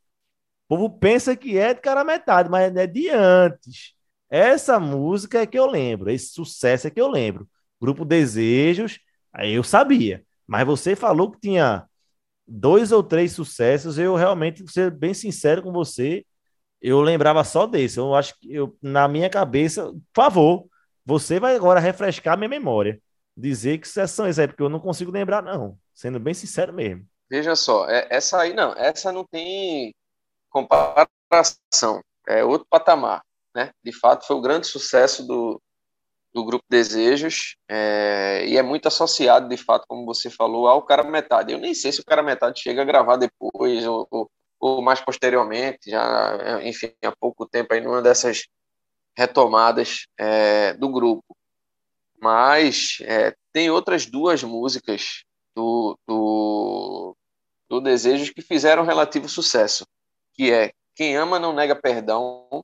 O 0.68 0.76
povo 0.76 0.98
pensa 0.98 1.34
que 1.34 1.56
é 1.56 1.72
de 1.72 1.80
cara 1.80 2.04
metade, 2.04 2.50
mas 2.50 2.76
é 2.76 2.86
de 2.86 3.08
antes. 3.08 3.94
Essa 4.28 4.78
música 4.78 5.40
é 5.40 5.46
que 5.46 5.58
eu 5.58 5.64
lembro, 5.66 6.10
esse 6.10 6.26
sucesso 6.34 6.86
é 6.86 6.90
que 6.90 7.00
eu 7.00 7.08
lembro. 7.08 7.48
Grupo 7.80 8.04
Desejos, 8.04 9.00
aí 9.32 9.54
eu 9.54 9.62
sabia. 9.62 10.26
Mas 10.46 10.66
você 10.66 10.94
falou 10.94 11.30
que 11.30 11.40
tinha 11.40 11.86
dois 12.46 12.92
ou 12.92 13.02
três 13.02 13.32
sucessos, 13.32 13.96
eu 13.98 14.14
realmente, 14.14 14.62
vou 14.62 14.70
ser 14.70 14.90
bem 14.90 15.14
sincero 15.14 15.62
com 15.62 15.72
você, 15.72 16.22
eu 16.82 17.00
lembrava 17.00 17.42
só 17.44 17.66
desse. 17.66 17.96
Eu 17.98 18.14
acho 18.14 18.38
que 18.38 18.52
eu, 18.52 18.76
na 18.82 19.08
minha 19.08 19.30
cabeça, 19.30 19.90
por 20.12 20.22
favor, 20.24 20.66
você 21.02 21.40
vai 21.40 21.56
agora 21.56 21.80
refrescar 21.80 22.36
minha 22.36 22.50
memória. 22.50 23.00
Dizer 23.34 23.78
que 23.78 23.88
sucessão 23.88 24.26
é 24.26 24.28
essa 24.28 24.46
porque 24.46 24.62
eu 24.62 24.68
não 24.68 24.80
consigo 24.80 25.10
lembrar, 25.10 25.42
não. 25.42 25.78
Sendo 25.96 26.20
bem 26.20 26.34
sincero 26.34 26.74
mesmo. 26.74 27.08
Veja 27.28 27.56
só, 27.56 27.88
é, 27.88 28.06
essa 28.10 28.38
aí 28.38 28.52
não, 28.52 28.74
essa 28.74 29.10
não 29.10 29.24
tem 29.24 29.94
comparação. 30.50 32.02
É 32.28 32.44
outro 32.44 32.66
patamar, 32.68 33.22
né? 33.54 33.72
De 33.82 33.92
fato, 33.92 34.26
foi 34.26 34.36
o 34.36 34.40
grande 34.42 34.66
sucesso 34.66 35.26
do, 35.26 35.60
do 36.34 36.44
grupo 36.44 36.66
Desejos 36.68 37.56
é, 37.66 38.44
e 38.46 38.58
é 38.58 38.62
muito 38.62 38.88
associado, 38.88 39.48
de 39.48 39.56
fato, 39.56 39.86
como 39.88 40.04
você 40.04 40.28
falou, 40.28 40.68
ao 40.68 40.82
cara 40.82 41.02
metade. 41.02 41.52
Eu 41.52 41.58
nem 41.58 41.72
sei 41.72 41.90
se 41.90 42.02
o 42.02 42.04
cara 42.04 42.22
metade 42.22 42.60
chega 42.60 42.82
a 42.82 42.84
gravar 42.84 43.16
depois 43.16 43.86
ou, 43.86 44.06
ou, 44.10 44.30
ou 44.60 44.82
mais 44.82 45.00
posteriormente, 45.00 45.90
já, 45.90 46.60
enfim, 46.62 46.92
há 47.02 47.16
pouco 47.16 47.48
tempo 47.48 47.72
aí 47.72 47.80
numa 47.80 48.02
dessas 48.02 48.46
retomadas 49.16 50.06
é, 50.18 50.74
do 50.74 50.90
grupo. 50.90 51.24
Mas 52.20 52.98
é, 53.00 53.34
tem 53.50 53.70
outras 53.70 54.04
duas 54.04 54.42
músicas 54.42 55.24
do, 55.56 55.98
do, 56.06 57.16
do 57.68 57.80
Desejos 57.80 58.30
que 58.30 58.42
fizeram 58.42 58.84
relativo 58.84 59.28
sucesso, 59.28 59.86
que 60.34 60.52
é 60.52 60.72
Quem 60.94 61.16
Ama 61.16 61.38
Não 61.38 61.54
Nega 61.54 61.74
Perdão 61.74 62.62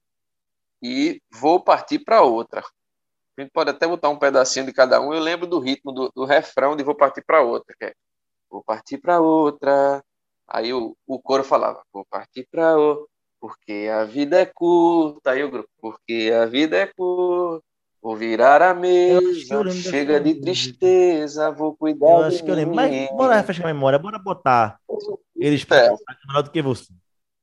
e 0.82 1.20
Vou 1.32 1.58
Partir 1.58 2.00
para 2.00 2.20
Outra. 2.20 2.60
A 2.60 3.40
gente 3.40 3.50
pode 3.50 3.70
até 3.70 3.88
botar 3.88 4.10
um 4.10 4.18
pedacinho 4.18 4.66
de 4.66 4.72
cada 4.74 5.00
um. 5.00 5.14
Eu 5.14 5.20
lembro 5.20 5.46
do 5.46 5.58
ritmo 5.58 5.90
do, 5.90 6.12
do 6.14 6.26
refrão 6.26 6.76
de 6.76 6.84
Vou 6.84 6.94
Partir 6.94 7.22
para 7.22 7.40
Outra, 7.40 7.74
que 7.78 7.86
é 7.86 7.94
Vou 8.52 8.62
partir 8.62 8.98
para 8.98 9.18
outra. 9.18 10.04
Aí 10.46 10.74
o, 10.74 10.94
o 11.06 11.18
coro 11.18 11.42
falava, 11.42 11.82
vou 11.90 12.04
partir 12.04 12.46
para 12.50 12.76
outra, 12.76 13.08
porque 13.40 13.88
a 13.90 14.04
vida 14.04 14.38
é 14.38 14.44
curta. 14.44 15.30
Aí 15.30 15.42
o 15.42 15.50
grupo, 15.50 15.70
porque 15.80 16.30
a 16.34 16.44
vida 16.44 16.76
é 16.76 16.86
curta. 16.86 17.64
Vou 18.02 18.16
virar 18.16 18.60
a 18.60 18.74
mesa, 18.74 19.70
chega 19.70 20.20
de 20.20 20.34
tristeza, 20.34 21.52
vou 21.52 21.76
cuidar 21.76 22.06
Eu 22.06 22.24
acho 22.24 22.42
que 22.42 22.50
eu 22.50 22.54
lembro. 22.56 22.74
Mas 22.74 23.08
bora 23.10 23.36
refrescar 23.36 23.70
a 23.70 23.72
memória, 23.72 23.96
bora 23.96 24.18
botar 24.18 24.80
eles 25.36 25.64
é. 25.70 25.90
melhor 26.26 26.42
do 26.42 26.50
que 26.50 26.60
você. 26.62 26.92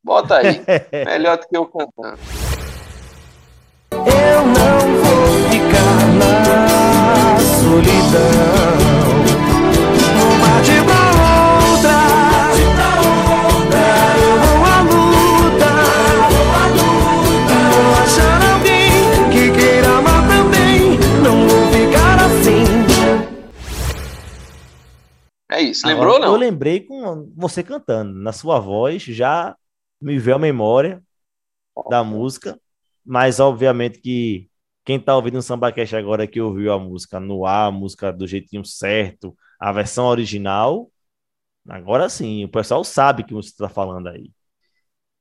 Bota 0.03 0.35
aí, 0.35 0.61
melhor 1.05 1.37
do 1.37 1.47
que 1.47 1.55
eu 1.55 1.65
cantando. 1.65 2.19
Eu 3.91 4.45
não 4.45 4.79
vou 5.01 5.49
ficar 5.49 6.07
na 6.17 7.39
solidão. 7.39 8.48
É 25.59 25.63
isso, 25.63 25.85
lembrou 25.85 26.13
ou 26.13 26.19
não? 26.19 26.27
Eu 26.29 26.37
lembrei 26.37 26.79
com 26.79 27.29
você 27.35 27.61
cantando, 27.61 28.13
na 28.13 28.31
sua 28.31 28.59
voz, 28.59 29.03
já 29.03 29.55
me 29.99 30.17
veio 30.17 30.37
a 30.37 30.39
memória 30.39 31.03
da 31.89 32.03
música. 32.03 32.59
Mas, 33.05 33.39
obviamente, 33.39 33.99
que 33.99 34.49
quem 34.85 34.99
tá 34.99 35.15
ouvindo 35.15 35.37
o 35.37 35.41
SambaCast 35.41 35.95
agora 35.95 36.25
que 36.25 36.39
ouviu 36.39 36.71
a 36.71 36.79
música 36.79 37.19
no 37.19 37.45
ar, 37.45 37.67
a 37.67 37.71
música 37.71 38.11
do 38.13 38.25
jeitinho 38.25 38.63
certo, 38.63 39.35
a 39.59 39.71
versão 39.71 40.05
original, 40.05 40.89
agora 41.67 42.07
sim, 42.07 42.45
o 42.45 42.49
pessoal 42.49 42.83
sabe 42.83 43.23
que 43.23 43.33
você 43.33 43.49
está 43.49 43.67
falando 43.67 44.07
aí. 44.07 44.31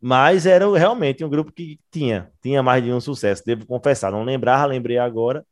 Mas 0.00 0.46
era 0.46 0.64
realmente 0.78 1.24
um 1.24 1.28
grupo 1.28 1.52
que 1.52 1.80
tinha, 1.90 2.32
tinha 2.40 2.62
mais 2.62 2.84
de 2.84 2.92
um 2.92 3.00
sucesso, 3.00 3.42
devo 3.44 3.66
confessar. 3.66 4.12
Não 4.12 4.22
lembrava, 4.22 4.66
lembrei 4.66 4.98
agora. 4.98 5.44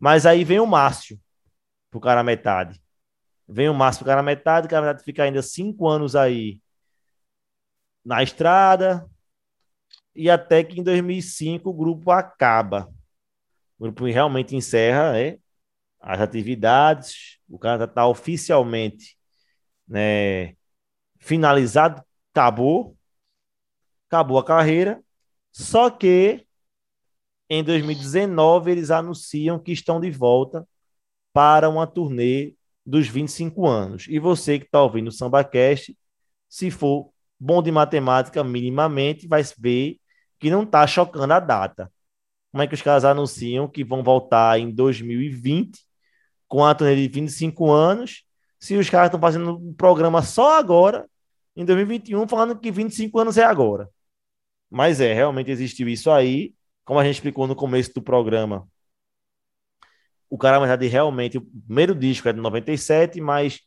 Mas 0.00 0.26
aí 0.26 0.42
vem 0.42 0.58
o 0.58 0.66
Márcio, 0.66 1.16
pro 1.90 2.00
cara 2.00 2.24
metade. 2.24 2.82
Vem 3.48 3.68
o 3.68 3.74
Márcio 3.74 4.00
pro 4.00 4.08
cara 4.08 4.22
metade, 4.22 4.66
o 4.66 4.70
cara 4.70 4.86
metade 4.86 5.04
fica 5.04 5.24
ainda 5.24 5.42
cinco 5.42 5.88
anos 5.88 6.16
aí 6.16 6.60
na 8.04 8.22
estrada, 8.22 9.08
e 10.14 10.28
até 10.30 10.62
que 10.62 10.80
em 10.80 10.82
2005 10.82 11.70
o 11.70 11.72
grupo 11.72 12.10
acaba. 12.10 12.88
O 13.78 13.84
grupo 13.84 14.04
realmente 14.06 14.54
encerra 14.54 15.12
né, 15.12 15.38
as 16.00 16.20
atividades, 16.20 17.38
o 17.48 17.58
cara 17.58 17.84
está 17.84 18.06
oficialmente 18.06 19.16
né, 19.86 20.54
finalizado, 21.18 22.02
acabou, 22.32 22.96
acabou 24.08 24.38
a 24.38 24.44
carreira, 24.44 25.02
só 25.50 25.90
que 25.90 26.46
em 27.48 27.62
2019 27.62 28.70
eles 28.70 28.90
anunciam 28.90 29.58
que 29.58 29.72
estão 29.72 30.00
de 30.00 30.10
volta 30.10 30.66
para 31.32 31.68
uma 31.68 31.86
turnê 31.86 32.54
dos 32.84 33.08
25 33.08 33.66
anos. 33.66 34.06
E 34.08 34.18
você 34.18 34.58
que 34.58 34.66
está 34.66 34.82
ouvindo 34.82 35.08
o 35.08 35.12
SambaCast, 35.12 35.96
se 36.48 36.70
for 36.70 37.10
bom 37.38 37.62
de 37.62 37.70
matemática 37.70 38.42
minimamente, 38.44 39.26
vai 39.26 39.42
ver 39.58 39.98
que 40.38 40.50
não 40.50 40.62
está 40.64 40.86
chocando 40.86 41.32
a 41.32 41.40
data. 41.40 41.90
Como 42.50 42.62
é 42.62 42.66
que 42.66 42.74
os 42.74 42.82
caras 42.82 43.04
anunciam 43.04 43.68
que 43.68 43.84
vão 43.84 44.02
voltar 44.02 44.58
em 44.58 44.70
2020 44.70 45.80
com 46.46 46.64
a 46.64 46.74
turnê 46.74 46.94
de 46.96 47.08
25 47.08 47.70
anos, 47.70 48.24
se 48.60 48.76
os 48.76 48.90
caras 48.90 49.06
estão 49.06 49.18
fazendo 49.18 49.56
um 49.56 49.72
programa 49.72 50.20
só 50.20 50.58
agora, 50.58 51.08
em 51.56 51.64
2021, 51.64 52.28
falando 52.28 52.58
que 52.58 52.70
25 52.70 53.18
anos 53.18 53.38
é 53.38 53.44
agora. 53.44 53.88
Mas 54.70 55.00
é, 55.00 55.14
realmente 55.14 55.50
existiu 55.50 55.88
isso 55.88 56.10
aí, 56.10 56.54
como 56.84 57.00
a 57.00 57.04
gente 57.04 57.14
explicou 57.14 57.46
no 57.46 57.56
começo 57.56 57.92
do 57.94 58.02
programa. 58.02 58.68
O 60.32 60.38
cara, 60.38 60.58
na 60.58 60.60
verdade, 60.66 60.86
realmente, 60.86 61.36
o 61.36 61.42
primeiro 61.42 61.94
disco 61.94 62.26
é 62.26 62.32
de 62.32 62.40
97, 62.40 63.20
mas 63.20 63.60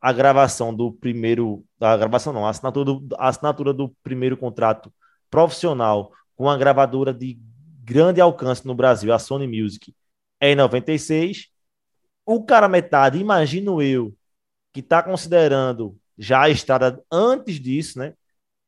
a 0.00 0.12
gravação 0.12 0.74
do 0.74 0.92
primeiro, 0.92 1.64
a 1.80 1.96
gravação 1.96 2.32
não, 2.32 2.44
a 2.44 2.50
assinatura 2.50 2.84
do, 2.86 3.16
a 3.16 3.28
assinatura 3.28 3.72
do 3.72 3.90
primeiro 4.02 4.36
contrato 4.36 4.92
profissional 5.30 6.12
com 6.34 6.44
uma 6.46 6.58
gravadora 6.58 7.14
de 7.14 7.38
grande 7.84 8.20
alcance 8.20 8.66
no 8.66 8.74
Brasil, 8.74 9.12
a 9.12 9.18
Sony 9.20 9.46
Music, 9.46 9.94
é 10.40 10.50
em 10.50 10.56
96. 10.56 11.50
O 12.26 12.44
cara 12.44 12.68
metade, 12.68 13.18
imagino 13.20 13.80
eu, 13.80 14.12
que 14.72 14.80
está 14.80 15.00
considerando 15.04 15.96
já 16.18 16.42
a 16.42 16.50
estrada 16.50 17.00
antes 17.12 17.60
disso, 17.60 17.96
né? 18.00 18.14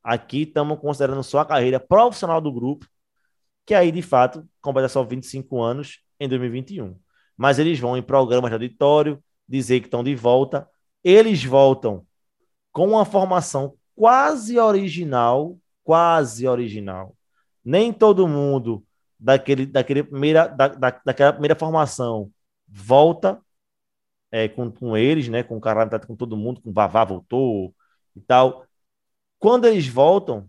Aqui 0.05 0.43
estamos 0.43 0.79
considerando 0.79 1.25
só 1.25 1.41
a 1.41 1.47
carreira 1.47 1.81
profissional 1.81 2.41
do 2.41 2.53
grupo, 2.53 2.87
que 3.67 3.75
aí 3.75 3.91
de 3.91 4.03
fato 4.03 4.49
completa 4.61 4.89
só 4.89 5.03
25 5.03 5.61
anos 5.61 6.01
em 6.21 6.29
2021. 6.29 6.97
Mas 7.41 7.59
eles 7.59 7.81
vão 7.81 7.97
em 7.97 8.03
programas 8.03 8.51
de 8.51 8.55
auditório 8.55 9.25
dizer 9.49 9.81
que 9.81 9.87
estão 9.87 10.05
de 10.05 10.15
volta. 10.15 10.69
Eles 11.03 11.43
voltam 11.43 12.07
com 12.71 12.89
uma 12.89 13.07
formação 13.07 13.79
quase 13.97 14.59
original, 14.59 15.59
quase 15.83 16.47
original. 16.47 17.17
Nem 17.65 17.95
todo 17.95 18.29
mundo 18.29 18.85
daquele, 19.19 19.65
daquele 19.65 20.03
primeira, 20.03 20.49
da, 20.49 20.69
da, 20.69 21.01
daquela 21.03 21.33
primeira 21.33 21.57
formação 21.57 22.31
volta 22.69 23.41
é, 24.31 24.47
com, 24.47 24.71
com 24.71 24.95
eles, 24.95 25.27
né? 25.29 25.43
Com 25.43 25.57
o 25.57 25.61
cara 25.63 25.99
com 26.01 26.15
todo 26.15 26.37
mundo, 26.37 26.61
com 26.61 26.69
o 26.69 26.75
Vavá 26.75 27.07
voltou 27.07 27.75
e 28.15 28.21
tal. 28.21 28.67
Quando 29.39 29.67
eles 29.67 29.89
voltam, 29.89 30.47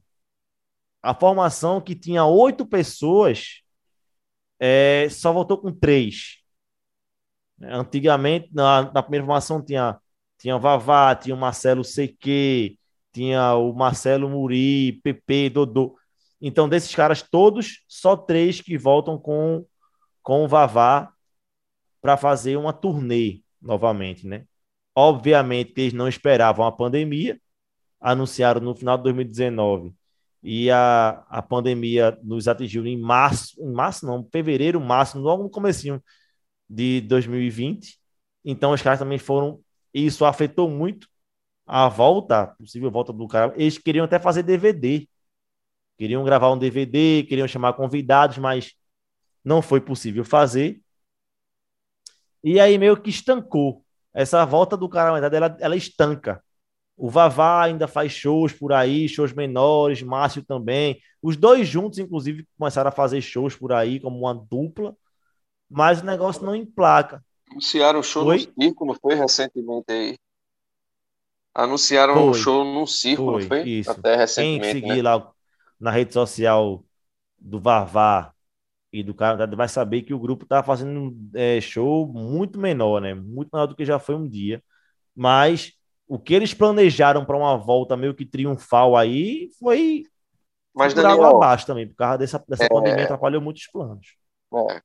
a 1.02 1.14
formação 1.16 1.80
que 1.80 1.96
tinha 1.96 2.26
oito 2.26 2.66
pessoas 2.66 3.62
é, 4.60 5.08
só 5.10 5.32
voltou 5.32 5.58
com 5.58 5.72
três. 5.72 6.41
Antigamente, 7.64 8.50
na, 8.54 8.92
na 8.92 9.04
primeira 9.04 9.26
formação 9.26 9.64
tinha, 9.64 10.00
tinha 10.38 10.58
Vavá, 10.58 11.16
tinha 11.16 11.36
o 11.36 11.40
Marcelo 11.40 11.84
CQ, 11.84 12.78
tinha 13.14 13.56
o 13.56 13.74
Marcelo 13.74 14.30
Muri, 14.30 15.00
PP, 15.04 15.50
Dodô. 15.50 15.98
Então, 16.42 16.68
desses 16.68 16.94
caras 16.96 17.22
todos, 17.22 17.84
só 17.88 18.16
três 18.16 18.62
que 18.62 18.78
voltam 18.78 19.18
com, 19.18 19.66
com 20.24 20.44
o 20.44 20.48
Vavá 20.48 21.12
para 22.02 22.18
fazer 22.18 22.58
uma 22.58 22.74
turnê 22.74 23.42
novamente, 23.62 24.26
né? 24.26 24.46
Obviamente 24.96 25.74
eles 25.78 25.94
não 25.94 26.08
esperavam 26.08 26.66
a 26.66 26.72
pandemia, 26.72 27.40
anunciaram 28.00 28.60
no 28.60 28.76
final 28.76 28.98
de 28.98 29.04
2019 29.04 29.94
e 30.44 30.72
a, 30.72 31.24
a 31.30 31.42
pandemia 31.42 32.18
nos 32.24 32.48
atingiu 32.48 32.86
em 32.88 32.98
março, 32.98 33.62
em 33.62 33.72
março 33.72 34.06
não, 34.06 34.28
fevereiro, 34.32 34.82
março, 34.82 35.20
logo 35.20 35.44
no 35.44 35.50
comecinho 35.50 36.02
de 36.72 37.02
2020. 37.02 38.00
Então 38.46 38.72
os 38.72 38.82
caras 38.82 39.00
também 39.00 39.18
foram, 39.18 39.60
isso 39.94 40.26
afetou 40.26 40.70
muito 40.70 41.08
a 41.68 41.88
volta, 41.90 42.42
a 42.42 42.48
possível 42.48 42.90
volta 42.90 43.12
do 43.12 43.28
cara. 43.28 43.54
Eles 43.58 43.78
queriam 43.78 44.06
até 44.06 44.20
fazer 44.20 44.44
DVD. 44.44 45.08
Queriam 45.98 46.24
gravar 46.24 46.52
um 46.52 46.58
DVD, 46.58 47.24
queriam 47.28 47.48
chamar 47.48 47.74
convidados, 47.74 48.38
mas 48.38 48.74
não 49.44 49.62
foi 49.62 49.82
possível 49.82 50.24
fazer. 50.26 50.82
E 52.44 52.60
aí 52.60 52.78
meio 52.78 53.00
que 53.00 53.10
estancou. 53.10 53.86
Essa 54.14 54.44
volta 54.46 54.76
do 54.76 54.90
cara, 54.90 55.12
na 55.12 55.20
verdade, 55.20 55.36
ela, 55.36 55.58
ela 55.60 55.76
estanca. 55.76 56.44
O 56.98 57.10
Vavá 57.10 57.64
ainda 57.64 57.88
faz 57.88 58.12
shows 58.12 58.54
por 58.54 58.74
aí, 58.74 59.08
shows 59.08 59.34
menores, 59.34 60.02
Márcio 60.02 60.44
também. 60.44 61.00
Os 61.22 61.38
dois 61.38 61.68
juntos, 61.68 62.00
inclusive, 62.00 62.48
começaram 62.58 62.90
a 62.90 62.92
fazer 62.92 63.22
shows 63.22 63.56
por 63.56 63.72
aí, 63.72 64.00
como 64.00 64.20
uma 64.20 64.34
dupla, 64.34 64.96
mas 65.72 66.02
o 66.02 66.06
negócio 66.06 66.44
não 66.46 66.54
emplaca. 66.54 67.24
Anunciaram 67.50 68.00
um 68.00 68.04
show 68.04 68.26
foi? 68.26 68.38
no 68.38 68.64
circo, 68.64 68.86
não 68.86 68.96
foi 68.96 69.16
recentemente 69.16 69.86
aí? 69.90 70.18
Anunciaram 71.56 72.14
foi. 72.14 72.24
um 72.24 72.34
show 72.34 72.64
no 72.66 72.86
circo, 72.86 73.24
foi, 73.24 73.42
não 73.42 73.48
foi? 73.48 73.62
Isso. 73.64 73.92
Até 73.92 74.16
recentemente. 74.16 74.62
Quem 74.64 74.90
seguir 74.90 75.04
né? 75.04 75.10
lá 75.10 75.32
na 75.80 75.92
rede 75.92 76.14
social 76.14 76.84
do 77.40 77.60
Vavá 77.60 78.34
e 78.92 79.02
do 79.02 79.14
cara 79.14 79.48
vai 79.56 79.70
saber 79.70 80.02
que 80.02 80.14
o 80.14 80.20
grupo 80.20 80.46
tá 80.46 80.62
fazendo 80.62 81.16
é, 81.34 81.60
show 81.62 82.06
muito 82.06 82.60
menor, 82.60 83.02
né? 83.02 83.14
Muito 83.14 83.50
menor 83.54 83.68
do 83.68 83.76
que 83.76 83.86
já 83.86 83.98
foi 83.98 84.16
um 84.16 84.28
dia. 84.28 84.62
Mas 85.16 85.74
o 86.06 86.20
que 86.20 86.34
eles 86.34 86.54
planejaram 86.54 87.24
para 87.24 87.38
uma 87.38 87.56
volta 87.58 87.96
meio 87.96 88.14
que 88.14 88.26
triunfal 88.26 88.98
aí 88.98 89.50
foi 89.58 90.04
mas 90.74 90.94
Daniel, 90.94 91.36
abaixo 91.36 91.66
também, 91.66 91.88
por 91.88 91.96
causa 91.96 92.18
dessa, 92.18 92.44
dessa 92.48 92.66
é... 92.66 92.70
pandemia 92.70 93.04
atrapalhou 93.04 93.42
muitos 93.42 93.68
planos. 93.68 94.16
É. 94.70 94.82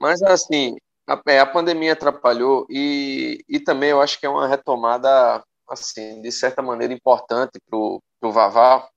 Mas 0.00 0.22
assim, 0.22 0.76
a, 1.06 1.20
é, 1.26 1.40
a 1.40 1.46
pandemia 1.46 1.92
atrapalhou 1.92 2.66
e, 2.70 3.44
e 3.48 3.60
também 3.60 3.90
eu 3.90 4.00
acho 4.00 4.18
que 4.18 4.24
é 4.26 4.28
uma 4.28 4.48
retomada, 4.48 5.44
assim, 5.68 6.22
de 6.22 6.32
certa 6.32 6.62
maneira 6.62 6.94
importante 6.94 7.60
para 7.68 7.76
o 7.76 8.02
Vavá, 8.32 8.88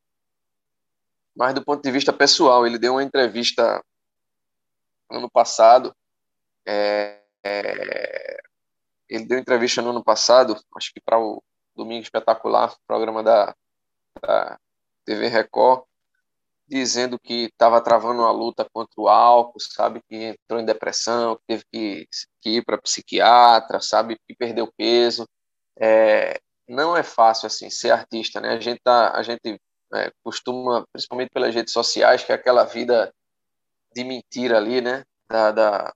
mas 1.36 1.54
do 1.54 1.64
ponto 1.64 1.82
de 1.82 1.92
vista 1.92 2.14
pessoal, 2.14 2.66
ele 2.66 2.78
deu 2.78 2.94
uma 2.94 3.04
entrevista 3.04 3.84
ano 5.10 5.30
passado. 5.30 5.96
É, 6.66 7.20
é, 7.44 8.42
ele 9.10 9.26
deu 9.26 9.38
entrevista 9.38 9.82
no 9.82 9.90
ano 9.90 10.04
passado, 10.04 10.56
acho 10.76 10.94
que 10.94 11.02
para 11.02 11.20
o 11.20 11.44
Domingo 11.76 12.04
Espetacular, 12.04 12.76
programa 12.88 13.24
da, 13.24 13.56
da 14.22 14.60
TV 15.06 15.28
Record, 15.28 15.84
dizendo 16.74 17.20
que 17.20 17.46
estava 17.46 17.82
travando 17.82 18.22
uma 18.22 18.32
luta 18.32 18.68
contra 18.74 18.94
o 18.98 19.08
álcool, 19.08 19.60
sabe, 19.60 20.02
que 20.10 20.16
entrou 20.16 20.60
em 20.60 20.66
depressão, 20.66 21.36
que 21.36 21.44
teve 21.48 21.64
que, 21.72 22.08
que 22.42 22.50
ir 22.58 22.66
para 22.66 22.82
psiquiatra, 22.82 23.80
sabe, 23.80 24.18
que 24.28 24.36
perdeu 24.36 24.72
peso. 24.78 25.28
É, 25.80 26.40
não 26.68 26.96
é 26.96 27.04
fácil 27.04 27.48
assim 27.48 27.70
ser 27.70 27.92
artista, 27.92 28.40
né? 28.42 28.50
A 28.50 28.60
gente 28.60 28.82
tá, 28.84 29.12
a 29.16 29.24
gente 29.24 29.60
é, 29.94 30.12
costuma, 30.24 30.86
principalmente 30.92 31.30
pelas 31.30 31.54
redes 31.54 31.74
sociais, 31.74 32.24
que 32.24 32.32
é 32.32 32.36
aquela 32.36 32.64
vida 32.64 33.14
de 33.94 34.04
mentira 34.04 34.58
ali, 34.58 34.82
né? 34.82 35.04
Da, 35.30 35.52
da, 35.52 35.94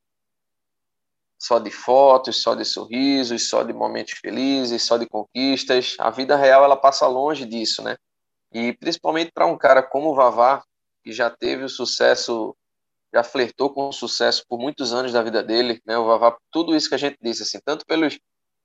só 1.39 1.59
de 1.59 1.69
fotos, 1.69 2.41
só 2.41 2.55
de 2.55 2.65
sorrisos, 2.65 3.49
só 3.49 3.63
de 3.63 3.73
momentos 3.73 4.13
felizes, 4.19 4.83
só 4.83 4.97
de 4.97 5.07
conquistas. 5.07 5.95
A 5.99 6.09
vida 6.09 6.35
real 6.35 6.63
ela 6.63 6.75
passa 6.75 7.07
longe 7.07 7.45
disso, 7.45 7.83
né? 7.83 7.95
E 8.51 8.73
principalmente 8.73 9.31
para 9.31 9.45
um 9.45 9.57
cara 9.57 9.83
como 9.83 10.09
o 10.09 10.15
Vavá, 10.15 10.63
que 11.03 11.11
já 11.11 11.29
teve 11.29 11.63
o 11.63 11.69
sucesso, 11.69 12.55
já 13.13 13.23
flertou 13.23 13.73
com 13.73 13.89
o 13.89 13.93
sucesso 13.93 14.43
por 14.47 14.59
muitos 14.59 14.93
anos 14.93 15.11
da 15.11 15.21
vida 15.21 15.43
dele, 15.43 15.81
né? 15.85 15.97
O 15.97 16.05
Vavá, 16.05 16.37
tudo 16.51 16.75
isso 16.75 16.89
que 16.89 16.95
a 16.95 16.99
gente 16.99 17.17
disse, 17.21 17.43
assim, 17.43 17.59
tanto 17.63 17.85
pelos 17.85 18.17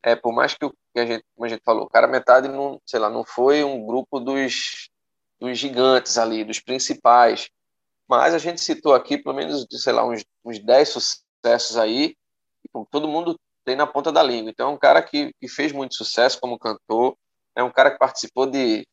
é, 0.04 0.16
por 0.16 0.32
mais 0.32 0.54
que, 0.54 0.64
o, 0.64 0.70
que 0.70 1.00
a 1.00 1.06
gente, 1.06 1.24
como 1.34 1.46
a 1.46 1.48
gente 1.48 1.62
falou, 1.64 1.84
o 1.84 1.88
cara 1.88 2.08
metade 2.08 2.48
não, 2.48 2.80
sei 2.84 2.98
lá, 2.98 3.08
não 3.08 3.24
foi 3.24 3.62
um 3.62 3.86
grupo 3.86 4.18
dos 4.18 4.90
dos 5.42 5.58
gigantes 5.58 6.18
ali, 6.18 6.44
dos 6.44 6.60
principais. 6.60 7.50
Mas 8.08 8.32
a 8.32 8.38
gente 8.38 8.60
citou 8.60 8.94
aqui 8.94 9.18
pelo 9.18 9.34
menos, 9.34 9.66
sei 9.70 9.92
lá, 9.92 10.06
uns, 10.06 10.24
uns 10.44 10.60
10 10.60 10.88
sucessos 10.88 11.76
aí, 11.76 12.14
e 12.64 12.86
todo 12.90 13.08
mundo 13.08 13.36
tem 13.64 13.74
na 13.74 13.86
ponta 13.86 14.12
da 14.12 14.22
língua. 14.22 14.50
Então 14.50 14.70
é 14.70 14.72
um 14.72 14.78
cara 14.78 15.02
que, 15.02 15.32
que 15.40 15.48
fez 15.48 15.72
muito 15.72 15.96
sucesso 15.96 16.38
como 16.40 16.58
cantor, 16.58 17.16
é 17.56 17.62
um 17.62 17.72
cara 17.72 17.90
que 17.90 17.98
participou 17.98 18.46
de, 18.46 18.86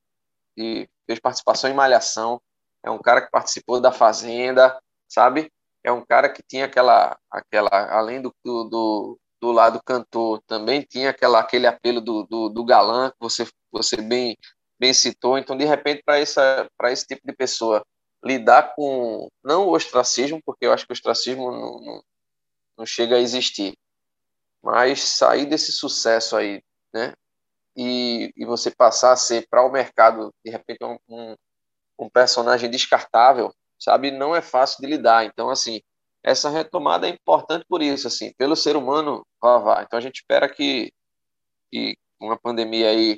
de 0.60 0.90
fez 1.06 1.20
participação 1.20 1.70
em 1.70 1.74
Malhação, 1.74 2.42
é 2.84 2.92
um 2.92 3.00
cara 3.00 3.22
que 3.22 3.32
participou 3.32 3.80
da 3.80 3.92
Fazenda, 3.92 4.78
sabe? 5.08 5.52
É 5.84 5.92
um 5.92 6.06
cara 6.06 6.30
que 6.30 6.44
tinha 6.44 6.66
aquela, 6.66 7.18
aquela 7.32 7.70
além 7.92 8.22
do, 8.22 8.34
do, 8.44 9.20
do 9.42 9.52
lado 9.52 9.82
cantor, 9.84 10.42
também 10.46 10.82
tinha 10.82 11.10
aquela, 11.10 11.40
aquele 11.40 11.66
apelo 11.66 12.02
do, 12.02 12.24
do, 12.26 12.50
do 12.50 12.64
galã, 12.64 13.10
que 13.10 13.18
você, 13.20 13.48
você 13.72 13.98
bem 13.98 14.36
bem 14.80 14.94
citou. 14.94 15.38
Então, 15.38 15.58
de 15.58 15.66
repente, 15.66 16.02
para 16.04 16.20
esse 16.20 17.06
tipo 17.06 17.22
de 17.26 17.34
pessoa 17.34 17.84
lidar 18.24 18.74
com, 18.76 19.28
não 19.44 19.68
o 19.68 19.72
ostracismo, 19.72 20.42
porque 20.46 20.66
eu 20.66 20.74
acho 20.74 20.86
que 20.86 20.92
o 20.92 20.94
ostracismo 20.94 21.52
não, 21.52 21.82
não, 21.82 22.04
não 22.80 22.86
chega 22.86 23.18
a 23.18 23.20
existir, 23.20 23.78
mas 24.64 25.02
sair 25.02 25.46
desse 25.46 25.72
sucesso 25.72 26.36
aí, 26.36 26.62
né? 26.94 27.14
E, 27.82 28.34
e 28.36 28.44
você 28.44 28.70
passar 28.70 29.14
a 29.14 29.16
ser 29.16 29.48
para 29.50 29.66
o 29.66 29.72
mercado, 29.72 30.34
de 30.44 30.52
repente, 30.52 30.84
um, 30.84 30.98
um, 31.08 31.36
um 31.98 32.10
personagem 32.10 32.70
descartável, 32.70 33.54
sabe? 33.80 34.12
Não 34.12 34.36
é 34.36 34.42
fácil 34.42 34.82
de 34.82 34.88
lidar. 34.88 35.24
Então, 35.24 35.50
assim, 35.50 35.80
essa 36.22 36.50
retomada 36.50 37.08
é 37.08 37.10
importante 37.10 37.66
por 37.70 37.82
isso, 37.82 38.06
assim, 38.06 38.34
pelo 38.34 38.54
ser 38.54 38.76
humano, 38.76 39.26
vá, 39.42 39.82
Então, 39.82 39.98
a 39.98 40.02
gente 40.02 40.18
espera 40.18 40.50
que, 40.50 40.92
que 41.72 41.98
uma 42.20 42.38
pandemia 42.38 42.90
aí 42.90 43.18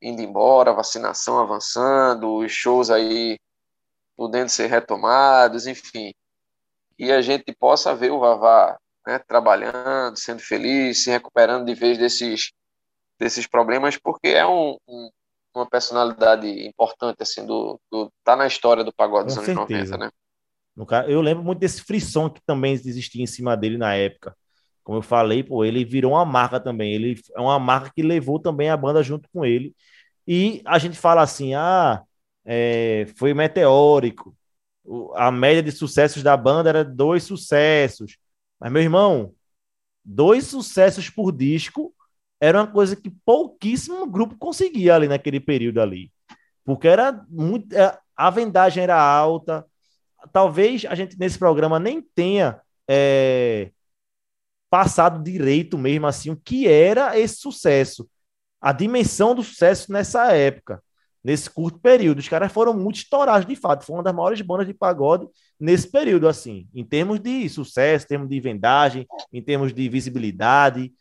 indo 0.00 0.22
embora, 0.22 0.72
vacinação 0.72 1.40
avançando, 1.40 2.36
os 2.36 2.52
shows 2.52 2.90
aí 2.90 3.40
podendo 4.16 4.50
ser 4.50 4.68
retomados, 4.68 5.66
enfim. 5.66 6.14
E 6.96 7.10
a 7.10 7.20
gente 7.20 7.52
possa 7.52 7.92
ver 7.92 8.12
o 8.12 8.20
Vavá 8.20 8.78
né, 9.04 9.18
trabalhando, 9.18 10.16
sendo 10.16 10.40
feliz, 10.40 11.02
se 11.02 11.10
recuperando 11.10 11.66
de 11.66 11.74
vez 11.74 11.98
desses, 11.98 12.52
desses 13.20 13.46
problemas, 13.46 13.98
porque 13.98 14.28
é 14.28 14.46
um, 14.46 14.78
um, 14.88 15.10
uma 15.54 15.68
personalidade 15.68 16.48
importante, 16.66 17.22
assim, 17.22 17.44
do, 17.44 17.78
do, 17.92 18.10
tá 18.24 18.34
na 18.34 18.46
história 18.46 18.82
do 18.82 18.92
pagode 18.92 19.26
dos 19.26 19.36
anos 19.36 19.46
certeza. 19.46 19.98
90, 19.98 19.98
né? 19.98 20.10
Eu 21.06 21.20
lembro 21.20 21.44
muito 21.44 21.58
desse 21.58 21.82
frisson 21.82 22.30
que 22.30 22.40
também 22.40 22.72
existia 22.72 23.22
em 23.22 23.26
cima 23.26 23.54
dele 23.54 23.76
na 23.76 23.94
época. 23.94 24.34
Como 24.82 24.96
eu 24.96 25.02
falei, 25.02 25.42
pô, 25.42 25.62
ele 25.62 25.84
virou 25.84 26.12
uma 26.12 26.24
marca 26.24 26.58
também. 26.58 26.94
Ele 26.94 27.20
é 27.36 27.40
uma 27.40 27.58
marca 27.58 27.92
que 27.94 28.02
levou 28.02 28.40
também 28.40 28.70
a 28.70 28.76
banda 28.76 29.02
junto 29.02 29.28
com 29.30 29.44
ele. 29.44 29.76
E 30.26 30.62
a 30.64 30.78
gente 30.78 30.98
fala 30.98 31.20
assim, 31.20 31.54
ah, 31.54 32.02
é, 32.46 33.06
foi 33.16 33.34
meteórico. 33.34 34.34
A 35.14 35.30
média 35.30 35.62
de 35.62 35.70
sucessos 35.70 36.22
da 36.22 36.34
banda 36.34 36.70
era 36.70 36.82
dois 36.82 37.24
sucessos. 37.24 38.16
Mas, 38.58 38.72
meu 38.72 38.80
irmão, 38.80 39.34
dois 40.02 40.46
sucessos 40.46 41.10
por 41.10 41.30
disco 41.30 41.94
era 42.40 42.58
uma 42.58 42.66
coisa 42.66 42.96
que 42.96 43.10
pouquíssimo 43.10 44.06
grupo 44.06 44.36
conseguia 44.38 44.94
ali 44.94 45.06
naquele 45.06 45.38
período 45.38 45.80
ali. 45.80 46.10
Porque 46.64 46.88
era 46.88 47.24
muito. 47.28 47.76
É, 47.76 47.98
a 48.16 48.30
vendagem 48.30 48.82
era 48.82 49.00
alta. 49.00 49.66
Talvez 50.32 50.84
a 50.86 50.94
gente 50.94 51.18
nesse 51.18 51.38
programa 51.38 51.78
nem 51.78 52.00
tenha 52.00 52.60
é, 52.88 53.70
passado 54.70 55.22
direito 55.22 55.76
mesmo, 55.76 56.06
assim, 56.06 56.30
o 56.30 56.36
que 56.36 56.66
era 56.66 57.18
esse 57.18 57.36
sucesso. 57.36 58.08
A 58.60 58.72
dimensão 58.72 59.34
do 59.34 59.42
sucesso 59.42 59.92
nessa 59.92 60.32
época, 60.32 60.82
nesse 61.24 61.50
curto 61.50 61.78
período. 61.80 62.18
Os 62.18 62.28
caras 62.28 62.52
foram 62.52 62.72
muito 62.74 62.96
estourados, 62.96 63.46
de 63.46 63.56
fato. 63.56 63.84
Foi 63.84 63.96
uma 63.96 64.02
das 64.02 64.14
maiores 64.14 64.40
bandas 64.42 64.66
de 64.66 64.74
pagode 64.74 65.26
nesse 65.58 65.90
período, 65.90 66.28
assim, 66.28 66.68
em 66.74 66.84
termos 66.84 67.20
de 67.20 67.48
sucesso, 67.48 68.04
em 68.04 68.08
termos 68.08 68.28
de 68.28 68.40
vendagem, 68.40 69.06
em 69.32 69.42
termos 69.42 69.72
de 69.72 69.88
visibilidade. 69.88 70.92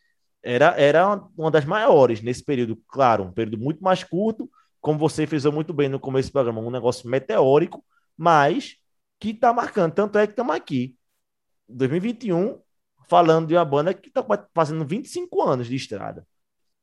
Era, 0.41 0.67
era 0.79 1.21
uma 1.37 1.51
das 1.51 1.65
maiores 1.65 2.21
nesse 2.21 2.43
período, 2.43 2.81
claro, 2.87 3.25
um 3.25 3.31
período 3.31 3.57
muito 3.57 3.83
mais 3.83 4.03
curto, 4.03 4.49
como 4.79 4.97
você 4.97 5.27
fez 5.27 5.43
muito 5.45 5.73
bem 5.73 5.89
no 5.89 5.99
começo 5.99 6.29
do 6.29 6.33
programa, 6.33 6.61
um 6.61 6.71
negócio 6.71 7.09
meteórico, 7.09 7.83
mas 8.17 8.77
que 9.19 9.31
está 9.31 9.51
marcando. 9.53 9.93
Tanto 9.93 10.17
é 10.17 10.25
que 10.25 10.31
estamos 10.31 10.55
aqui, 10.55 10.95
2021, 11.67 12.59
falando 13.09 13.47
de 13.47 13.55
uma 13.55 13.65
banda 13.65 13.93
que 13.93 14.07
está 14.07 14.25
fazendo 14.53 14.85
25 14.85 15.41
anos 15.41 15.67
de 15.67 15.75
estrada. 15.75 16.25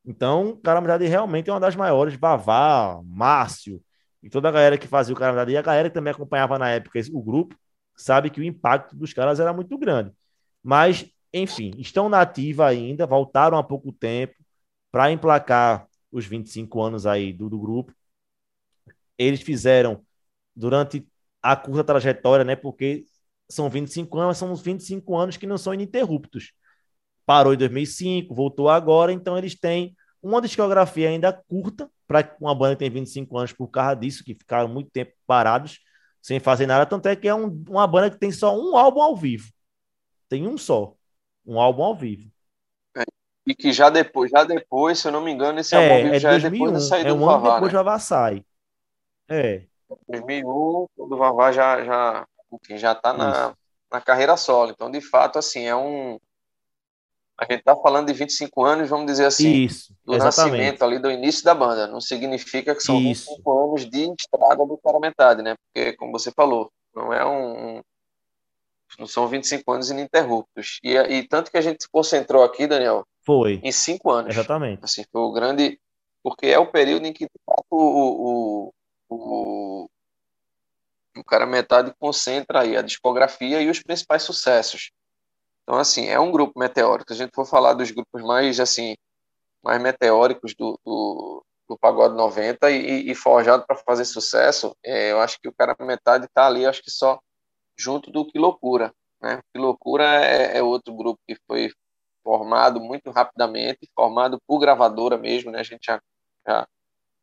Então, 0.05 0.61
Calamidade 0.63 1.07
realmente 1.07 1.51
é 1.51 1.53
uma 1.53 1.61
das 1.61 1.75
maiores. 1.75 2.15
Vavá, 2.15 3.01
Márcio 3.05 3.83
e 4.23 4.31
toda 4.31 4.49
a 4.49 4.53
galera 4.53 4.79
que 4.79 4.89
fazia 4.89 5.15
o 5.15 5.17
Calamidade 5.17 5.53
e 5.53 5.57
a 5.57 5.63
galera 5.63 5.89
que 5.89 5.95
também 5.95 6.13
acompanhava 6.13 6.59
na 6.59 6.69
época 6.71 6.99
o 7.13 7.23
grupo, 7.23 7.57
sabe 7.97 8.31
que 8.31 8.41
o 8.41 8.45
impacto 8.45 8.97
dos 8.97 9.13
caras 9.13 9.41
era 9.41 9.53
muito 9.53 9.77
grande. 9.79 10.13
Mas, 10.63 11.07
enfim, 11.37 11.73
estão 11.79 12.09
na 12.09 12.23
ativa 12.23 12.67
ainda, 12.67 13.07
voltaram 13.07 13.59
há 13.59 13.63
pouco 13.63 13.93
tempo 13.93 14.35
para 14.91 15.11
emplacar 15.11 15.87
os 16.11 16.25
25 16.25 16.81
anos 16.83 17.07
aí 17.07 17.33
do, 17.33 17.51
do 17.51 17.59
grupo. 17.59 17.93
Eles 19.19 19.43
fizeram 19.43 20.03
durante 20.55 21.07
a 21.43 21.55
curta 21.55 21.85
trajetória, 21.85 22.45
né? 22.45 22.57
Porque 22.57 23.05
são 23.49 23.69
25 23.69 24.19
anos, 24.19 24.39
são 24.39 24.51
os 24.53 24.63
25 24.63 25.17
anos 25.17 25.37
que 25.37 25.47
não 25.47 25.59
são 25.59 25.75
ininterruptos. 25.75 26.53
Parou 27.27 27.53
em 27.53 27.57
2005, 27.59 28.35
voltou 28.35 28.69
agora, 28.69 29.13
então 29.13 29.37
eles 29.37 29.59
têm 29.59 29.95
uma 30.23 30.41
discografia 30.41 31.09
ainda 31.11 31.33
curta 31.33 31.91
para 32.07 32.35
uma 32.41 32.55
banda 32.55 32.77
que 32.77 32.81
tem 32.81 32.91
25 32.91 33.37
anos 33.37 33.53
por 33.53 33.69
causa 33.69 33.95
disso, 33.97 34.25
que 34.25 34.35
ficaram 34.35 34.69
muito 34.69 34.91
tempo 34.91 35.13
parados, 35.27 35.81
sem 36.23 36.41
fazer 36.41 36.67
nada. 36.67 36.87
Tanto 36.87 37.07
é 37.09 37.17
que 37.17 37.29
é 37.29 37.35
um, 37.35 37.63
uma 37.69 37.87
banda 37.87 38.11
que 38.11 38.19
tem 38.19 38.33
só 38.33 38.57
um 38.59 38.77
álbum 38.77 39.03
ao 39.03 39.17
vivo. 39.17 39.51
Tem 40.29 40.47
um 40.47 40.57
só. 40.57 40.97
Um 41.47 41.61
álbum 41.61 41.85
ao 41.85 41.95
vivo. 41.95 42.31
E 43.47 43.55
que 43.55 43.73
já 43.73 43.89
depois, 43.89 44.31
já 44.31 44.43
depois, 44.43 44.99
se 44.99 45.07
eu 45.07 45.13
não 45.13 45.23
me 45.23 45.31
engano, 45.31 45.61
esse 45.61 45.75
é, 45.75 45.79
álbum 45.79 46.13
é 46.13 46.19
já 46.19 46.31
2001, 46.31 46.47
é 46.47 46.51
depois 46.51 46.73
da 46.73 46.81
saída 46.81 47.09
é 47.11 47.13
um 47.13 47.19
do 47.19 47.31
ano 47.31 47.41
Vavá, 47.41 47.55
depois 47.55 47.73
né? 47.73 47.79
do 47.79 47.85
Vavá 47.85 47.99
sai. 48.01 48.45
É. 49.29 49.63
2001, 50.09 50.87
quando 50.97 51.13
o 51.13 51.17
Vavá 51.17 51.53
já, 51.53 51.85
já, 51.85 52.27
já 52.71 52.95
tá 52.95 53.13
na, 53.13 53.55
na 53.93 54.01
carreira 54.01 54.37
solo. 54.37 54.73
Então, 54.73 54.91
de 54.91 55.01
fato, 55.01 55.39
assim, 55.39 55.65
é 55.65 55.77
um... 55.77 56.19
A 57.39 57.45
gente 57.45 57.63
tá 57.63 57.77
falando 57.77 58.07
de 58.07 58.15
25 58.15 58.65
anos, 58.65 58.89
vamos 58.89 59.07
dizer 59.07 59.27
assim, 59.27 59.65
Isso, 59.65 59.95
do 60.05 60.15
exatamente. 60.15 60.53
nascimento 60.53 60.83
ali, 60.83 60.99
do 60.99 61.11
início 61.11 61.45
da 61.45 61.55
banda. 61.55 61.87
Não 61.87 62.01
significa 62.01 62.75
que 62.75 62.81
são 62.81 62.99
Isso. 62.99 63.29
25 63.29 63.65
anos 63.65 63.89
de 63.89 64.11
estrada 64.19 64.67
do 64.67 64.79
cara 64.79 64.99
metade, 64.99 65.43
né? 65.43 65.55
Porque, 65.55 65.93
como 65.93 66.13
você 66.13 66.33
falou, 66.33 66.73
não 66.95 67.13
é 67.13 67.25
um... 67.25 67.81
Não 68.99 69.07
são 69.07 69.29
25 69.29 69.71
anos 69.73 69.91
ininterruptos. 69.91 70.79
E, 70.83 70.95
e 70.97 71.27
tanto 71.29 71.51
que 71.51 71.59
a 71.59 71.61
gente 71.61 71.83
se 71.83 71.89
concentrou 71.89 72.43
aqui, 72.43 72.67
Daniel, 72.67 73.07
Foi. 73.25 73.61
em 73.63 73.73
cinco 73.73 74.11
anos. 74.11 74.35
Exatamente. 74.35 74.81
Assim, 74.83 75.05
foi 75.11 75.21
o 75.21 75.33
grande. 75.33 75.79
Porque 76.23 76.47
é 76.47 76.59
o 76.59 76.67
período 76.67 77.07
em 77.07 77.13
que 77.13 77.25
de 77.25 77.41
fato, 77.45 77.65
o, 77.71 78.69
o, 78.69 78.75
o, 79.09 79.89
o 81.17 81.25
cara 81.25 81.47
metade 81.47 81.95
concentra 81.99 82.61
aí 82.61 82.77
a 82.77 82.83
discografia 82.83 83.61
e 83.61 83.71
os 83.71 83.83
principais 83.83 84.23
sucessos. 84.23 84.91
Então, 85.63 85.79
assim, 85.79 86.07
é 86.09 86.19
um 86.19 86.31
grupo 86.31 86.59
meteórico. 86.59 87.13
Se 87.13 87.21
a 87.21 87.25
gente 87.25 87.35
for 87.35 87.45
falar 87.45 87.75
dos 87.75 87.91
grupos 87.91 88.23
mais, 88.23 88.61
assim, 88.61 88.97
mais 89.63 89.83
meteóricos 89.83 90.55
do, 90.55 90.79
do, 90.85 91.45
do 91.69 91.79
Pagode 91.79 92.15
90 92.17 92.71
e, 92.71 93.11
e 93.11 93.15
forjado 93.15 93.65
para 93.67 93.77
fazer 93.77 94.05
sucesso, 94.05 94.77
é, 94.85 95.11
eu 95.11 95.21
acho 95.21 95.41
que 95.41 95.49
o 95.49 95.53
cara 95.53 95.77
metade 95.81 96.27
está 96.27 96.47
ali, 96.47 96.65
acho 96.65 96.83
que 96.83 96.91
só 96.91 97.19
junto 97.77 98.11
do 98.11 98.25
Que 98.27 98.39
Loucura. 98.39 98.93
Né? 99.21 99.41
Que 99.53 99.59
Loucura 99.59 100.05
é, 100.25 100.59
é 100.59 100.63
outro 100.63 100.95
grupo 100.95 101.21
que 101.27 101.37
foi 101.47 101.71
formado 102.23 102.81
muito 102.81 103.11
rapidamente, 103.11 103.89
formado 103.95 104.41
por 104.47 104.59
gravadora 104.59 105.17
mesmo, 105.17 105.51
né? 105.51 105.61
A 105.61 105.63
gente 105.63 105.87
já, 105.87 106.01
já 106.47 106.67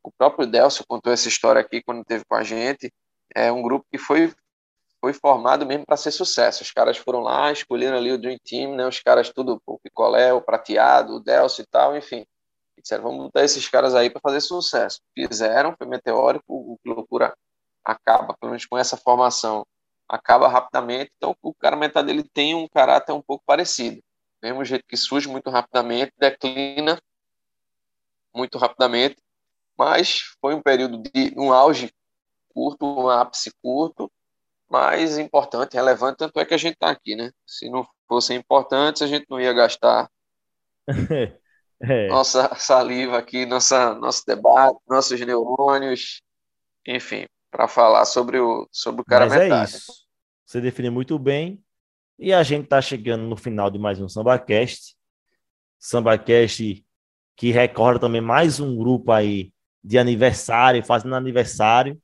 o 0.02 0.10
próprio 0.10 0.46
Delcio 0.46 0.84
contou 0.86 1.12
essa 1.12 1.28
história 1.28 1.60
aqui 1.60 1.82
quando 1.82 2.00
esteve 2.00 2.24
com 2.24 2.34
a 2.34 2.42
gente. 2.42 2.92
É 3.34 3.52
um 3.52 3.62
grupo 3.62 3.86
que 3.90 3.98
foi 3.98 4.32
foi 5.04 5.12
formado 5.12 5.66
mesmo 5.66 5.84
para 5.84 5.98
ser 5.98 6.10
sucesso. 6.10 6.62
Os 6.62 6.72
caras 6.72 6.96
foram 6.96 7.20
lá, 7.20 7.52
escolheram 7.52 7.98
ali 7.98 8.10
o 8.10 8.16
Dream 8.18 8.38
Team, 8.42 8.74
né? 8.74 8.86
Os 8.86 9.00
caras 9.00 9.28
tudo, 9.28 9.60
o 9.66 9.78
Picolé, 9.78 10.32
o 10.32 10.40
Prateado, 10.40 11.16
o 11.16 11.20
Delcio 11.20 11.60
e 11.60 11.66
tal, 11.66 11.94
enfim. 11.94 12.24
Disseram, 12.78 13.02
vamos 13.04 13.24
botar 13.24 13.44
esses 13.44 13.68
caras 13.68 13.94
aí 13.94 14.08
para 14.08 14.22
fazer 14.22 14.40
sucesso. 14.40 15.00
Fizeram, 15.14 15.74
foi 15.76 15.86
meteórico, 15.86 16.44
o 16.48 16.78
Que 16.82 16.88
Loucura 16.88 17.36
acaba, 17.84 18.34
pelo 18.40 18.52
menos 18.52 18.64
com 18.64 18.78
essa 18.78 18.96
formação, 18.96 19.66
acaba 20.08 20.48
rapidamente. 20.48 21.12
Então, 21.16 21.36
o 21.42 21.54
cara 21.54 21.76
metade 21.76 22.06
dele 22.08 22.24
tem 22.32 22.54
um 22.54 22.68
caráter 22.68 23.12
um 23.12 23.22
pouco 23.22 23.44
parecido 23.46 24.02
mesmo 24.44 24.62
jeito 24.62 24.84
que 24.86 24.96
surge 24.96 25.26
muito 25.26 25.48
rapidamente, 25.48 26.12
declina 26.18 27.00
muito 28.34 28.58
rapidamente, 28.58 29.16
mas 29.78 30.20
foi 30.40 30.54
um 30.54 30.60
período 30.62 30.98
de 30.98 31.34
um 31.38 31.52
auge 31.52 31.90
curto, 32.50 32.86
um 32.86 33.08
ápice 33.08 33.52
curto, 33.62 34.10
mas 34.68 35.18
importante, 35.18 35.74
relevante, 35.74 36.18
tanto 36.18 36.38
é 36.40 36.44
que 36.44 36.54
a 36.54 36.58
gente 36.58 36.74
está 36.74 36.90
aqui, 36.90 37.16
né? 37.16 37.30
Se 37.46 37.70
não 37.70 37.86
fossem 38.08 38.36
importantes, 38.38 39.02
a 39.02 39.06
gente 39.06 39.26
não 39.30 39.40
ia 39.40 39.52
gastar 39.52 40.10
É. 41.82 42.08
nossa 42.08 42.54
saliva 42.54 43.18
aqui, 43.18 43.44
nossa, 43.44 43.94
nosso 43.94 44.24
debate, 44.26 44.78
nossos 44.88 45.20
neurônios, 45.20 46.22
enfim, 46.86 47.26
para 47.54 47.68
falar 47.68 48.04
sobre 48.04 48.40
o, 48.40 48.68
sobre 48.72 49.02
o 49.02 49.04
cara 49.04 49.26
Mas 49.26 49.34
é 49.34 49.44
metade. 49.44 49.70
isso. 49.76 49.92
Você 50.44 50.60
define 50.60 50.90
muito 50.90 51.16
bem. 51.20 51.62
E 52.18 52.32
a 52.32 52.42
gente 52.42 52.64
está 52.64 52.82
chegando 52.82 53.22
no 53.28 53.36
final 53.36 53.70
de 53.70 53.78
mais 53.78 54.00
um 54.00 54.08
SambaCast. 54.08 54.96
SambaCast 55.78 56.84
que 57.36 57.52
recorda 57.52 58.00
também 58.00 58.20
mais 58.20 58.58
um 58.58 58.76
grupo 58.76 59.12
aí 59.12 59.52
de 59.84 59.98
aniversário, 59.98 60.84
fazendo 60.84 61.14
aniversário, 61.14 61.96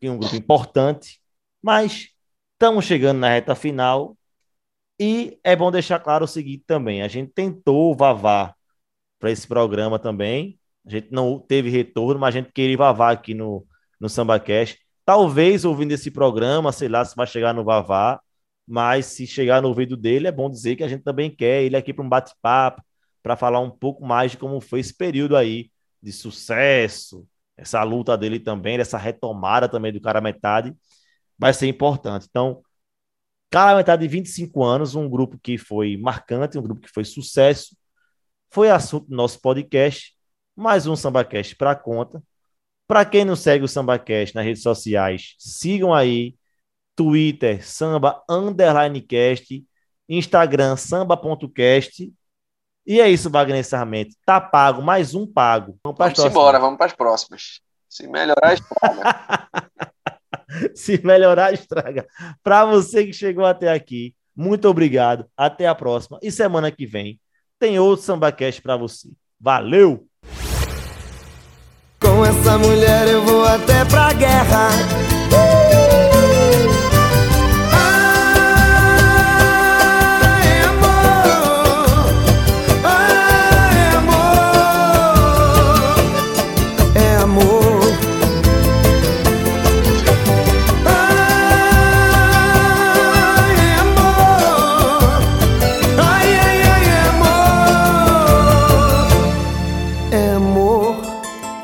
que 0.00 0.06
é 0.06 0.10
um 0.10 0.18
grupo 0.18 0.34
importante. 0.34 1.20
Mas 1.62 2.08
estamos 2.54 2.86
chegando 2.86 3.18
na 3.18 3.28
reta 3.28 3.54
final. 3.54 4.16
E 4.98 5.38
é 5.44 5.54
bom 5.54 5.70
deixar 5.70 6.00
claro 6.00 6.24
o 6.24 6.28
seguinte 6.28 6.64
também: 6.66 7.02
a 7.02 7.08
gente 7.08 7.30
tentou 7.32 7.94
vavar 7.94 8.56
para 9.18 9.30
esse 9.30 9.46
programa 9.46 9.98
também. 9.98 10.58
A 10.86 10.90
gente 10.90 11.08
não 11.12 11.38
teve 11.38 11.68
retorno, 11.68 12.18
mas 12.18 12.34
a 12.34 12.38
gente 12.38 12.50
queria 12.50 12.78
vavar 12.78 13.12
aqui 13.12 13.34
no, 13.34 13.66
no 14.00 14.08
SambaCast. 14.08 14.78
Talvez 15.04 15.64
ouvindo 15.64 15.92
esse 15.92 16.10
programa, 16.10 16.72
sei 16.72 16.88
lá 16.88 17.04
se 17.04 17.14
vai 17.16 17.26
chegar 17.26 17.52
no 17.52 17.64
Vavá, 17.64 18.20
mas 18.66 19.06
se 19.06 19.26
chegar 19.26 19.60
no 19.60 19.68
ouvido 19.68 19.96
dele, 19.96 20.28
é 20.28 20.32
bom 20.32 20.48
dizer 20.48 20.76
que 20.76 20.84
a 20.84 20.88
gente 20.88 21.02
também 21.02 21.30
quer 21.30 21.62
ele 21.62 21.76
aqui 21.76 21.92
para 21.92 22.04
um 22.04 22.08
bate-papo, 22.08 22.82
para 23.22 23.36
falar 23.36 23.60
um 23.60 23.70
pouco 23.70 24.04
mais 24.04 24.32
de 24.32 24.38
como 24.38 24.60
foi 24.60 24.80
esse 24.80 24.96
período 24.96 25.36
aí 25.36 25.70
de 26.02 26.12
sucesso, 26.12 27.26
essa 27.56 27.82
luta 27.82 28.16
dele 28.16 28.40
também, 28.40 28.78
essa 28.78 28.96
retomada 28.96 29.68
também 29.68 29.92
do 29.92 30.00
cara 30.00 30.20
metade, 30.20 30.74
vai 31.38 31.52
ser 31.52 31.66
importante. 31.66 32.26
Então, 32.30 32.62
cara 33.50 33.76
metade 33.76 34.02
de 34.02 34.08
25 34.08 34.62
anos, 34.64 34.94
um 34.94 35.08
grupo 35.08 35.38
que 35.38 35.58
foi 35.58 35.96
marcante, 35.96 36.58
um 36.58 36.62
grupo 36.62 36.80
que 36.80 36.88
foi 36.88 37.04
sucesso, 37.04 37.76
foi 38.50 38.70
assunto 38.70 39.08
do 39.08 39.16
nosso 39.16 39.40
podcast, 39.40 40.14
mais 40.56 40.86
um 40.86 40.96
SambaCast 40.96 41.56
para 41.56 41.74
conta. 41.74 42.22
Para 42.90 43.04
quem 43.04 43.24
não 43.24 43.36
segue 43.36 43.64
o 43.64 43.68
SambaCast 43.68 44.34
nas 44.34 44.44
redes 44.44 44.64
sociais, 44.64 45.36
sigam 45.38 45.94
aí, 45.94 46.34
Twitter, 46.96 47.64
samba 47.64 48.20
underline 48.28 49.00
cast, 49.00 49.64
Instagram, 50.08 50.74
samba.cast. 50.74 52.12
E 52.84 53.00
é 53.00 53.08
isso, 53.08 53.30
Wagner 53.30 53.64
Sarmento. 53.64 54.16
Tá 54.26 54.40
pago, 54.40 54.82
mais 54.82 55.14
um 55.14 55.24
pago. 55.24 55.78
Vamos 55.84 55.98
Vamos 56.00 56.18
embora, 56.18 56.58
vamos 56.58 56.78
para 56.78 56.86
as 56.86 56.92
próximas. 56.92 57.60
Se 57.88 58.08
melhorar, 58.08 58.54
estraga. 58.54 59.48
Se 60.74 61.06
melhorar, 61.06 61.54
estraga. 61.54 62.08
Para 62.42 62.64
você 62.64 63.06
que 63.06 63.12
chegou 63.12 63.44
até 63.44 63.70
aqui, 63.70 64.16
muito 64.34 64.68
obrigado. 64.68 65.30
Até 65.36 65.68
a 65.68 65.76
próxima. 65.76 66.18
E 66.20 66.32
semana 66.32 66.72
que 66.72 66.86
vem 66.86 67.20
tem 67.56 67.78
outro 67.78 68.04
SambaCast 68.04 68.60
para 68.60 68.76
você. 68.76 69.12
Valeu! 69.38 70.09
Com 72.20 72.26
essa 72.26 72.58
mulher 72.58 73.08
eu 73.08 73.24
vou 73.24 73.46
até 73.46 73.82
pra 73.86 74.12
guerra. 74.12 74.68